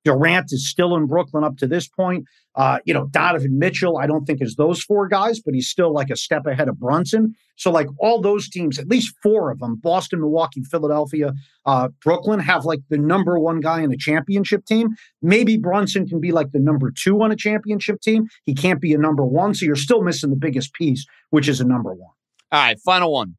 Durant 0.05 0.53
is 0.53 0.69
still 0.69 0.95
in 0.95 1.07
Brooklyn 1.07 1.43
up 1.43 1.57
to 1.57 1.67
this 1.67 1.87
point. 1.87 2.25
Uh, 2.53 2.77
you 2.85 2.93
know, 2.93 3.07
Donovan 3.07 3.59
Mitchell, 3.59 3.97
I 3.97 4.07
don't 4.07 4.25
think 4.25 4.41
is 4.41 4.55
those 4.55 4.81
four 4.81 5.07
guys, 5.07 5.41
but 5.41 5.53
he's 5.53 5.67
still 5.67 5.91
like 5.91 6.09
a 6.09 6.15
step 6.15 6.45
ahead 6.45 6.69
of 6.69 6.79
Brunson. 6.79 7.33
So, 7.57 7.71
like 7.71 7.87
all 7.99 8.21
those 8.21 8.47
teams, 8.47 8.79
at 8.79 8.87
least 8.87 9.13
four 9.21 9.51
of 9.51 9.59
them, 9.59 9.75
Boston, 9.75 10.21
Milwaukee, 10.21 10.63
Philadelphia, 10.63 11.33
uh, 11.65 11.89
Brooklyn, 12.03 12.39
have 12.39 12.63
like 12.63 12.79
the 12.89 12.97
number 12.97 13.37
one 13.39 13.59
guy 13.59 13.81
in 13.81 13.91
a 13.91 13.97
championship 13.97 14.65
team. 14.65 14.89
Maybe 15.21 15.57
Brunson 15.57 16.07
can 16.07 16.21
be 16.21 16.31
like 16.31 16.51
the 16.51 16.59
number 16.59 16.91
two 16.91 17.21
on 17.21 17.31
a 17.31 17.35
championship 17.35 17.99
team. 17.99 18.27
He 18.45 18.53
can't 18.53 18.79
be 18.79 18.93
a 18.93 18.97
number 18.97 19.25
one. 19.25 19.53
So 19.55 19.65
you're 19.65 19.75
still 19.75 20.03
missing 20.03 20.29
the 20.29 20.37
biggest 20.37 20.73
piece, 20.73 21.05
which 21.31 21.49
is 21.49 21.59
a 21.59 21.65
number 21.65 21.93
one. 21.93 22.11
All 22.51 22.61
right, 22.61 22.79
final 22.79 23.11
one. 23.11 23.35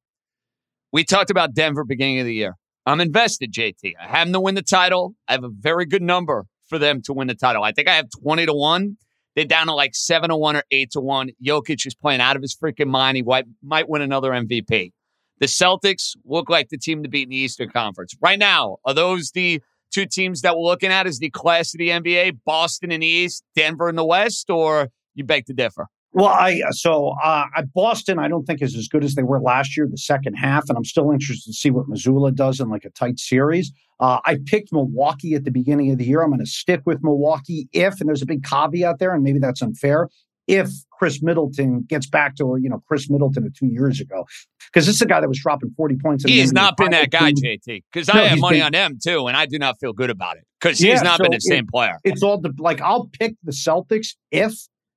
We 0.93 1.05
talked 1.05 1.31
about 1.31 1.55
Denver 1.55 1.85
beginning 1.85 2.21
of 2.21 2.27
the 2.27 2.35
year. 2.35 2.57
I'm 2.85 3.01
invested, 3.01 3.53
JT. 3.53 3.95
I 4.01 4.07
have 4.07 4.27
them 4.27 4.33
to 4.35 4.41
win 4.41 4.55
the 4.55 4.63
title. 4.63 5.15
I 5.27 5.33
have 5.33 5.45
a 5.45 5.49
very 5.49 5.87
good 5.87 6.03
number 6.03 6.47
for 6.69 6.79
them 6.79 7.03
to 7.03 7.13
win 7.13 7.29
the 7.29 7.35
title. 7.35 7.63
I 7.63 7.73
think 7.73 7.89
I 7.89 7.95
have 7.95 8.09
20 8.23 8.47
to 8.47 8.53
1. 8.53 8.97
They're 9.35 9.45
down 9.45 9.67
to 9.67 9.75
like 9.75 9.95
7 9.95 10.31
to 10.31 10.37
1 10.37 10.57
or 10.57 10.63
8 10.71 10.91
to 10.93 11.01
1. 11.01 11.31
Jokic 11.45 11.87
is 11.87 11.95
playing 11.95 12.21
out 12.21 12.37
of 12.37 12.43
his 12.43 12.57
freaking 12.57 12.89
mind. 12.89 13.17
He 13.17 13.23
might, 13.63 13.89
win 13.89 14.03
another 14.03 14.31
MVP. 14.31 14.93
The 15.39 15.47
Celtics 15.47 16.17
look 16.25 16.49
like 16.49 16.71
the 16.71 16.79
team 16.79 17.03
to 17.03 17.09
beat 17.09 17.25
in 17.25 17.31
the 17.31 17.37
Eastern 17.37 17.69
Conference. 17.69 18.17
Right 18.23 18.39
now, 18.39 18.79
are 18.87 18.95
those 18.95 19.33
the 19.33 19.61
two 19.93 20.07
teams 20.07 20.41
that 20.41 20.57
we're 20.57 20.65
looking 20.65 20.91
at 20.91 21.07
as 21.07 21.19
the 21.19 21.29
class 21.29 21.75
of 21.75 21.79
the 21.79 21.91
NBA? 21.91 22.39
Boston 22.47 22.91
in 22.91 23.01
the 23.01 23.07
East, 23.07 23.45
Denver 23.55 23.91
in 23.91 23.97
the 23.97 24.05
West, 24.05 24.49
or 24.49 24.89
you 25.15 25.25
beg 25.25 25.45
to 25.47 25.53
differ? 25.53 25.89
Well, 26.17 26.29
I 26.29 26.63
so 26.71 27.15
uh, 27.23 27.45
Boston, 27.75 28.19
I 28.19 28.27
don't 28.29 28.45
think 28.47 28.63
is 28.63 28.75
as 28.75 28.89
good 28.89 29.05
as 29.05 29.17
they 29.17 29.23
were 29.23 29.39
last 29.39 29.77
year, 29.77 29.87
the 29.87 29.99
second 29.99 30.33
half, 30.33 30.65
and 30.71 30.79
I'm 30.79 30.85
still 30.87 31.11
interested 31.11 31.51
to 31.51 31.53
see 31.53 31.71
what 31.71 31.89
Mazzulla 31.91 32.35
does 32.35 32.59
in 32.59 32.71
like 32.71 32.87
a 32.87 32.91
tight 32.91 33.19
series. 33.19 33.71
Uh, 34.01 34.21
I 34.25 34.39
picked 34.47 34.73
Milwaukee 34.73 35.35
at 35.35 35.45
the 35.45 35.51
beginning 35.51 35.91
of 35.93 35.99
the 35.99 36.07
year. 36.07 36.23
I'm 36.23 36.31
going 36.31 36.41
to 36.41 36.47
stick 36.47 36.81
with 36.87 37.03
Milwaukee 37.03 37.69
if, 37.75 38.01
and 38.01 38.09
there's 38.09 38.23
a 38.23 38.27
big 38.27 38.43
caveat 38.45 38.99
there, 38.99 39.13
and 39.15 39.23
maybe 39.23 39.39
that's 39.39 39.61
unfair. 39.61 40.09
If 40.47 40.71
Khris 40.99 41.23
Middleton 41.23 41.83
gets 41.87 42.07
back 42.07 42.37
to 42.37 42.57
you 42.63 42.71
know 42.71 42.83
Khris 42.89 43.11
Middleton 43.11 43.45
of 43.45 43.53
two 43.55 43.67
years 43.67 44.01
ago, 44.01 44.25
because 44.73 44.87
this 44.87 44.95
is 44.97 45.03
a 45.03 45.07
guy 45.07 45.21
that 45.21 45.29
was 45.29 45.39
dropping 45.41 45.71
40 45.77 45.97
points. 46.03 46.25
in 46.25 46.31
He 46.31 46.39
has 46.39 46.51
not 46.55 46.79
been 46.79 46.93
that 46.93 47.11
guy, 47.11 47.19
Finals. 47.35 47.43
JT, 47.43 47.83
because 47.93 48.09
No, 48.09 48.15
I 48.23 48.29
have 48.29 48.39
money 48.39 48.57
been- 48.61 48.75
on 48.75 48.93
him 48.93 48.99
too, 49.05 49.27
and 49.27 49.37
I 49.37 49.45
do 49.45 49.59
not 49.59 49.79
feel 49.81 49.93
good 49.93 50.09
about 50.09 50.39
it 50.39 50.45
because 50.63 50.79
he's 50.79 50.87
Yeah, 50.89 51.03
not 51.03 51.19
so 51.19 51.25
been 51.25 51.33
the 51.33 51.41
same 51.41 51.65
it- 51.65 51.69
player. 51.71 51.99
It's 52.05 52.23
all 52.23 52.41
the, 52.41 52.55
like 52.59 52.81
I'll 52.81 53.09
pick 53.21 53.35
the 53.45 53.53
Celtics 53.53 54.15
if 54.31 54.55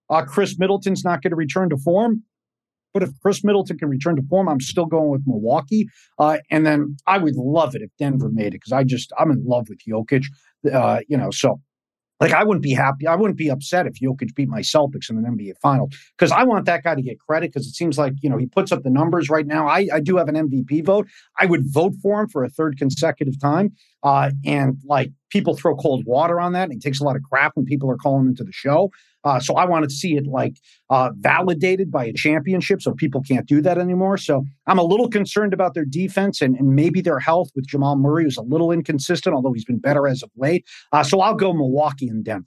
uh, 0.10 0.24
Khris 0.24 0.58
Middleton's 0.58 1.04
not 1.04 1.22
going 1.22 1.32
to 1.32 1.36
return 1.36 1.70
to 1.70 1.78
form. 1.78 2.24
But 2.94 3.04
if 3.04 3.12
Khris 3.22 3.44
Middleton 3.44 3.78
can 3.78 3.90
return 3.90 4.16
to 4.16 4.24
form, 4.24 4.50
I'm 4.50 4.60
still 4.60 4.88
going 4.88 5.10
with 5.10 5.22
Milwaukee. 5.28 5.88
Uh, 6.18 6.40
and 6.50 6.66
then 6.66 6.98
I 7.06 7.20
would 7.20 7.36
love 7.36 7.76
it 7.76 7.84
if 7.84 7.92
Denver 8.00 8.30
made 8.32 8.48
it 8.48 8.52
because 8.54 8.72
I 8.72 8.84
just 8.84 9.14
I'm 9.18 9.32
in 9.32 9.46
love 9.46 9.68
with 9.70 9.80
Jokic. 9.88 10.26
Uh, 10.72 11.02
you 11.08 11.16
know, 11.16 11.30
so 11.30 11.62
like 12.20 12.34
I 12.34 12.44
wouldn't 12.44 12.64
be 12.64 12.74
happy. 12.74 13.08
I 13.08 13.16
wouldn't 13.16 13.38
be 13.38 13.50
upset 13.50 13.88
if 13.88 13.94
Jokic 13.94 14.36
beat 14.36 14.50
my 14.50 14.60
Celtics 14.60 15.10
in 15.10 15.18
an 15.18 15.38
NBA 15.38 15.54
final 15.62 15.90
because 16.18 16.32
I 16.32 16.44
want 16.44 16.66
that 16.66 16.84
guy 16.84 16.96
to 16.96 17.02
get 17.02 17.20
credit 17.20 17.54
because 17.54 17.68
it 17.68 17.76
seems 17.76 17.98
like 17.98 18.14
you 18.22 18.30
know 18.30 18.38
he 18.38 18.46
puts 18.46 18.72
up 18.72 18.84
the 18.84 18.90
numbers 18.90 19.30
right 19.30 19.48
now. 19.48 19.68
I, 19.68 19.88
I 19.94 20.00
do 20.00 20.18
have 20.18 20.28
an 20.28 20.36
MVP 20.36 20.86
vote. 20.86 21.08
I 21.38 21.46
would 21.46 21.62
vote 21.72 21.94
for 22.02 22.22
him 22.22 22.30
for 22.30 22.44
a 22.44 22.50
third 22.50 22.78
consecutive 22.78 23.40
time. 23.40 23.74
Uh, 24.04 24.32
and 24.46 24.78
like 24.86 25.12
people 25.30 25.56
throw 25.56 25.76
cold 25.76 26.04
water 26.06 26.40
on 26.40 26.54
that. 26.54 26.64
And 26.64 26.74
he 26.74 26.80
takes 26.80 27.00
a 27.00 27.04
lot 27.04 27.16
of 27.16 27.24
crap 27.24 27.56
when 27.56 27.66
people 27.66 27.90
are 27.92 27.98
calling 27.98 28.28
into 28.28 28.44
the 28.44 28.52
show. 28.52 28.92
Uh, 29.24 29.40
so 29.40 29.56
I 29.56 29.66
wanted 29.66 29.90
to 29.90 29.96
see 29.96 30.16
it 30.16 30.26
like 30.26 30.56
uh, 30.90 31.12
validated 31.18 31.92
by 31.92 32.06
a 32.06 32.14
championship, 32.14 32.82
so 32.82 32.94
people 32.94 33.22
can't 33.22 33.46
do 33.46 33.62
that 33.62 33.78
anymore. 33.78 34.18
So 34.18 34.46
I'm 34.68 34.80
a 34.80 34.84
little 34.84 35.10
concerned 35.10 35.54
about 35.54 35.74
their 35.74 35.86
defense 35.86 36.42
and, 36.42 36.56
and 36.56 36.76
maybe 36.76 37.02
their 37.02 37.20
health 37.20 37.50
with 37.56 37.68
Jamal 37.68 37.98
Murray, 37.98 38.24
who's 38.24 38.38
a 38.38 38.42
little 38.42 38.72
inconsistent, 38.72 39.36
although 39.36 39.54
he's 39.54 39.66
been 39.66 39.80
better 39.80 40.08
as 40.08 40.24
of 40.24 40.30
late. 40.38 40.66
Uh, 40.92 41.04
so 41.04 41.20
I'll 41.22 41.36
go 41.36 41.54
Milwaukee 41.54 42.08
and 42.08 42.24
Denver. 42.24 42.46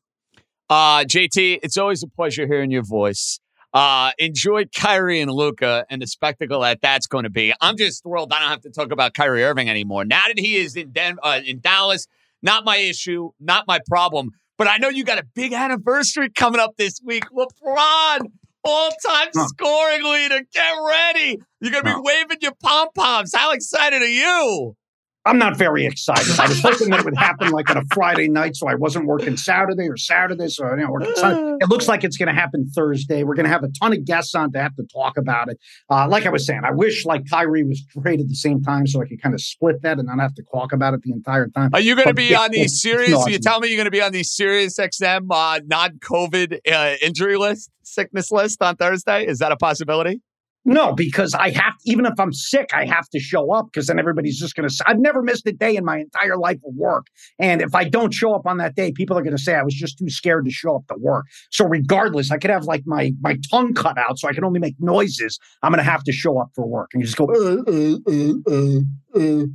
Uh, 0.70 1.04
JT, 1.04 1.60
it's 1.62 1.76
always 1.76 2.02
a 2.02 2.08
pleasure 2.08 2.46
hearing 2.46 2.70
your 2.70 2.82
voice. 2.82 3.38
Uh, 3.74 4.12
enjoy 4.18 4.64
Kyrie 4.66 5.20
and 5.20 5.30
Luka 5.30 5.86
and 5.88 6.02
the 6.02 6.06
spectacle 6.06 6.60
that 6.60 6.80
that's 6.82 7.06
going 7.06 7.24
to 7.24 7.30
be. 7.30 7.54
I'm 7.60 7.76
just 7.76 8.02
thrilled. 8.02 8.32
I 8.32 8.40
don't 8.40 8.48
have 8.50 8.60
to 8.62 8.70
talk 8.70 8.92
about 8.92 9.14
Kyrie 9.14 9.44
Irving 9.44 9.70
anymore. 9.70 10.04
Now 10.04 10.24
that 10.26 10.38
he 10.38 10.56
is 10.56 10.76
in 10.76 10.92
Den- 10.92 11.18
uh, 11.22 11.40
in 11.44 11.60
Dallas, 11.60 12.06
not 12.42 12.64
my 12.64 12.76
issue, 12.76 13.30
not 13.40 13.66
my 13.66 13.80
problem. 13.86 14.30
But 14.58 14.68
I 14.68 14.76
know 14.78 14.88
you 14.88 15.04
got 15.04 15.18
a 15.18 15.24
big 15.34 15.52
anniversary 15.52 16.30
coming 16.30 16.60
up 16.60 16.76
this 16.76 17.00
week. 17.04 17.24
LeBron, 17.30 18.20
all-time 18.64 19.28
Huh. 19.34 19.46
scoring 19.48 20.04
leader. 20.04 20.40
Get 20.52 20.74
ready. 20.86 21.38
You're 21.60 21.72
going 21.72 21.84
to 21.84 21.90
be 21.90 21.94
Huh. 21.94 22.02
waving 22.04 22.38
your 22.40 22.54
pom 22.62 22.88
poms. 22.94 23.34
How 23.34 23.52
excited 23.52 24.02
are 24.02 24.06
you? 24.06 24.76
I'm 25.24 25.38
not 25.38 25.56
very 25.56 25.86
excited. 25.86 26.38
I 26.40 26.48
was 26.48 26.60
hoping 26.60 26.90
that 26.90 27.00
it 27.00 27.04
would 27.04 27.16
happen 27.16 27.50
like 27.50 27.70
on 27.70 27.76
a 27.76 27.84
Friday 27.94 28.28
night, 28.28 28.56
so 28.56 28.66
I 28.66 28.74
wasn't 28.74 29.06
working 29.06 29.36
Saturday 29.36 29.88
or 29.88 29.96
Saturday. 29.96 30.48
So 30.48 30.66
I 30.66 30.70
didn't 30.70 30.90
work 30.90 31.04
Sunday. 31.14 31.58
It 31.60 31.68
looks 31.68 31.86
like 31.86 32.02
it's 32.02 32.16
going 32.16 32.28
to 32.28 32.34
happen 32.34 32.68
Thursday. 32.74 33.22
We're 33.22 33.36
going 33.36 33.44
to 33.44 33.50
have 33.50 33.62
a 33.62 33.68
ton 33.68 33.92
of 33.92 34.04
guests 34.04 34.34
on 34.34 34.50
to 34.52 34.60
have 34.60 34.74
to 34.76 34.84
talk 34.92 35.16
about 35.16 35.48
it. 35.48 35.60
Uh, 35.88 36.08
like 36.08 36.26
I 36.26 36.30
was 36.30 36.44
saying, 36.44 36.62
I 36.64 36.72
wish 36.72 37.06
like 37.06 37.28
Kyrie 37.30 37.62
was 37.62 37.84
traded 38.02 38.26
at 38.26 38.28
the 38.28 38.34
same 38.34 38.62
time 38.62 38.86
so 38.86 39.00
I 39.00 39.06
could 39.06 39.22
kind 39.22 39.34
of 39.34 39.40
split 39.40 39.82
that 39.82 39.98
and 39.98 40.08
not 40.08 40.18
have 40.18 40.34
to 40.34 40.42
talk 40.52 40.72
about 40.72 40.94
it 40.94 41.02
the 41.02 41.12
entire 41.12 41.46
time. 41.48 41.70
Are 41.72 41.80
you 41.80 41.94
going 41.94 42.08
to 42.08 42.14
be 42.14 42.30
yeah, 42.30 42.40
on 42.40 42.50
these 42.50 42.62
it's- 42.62 42.82
serious? 42.82 43.10
no, 43.10 43.26
you 43.28 43.38
tell 43.38 43.60
me 43.60 43.68
you're 43.68 43.76
going 43.76 43.84
to 43.84 43.92
be 43.92 44.02
on 44.02 44.12
the 44.12 44.24
Sirius 44.24 44.76
XM 44.76 45.28
uh, 45.30 45.60
non-COVID 45.66 46.58
uh, 46.70 46.96
injury 47.00 47.36
list, 47.36 47.70
sickness 47.84 48.32
list 48.32 48.60
on 48.60 48.74
Thursday. 48.74 49.26
Is 49.26 49.38
that 49.38 49.52
a 49.52 49.56
possibility? 49.56 50.20
No, 50.64 50.94
because 50.94 51.34
I 51.34 51.50
have, 51.50 51.74
even 51.86 52.06
if 52.06 52.18
I'm 52.20 52.32
sick, 52.32 52.70
I 52.72 52.84
have 52.84 53.08
to 53.10 53.18
show 53.18 53.52
up 53.52 53.66
because 53.66 53.88
then 53.88 53.98
everybody's 53.98 54.38
just 54.38 54.54
going 54.54 54.68
to, 54.68 54.72
say 54.72 54.84
I've 54.86 55.00
never 55.00 55.20
missed 55.20 55.46
a 55.46 55.52
day 55.52 55.74
in 55.74 55.84
my 55.84 55.98
entire 55.98 56.36
life 56.36 56.58
of 56.64 56.74
work. 56.74 57.08
And 57.40 57.60
if 57.60 57.74
I 57.74 57.84
don't 57.88 58.14
show 58.14 58.34
up 58.34 58.46
on 58.46 58.58
that 58.58 58.76
day, 58.76 58.92
people 58.92 59.18
are 59.18 59.22
going 59.22 59.36
to 59.36 59.42
say 59.42 59.54
I 59.56 59.62
was 59.62 59.74
just 59.74 59.98
too 59.98 60.08
scared 60.08 60.44
to 60.44 60.52
show 60.52 60.76
up 60.76 60.86
to 60.88 60.94
work. 60.98 61.26
So 61.50 61.66
regardless, 61.66 62.30
I 62.30 62.38
could 62.38 62.50
have 62.50 62.64
like 62.64 62.82
my, 62.86 63.12
my 63.20 63.38
tongue 63.50 63.74
cut 63.74 63.98
out 63.98 64.20
so 64.20 64.28
I 64.28 64.32
can 64.32 64.44
only 64.44 64.60
make 64.60 64.76
noises. 64.78 65.40
I'm 65.62 65.72
going 65.72 65.84
to 65.84 65.90
have 65.90 66.04
to 66.04 66.12
show 66.12 66.38
up 66.38 66.50
for 66.54 66.64
work 66.64 66.90
and 66.94 67.02
you 67.02 67.06
just 67.06 67.18
go, 67.18 67.24
uh, 67.24 67.62
uh, 67.68 67.98
uh, 68.08 68.34
uh, 68.48 69.40
uh. 69.42 69.46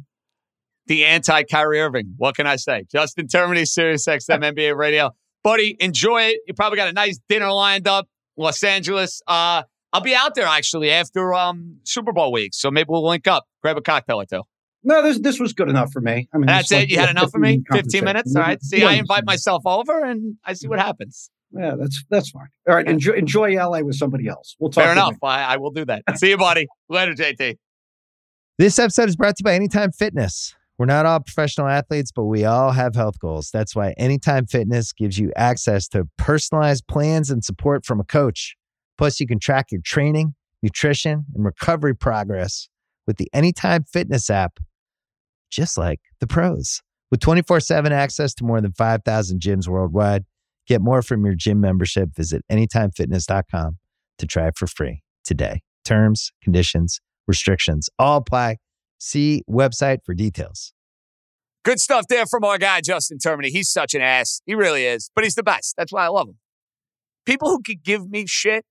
The 0.87 1.05
anti 1.05 1.43
Kyrie 1.43 1.81
Irving. 1.81 2.15
What 2.17 2.35
can 2.35 2.47
I 2.47 2.57
say? 2.57 2.85
Justin 2.91 3.27
Termine, 3.27 3.65
Sirius 3.65 4.05
XM 4.07 4.39
NBA 4.53 4.75
Radio. 4.75 5.11
Buddy, 5.43 5.77
enjoy 5.79 6.23
it. 6.23 6.41
You 6.47 6.53
probably 6.53 6.77
got 6.77 6.89
a 6.89 6.93
nice 6.93 7.19
dinner 7.29 7.51
lined 7.51 7.87
up, 7.87 8.09
Los 8.35 8.63
Angeles. 8.63 9.21
Uh, 9.27 9.63
I'll 9.93 10.01
be 10.01 10.15
out 10.15 10.35
there 10.35 10.45
actually 10.45 10.91
after 10.91 11.33
um, 11.33 11.77
Super 11.83 12.11
Bowl 12.11 12.31
week, 12.31 12.53
so 12.53 12.69
maybe 12.69 12.87
we'll 12.89 13.07
link 13.07 13.27
up, 13.27 13.45
grab 13.61 13.77
a 13.77 13.81
cocktail 13.81 14.21
or 14.21 14.25
two. 14.25 14.43
No, 14.83 15.01
this, 15.01 15.19
this 15.19 15.39
was 15.39 15.53
good 15.53 15.69
enough 15.69 15.91
for 15.91 16.01
me. 16.01 16.29
I 16.33 16.37
mean, 16.37 16.45
That's 16.45 16.65
it's 16.65 16.71
like, 16.71 16.83
it. 16.83 16.91
You 16.91 16.99
had 16.99 17.09
enough 17.09 17.31
for 17.31 17.39
me. 17.39 17.61
15 17.71 18.03
minutes. 18.03 18.35
All 18.35 18.41
right. 18.41 18.61
See, 18.63 18.79
Yeah, 18.79 18.87
I 18.87 18.93
invite 18.93 19.25
myself 19.25 19.63
over 19.65 20.03
and 20.03 20.35
I 20.45 20.53
see 20.53 20.67
what 20.67 20.79
happens. 20.79 21.29
Yeah, 21.51 21.75
that's 21.79 22.03
that's 22.09 22.29
fine. 22.29 22.47
All 22.67 22.75
right, 22.75 22.87
enjoy 22.87 23.13
enjoy 23.13 23.55
LA 23.55 23.79
with 23.79 23.95
somebody 23.95 24.27
else. 24.27 24.55
We'll 24.59 24.69
talk. 24.69 24.83
Fair 24.83 24.91
enough. 24.91 25.15
I, 25.23 25.43
I 25.43 25.57
will 25.57 25.71
do 25.71 25.85
that. 25.85 26.03
See 26.17 26.29
you, 26.29 26.37
buddy. 26.37 26.67
Later, 26.89 27.13
JT. 27.13 27.55
This 28.57 28.77
episode 28.79 29.07
is 29.07 29.15
brought 29.15 29.37
to 29.37 29.41
you 29.41 29.45
by 29.45 29.53
Anytime 29.53 29.91
Fitness. 29.91 30.55
We're 30.77 30.87
not 30.87 31.05
all 31.05 31.21
professional 31.21 31.67
athletes, 31.67 32.11
but 32.11 32.25
we 32.25 32.43
all 32.43 32.71
have 32.71 32.95
health 32.95 33.19
goals. 33.19 33.49
That's 33.51 33.75
why 33.75 33.93
Anytime 33.97 34.45
Fitness 34.45 34.91
gives 34.91 35.17
you 35.17 35.31
access 35.35 35.87
to 35.89 36.07
personalized 36.17 36.85
plans 36.87 37.31
and 37.31 37.43
support 37.43 37.85
from 37.85 37.99
a 38.01 38.03
coach. 38.03 38.56
Plus, 38.97 39.19
you 39.19 39.27
can 39.27 39.39
track 39.39 39.67
your 39.71 39.81
training, 39.83 40.35
nutrition, 40.61 41.25
and 41.33 41.45
recovery 41.45 41.95
progress 41.95 42.69
with 43.05 43.17
the 43.17 43.29
Anytime 43.33 43.83
Fitness 43.83 44.29
app, 44.29 44.59
just 45.49 45.77
like 45.77 45.99
the 46.19 46.27
pros. 46.27 46.81
With 47.09 47.21
24 47.21 47.61
7 47.61 47.93
access 47.93 48.33
to 48.35 48.43
more 48.43 48.59
than 48.59 48.73
5,000 48.73 49.39
gyms 49.39 49.67
worldwide, 49.67 50.25
get 50.67 50.81
more 50.81 51.01
from 51.01 51.25
your 51.25 51.35
gym 51.35 51.61
membership. 51.61 52.09
Visit 52.15 52.43
AnytimeFitness.com 52.51 53.77
to 54.17 54.25
try 54.25 54.47
it 54.47 54.57
for 54.57 54.67
free 54.67 55.03
today. 55.23 55.61
Terms, 55.85 56.31
conditions, 56.43 56.99
restrictions 57.27 57.89
all 57.97 58.17
apply. 58.17 58.57
See 58.97 59.43
website 59.49 59.99
for 60.05 60.13
details. 60.13 60.73
Good 61.63 61.79
stuff 61.79 62.07
there 62.07 62.25
from 62.25 62.43
our 62.43 62.57
guy, 62.57 62.81
Justin 62.81 63.19
Termine. 63.19 63.49
He's 63.49 63.69
such 63.69 63.93
an 63.93 64.01
ass. 64.01 64.41
He 64.45 64.55
really 64.55 64.85
is, 64.85 65.11
but 65.13 65.23
he's 65.23 65.35
the 65.35 65.43
best. 65.43 65.75
That's 65.77 65.91
why 65.91 66.05
I 66.05 66.07
love 66.07 66.29
him. 66.29 66.37
People 67.25 67.49
who 67.49 67.61
could 67.61 67.83
give 67.83 68.09
me 68.09 68.25
shit, 68.25 68.65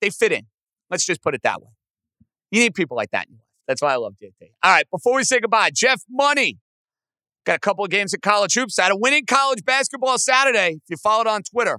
they 0.00 0.10
fit 0.10 0.32
in. 0.32 0.46
Let's 0.90 1.04
just 1.04 1.22
put 1.22 1.34
it 1.34 1.42
that 1.42 1.60
way. 1.60 1.68
You 2.50 2.60
need 2.60 2.74
people 2.74 2.96
like 2.96 3.10
that 3.12 3.28
in 3.28 3.34
life. 3.34 3.44
That's 3.66 3.82
why 3.82 3.92
I 3.92 3.96
love 3.96 4.14
JT. 4.20 4.50
All 4.62 4.72
right, 4.72 4.84
before 4.90 5.14
we 5.14 5.24
say 5.24 5.40
goodbye, 5.40 5.70
Jeff 5.72 6.02
Money. 6.10 6.58
Got 7.46 7.56
a 7.56 7.60
couple 7.60 7.84
of 7.84 7.90
games 7.90 8.12
at 8.12 8.20
college 8.20 8.54
hoops. 8.54 8.78
I 8.78 8.82
had 8.84 8.92
a 8.92 8.96
winning 8.96 9.24
college 9.24 9.64
basketball 9.64 10.18
Saturday. 10.18 10.80
If 10.82 10.90
you 10.90 10.96
followed 10.96 11.26
on 11.26 11.42
Twitter, 11.42 11.78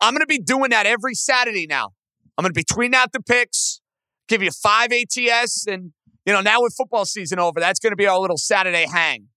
I'm 0.00 0.14
going 0.14 0.20
to 0.22 0.26
be 0.26 0.38
doing 0.38 0.70
that 0.70 0.86
every 0.86 1.14
Saturday 1.14 1.66
now. 1.66 1.90
I'm 2.38 2.42
going 2.42 2.52
to 2.52 2.58
be 2.58 2.64
tweeting 2.64 2.94
out 2.94 3.12
the 3.12 3.20
picks, 3.20 3.80
give 4.26 4.42
you 4.42 4.50
five 4.50 4.90
ATS, 4.90 5.66
and 5.66 5.92
you 6.24 6.32
know 6.32 6.40
now 6.40 6.62
with 6.62 6.74
football 6.74 7.04
season 7.04 7.38
over, 7.38 7.60
that's 7.60 7.78
going 7.78 7.90
to 7.92 7.96
be 7.96 8.06
our 8.06 8.18
little 8.18 8.38
Saturday 8.38 8.86
hang. 8.90 9.28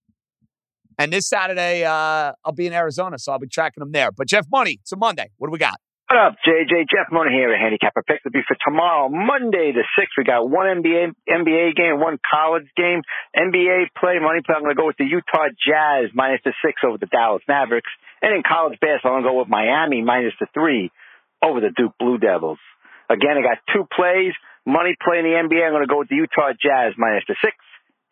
And 0.98 1.12
this 1.12 1.28
Saturday, 1.28 1.84
uh, 1.84 2.32
I'll 2.44 2.52
be 2.54 2.66
in 2.66 2.72
Arizona, 2.72 3.18
so 3.18 3.32
I'll 3.32 3.38
be 3.38 3.48
tracking 3.48 3.82
them 3.82 3.92
there. 3.92 4.10
But 4.10 4.28
Jeff 4.28 4.46
Money, 4.50 4.78
it's 4.80 4.92
a 4.92 4.96
Monday. 4.96 5.30
What 5.36 5.48
do 5.48 5.52
we 5.52 5.58
got? 5.58 5.78
What 6.06 6.22
up, 6.22 6.38
JJ? 6.46 6.86
Jeff 6.86 7.10
Money 7.10 7.34
here 7.34 7.50
at 7.50 7.58
Handicapper 7.58 8.06
Picks. 8.06 8.22
It'll 8.22 8.30
be 8.30 8.46
for 8.46 8.54
tomorrow, 8.62 9.10
Monday 9.10 9.74
the 9.74 9.82
6th. 9.98 10.14
We 10.14 10.22
got 10.22 10.46
one 10.46 10.70
NBA, 10.78 11.10
NBA 11.26 11.74
game, 11.74 11.98
one 11.98 12.22
college 12.22 12.70
game. 12.78 13.02
NBA 13.34 13.90
play, 13.98 14.22
money 14.22 14.38
play. 14.46 14.54
I'm 14.54 14.62
going 14.62 14.70
to 14.70 14.78
go 14.78 14.86
with 14.86 15.02
the 15.02 15.10
Utah 15.10 15.50
Jazz 15.58 16.14
minus 16.14 16.38
the 16.46 16.54
6 16.62 16.78
over 16.86 16.94
the 16.94 17.10
Dallas 17.10 17.42
Mavericks. 17.50 17.90
And 18.22 18.30
in 18.38 18.46
college 18.46 18.78
basketball, 18.78 19.18
I'm 19.18 19.26
going 19.26 19.34
to 19.34 19.34
go 19.34 19.38
with 19.42 19.50
Miami 19.50 19.98
minus 20.06 20.30
the 20.38 20.46
3 20.54 20.94
over 21.42 21.58
the 21.58 21.74
Duke 21.74 21.98
Blue 21.98 22.22
Devils. 22.22 22.62
Again, 23.10 23.34
I 23.34 23.42
got 23.42 23.58
two 23.74 23.82
plays. 23.90 24.30
Money 24.62 24.94
play 25.02 25.18
in 25.18 25.26
the 25.26 25.34
NBA, 25.34 25.58
I'm 25.58 25.74
going 25.74 25.82
to 25.82 25.90
go 25.90 26.06
with 26.06 26.10
the 26.14 26.22
Utah 26.22 26.54
Jazz 26.54 26.94
minus 26.94 27.26
the 27.26 27.34
6. 27.34 27.50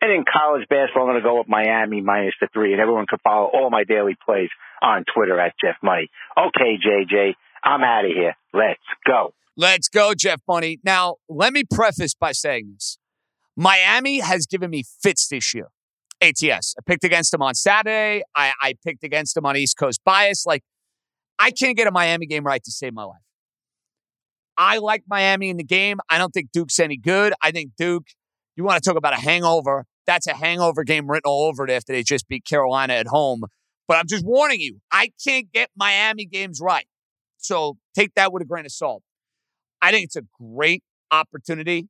And 0.03 0.11
in 0.11 0.27
college 0.27 0.67
basketball, 0.67 1.07
I'm 1.07 1.15
going 1.15 1.23
to 1.23 1.29
go 1.31 1.39
with 1.39 1.47
Miami 1.47 2.03
minus 2.03 2.35
the 2.43 2.51
3. 2.51 2.75
And 2.75 2.83
everyone 2.83 3.07
can 3.07 3.23
follow 3.23 3.47
all 3.47 3.71
my 3.71 3.87
daily 3.87 4.19
plays 4.19 4.51
on 4.83 5.07
Twitter 5.07 5.39
at 5.39 5.55
Jeff 5.63 5.79
Money. 5.79 6.11
Okay, 6.35 6.75
JJ. 6.75 7.39
I'm 7.65 7.83
out 7.83 8.05
of 8.05 8.11
here. 8.11 8.35
Let's 8.53 8.79
go. 9.05 9.33
Let's 9.57 9.89
go, 9.89 10.13
Jeff 10.13 10.41
Money. 10.47 10.79
Now, 10.83 11.15
let 11.27 11.51
me 11.51 11.63
preface 11.63 12.13
by 12.13 12.31
saying 12.31 12.71
this 12.73 12.97
Miami 13.57 14.19
has 14.19 14.45
given 14.45 14.69
me 14.69 14.83
fits 15.01 15.27
this 15.27 15.53
year. 15.53 15.69
ATS. 16.21 16.75
I 16.77 16.81
picked 16.85 17.03
against 17.03 17.31
them 17.31 17.41
on 17.41 17.55
Saturday. 17.55 18.23
I, 18.35 18.53
I 18.61 18.75
picked 18.85 19.03
against 19.03 19.35
them 19.35 19.45
on 19.45 19.57
East 19.57 19.77
Coast 19.77 20.01
bias. 20.05 20.45
Like, 20.45 20.63
I 21.39 21.51
can't 21.51 21.75
get 21.75 21.87
a 21.87 21.91
Miami 21.91 22.25
game 22.25 22.45
right 22.45 22.63
to 22.63 22.71
save 22.71 22.93
my 22.93 23.03
life. 23.03 23.17
I 24.57 24.77
like 24.77 25.03
Miami 25.09 25.49
in 25.49 25.57
the 25.57 25.63
game. 25.63 25.97
I 26.09 26.17
don't 26.17 26.31
think 26.31 26.51
Duke's 26.53 26.79
any 26.79 26.97
good. 26.97 27.33
I 27.41 27.51
think 27.51 27.71
Duke, 27.77 28.07
you 28.55 28.63
want 28.63 28.81
to 28.81 28.89
talk 28.89 28.97
about 28.97 29.13
a 29.13 29.19
hangover. 29.19 29.85
That's 30.07 30.27
a 30.27 30.33
hangover 30.33 30.83
game 30.83 31.09
written 31.09 31.27
all 31.29 31.47
over 31.47 31.65
it 31.65 31.71
after 31.71 31.91
they 31.91 32.03
just 32.03 32.27
beat 32.27 32.45
Carolina 32.45 32.93
at 32.93 33.07
home. 33.07 33.43
But 33.87 33.97
I'm 33.97 34.07
just 34.07 34.25
warning 34.25 34.61
you, 34.61 34.79
I 34.91 35.11
can't 35.23 35.51
get 35.51 35.69
Miami 35.75 36.25
games 36.25 36.59
right. 36.61 36.87
So 37.45 37.77
take 37.95 38.13
that 38.15 38.33
with 38.33 38.41
a 38.41 38.45
grain 38.45 38.65
of 38.65 38.71
salt. 38.71 39.03
I 39.81 39.91
think 39.91 40.05
it's 40.05 40.15
a 40.15 40.23
great 40.41 40.83
opportunity 41.11 41.87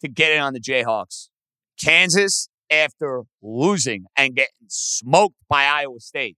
to 0.00 0.08
get 0.08 0.32
in 0.32 0.40
on 0.40 0.52
the 0.52 0.60
Jayhawks. 0.60 1.28
Kansas, 1.80 2.48
after 2.70 3.22
losing 3.40 4.06
and 4.16 4.34
getting 4.34 4.66
smoked 4.68 5.36
by 5.48 5.64
Iowa 5.64 6.00
State, 6.00 6.36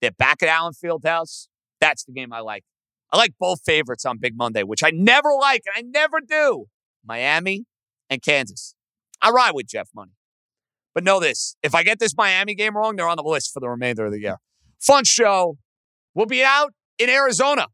they're 0.00 0.10
back 0.10 0.42
at 0.42 0.48
Allen 0.48 0.74
Fieldhouse. 0.74 1.48
That's 1.80 2.04
the 2.04 2.12
game 2.12 2.32
I 2.32 2.40
like. 2.40 2.64
I 3.12 3.16
like 3.16 3.34
both 3.38 3.60
favorites 3.64 4.04
on 4.04 4.18
Big 4.18 4.36
Monday, 4.36 4.62
which 4.62 4.82
I 4.82 4.90
never 4.90 5.30
like 5.32 5.62
and 5.66 5.86
I 5.86 5.88
never 5.88 6.20
do. 6.20 6.66
Miami 7.04 7.64
and 8.10 8.22
Kansas. 8.22 8.74
I 9.20 9.30
ride 9.30 9.52
with 9.54 9.66
Jeff 9.66 9.88
Money. 9.94 10.12
But 10.94 11.04
know 11.04 11.20
this 11.20 11.56
if 11.62 11.74
I 11.74 11.82
get 11.82 11.98
this 11.98 12.14
Miami 12.16 12.54
game 12.54 12.76
wrong, 12.76 12.96
they're 12.96 13.08
on 13.08 13.16
the 13.16 13.22
list 13.22 13.52
for 13.54 13.60
the 13.60 13.68
remainder 13.68 14.04
of 14.04 14.12
the 14.12 14.20
year. 14.20 14.36
Fun 14.78 15.04
show. 15.04 15.56
We'll 16.14 16.26
be 16.26 16.44
out 16.44 16.74
in 16.98 17.08
Arizona. 17.08 17.66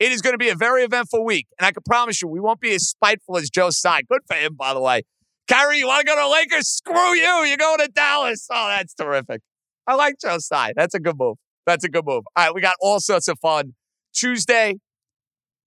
It 0.00 0.12
is 0.12 0.22
going 0.22 0.34
to 0.34 0.38
be 0.38 0.48
a 0.48 0.56
very 0.56 0.82
eventful 0.82 1.24
week. 1.24 1.46
And 1.58 1.66
I 1.66 1.72
can 1.72 1.82
promise 1.86 2.20
you, 2.20 2.28
we 2.28 2.40
won't 2.40 2.60
be 2.60 2.74
as 2.74 2.88
spiteful 2.88 3.36
as 3.36 3.48
Joe 3.48 3.70
Tsai. 3.70 4.02
Good 4.02 4.22
for 4.26 4.34
him, 4.34 4.54
by 4.54 4.74
the 4.74 4.80
way. 4.80 5.02
Kyrie, 5.48 5.78
you 5.78 5.86
want 5.86 6.00
to 6.00 6.06
go 6.06 6.16
to 6.16 6.28
Lakers? 6.28 6.68
Screw 6.68 7.14
you. 7.14 7.44
You're 7.44 7.56
going 7.56 7.78
to 7.78 7.88
Dallas. 7.88 8.48
Oh, 8.50 8.68
that's 8.68 8.94
terrific. 8.94 9.42
I 9.86 9.94
like 9.94 10.16
Joe 10.20 10.38
Tsai. 10.38 10.72
That's 10.74 10.94
a 10.94 11.00
good 11.00 11.16
move. 11.18 11.36
That's 11.66 11.84
a 11.84 11.88
good 11.88 12.04
move. 12.04 12.24
All 12.36 12.46
right, 12.46 12.54
we 12.54 12.60
got 12.60 12.76
all 12.80 13.00
sorts 13.00 13.28
of 13.28 13.38
fun. 13.40 13.74
Tuesday, 14.14 14.74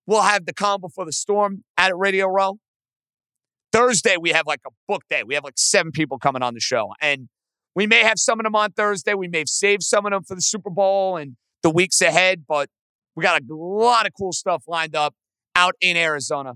we'll 0.05 0.21
have 0.21 0.45
the 0.45 0.53
calm 0.53 0.81
before 0.81 1.05
the 1.05 1.11
storm 1.11 1.63
at 1.77 1.95
Radio 1.95 2.27
Row. 2.27 2.57
Thursday, 3.71 4.17
we 4.19 4.31
have 4.31 4.47
like 4.47 4.61
a 4.65 4.71
book 4.87 5.03
day. 5.09 5.23
We 5.25 5.35
have 5.35 5.43
like 5.43 5.57
seven 5.57 5.91
people 5.91 6.17
coming 6.17 6.41
on 6.41 6.53
the 6.53 6.59
show. 6.59 6.93
And 7.01 7.29
we 7.75 7.85
may 7.85 8.03
have 8.03 8.17
some 8.17 8.39
of 8.39 8.43
them 8.43 8.55
on 8.55 8.71
Thursday. 8.71 9.13
We 9.13 9.27
may 9.27 9.39
have 9.39 9.49
saved 9.49 9.83
some 9.83 10.05
of 10.05 10.11
them 10.11 10.23
for 10.23 10.35
the 10.35 10.41
Super 10.41 10.69
Bowl 10.69 11.17
and 11.17 11.35
the 11.61 11.69
weeks 11.69 12.01
ahead, 12.01 12.45
but 12.47 12.69
we 13.17 13.23
got 13.23 13.41
a 13.41 13.45
lot 13.53 14.05
of 14.05 14.13
cool 14.13 14.31
stuff 14.31 14.63
lined 14.67 14.95
up 14.95 15.15
out 15.55 15.73
in 15.81 15.97
Arizona. 15.97 16.51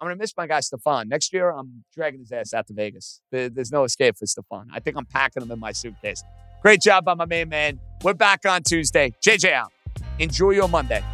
I'm 0.00 0.06
going 0.06 0.16
to 0.16 0.18
miss 0.18 0.32
my 0.36 0.46
guy 0.46 0.60
Stefan. 0.60 1.06
Next 1.06 1.34
year, 1.34 1.50
I'm 1.50 1.84
dragging 1.94 2.20
his 2.20 2.32
ass 2.32 2.54
out 2.54 2.66
to 2.68 2.72
Vegas. 2.72 3.20
There's 3.30 3.70
no 3.70 3.84
escape 3.84 4.16
for 4.16 4.24
Stefan. 4.24 4.68
I 4.72 4.80
think 4.80 4.96
I'm 4.96 5.04
packing 5.04 5.42
him 5.42 5.50
in 5.50 5.60
my 5.60 5.72
suitcase. 5.72 6.22
Great 6.62 6.80
job 6.80 7.04
by 7.04 7.12
my 7.12 7.26
main 7.26 7.50
man. 7.50 7.78
We're 8.02 8.14
back 8.14 8.46
on 8.46 8.62
Tuesday. 8.62 9.12
JJ 9.24 9.52
out. 9.52 9.70
Enjoy 10.18 10.52
your 10.52 10.68
Monday. 10.68 11.04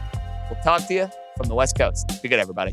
We'll 0.48 0.62
talk 0.62 0.86
to 0.86 0.94
you 0.94 1.10
from 1.36 1.48
the 1.48 1.56
West 1.56 1.76
Coast. 1.76 2.22
Be 2.22 2.28
good, 2.28 2.38
everybody. 2.38 2.72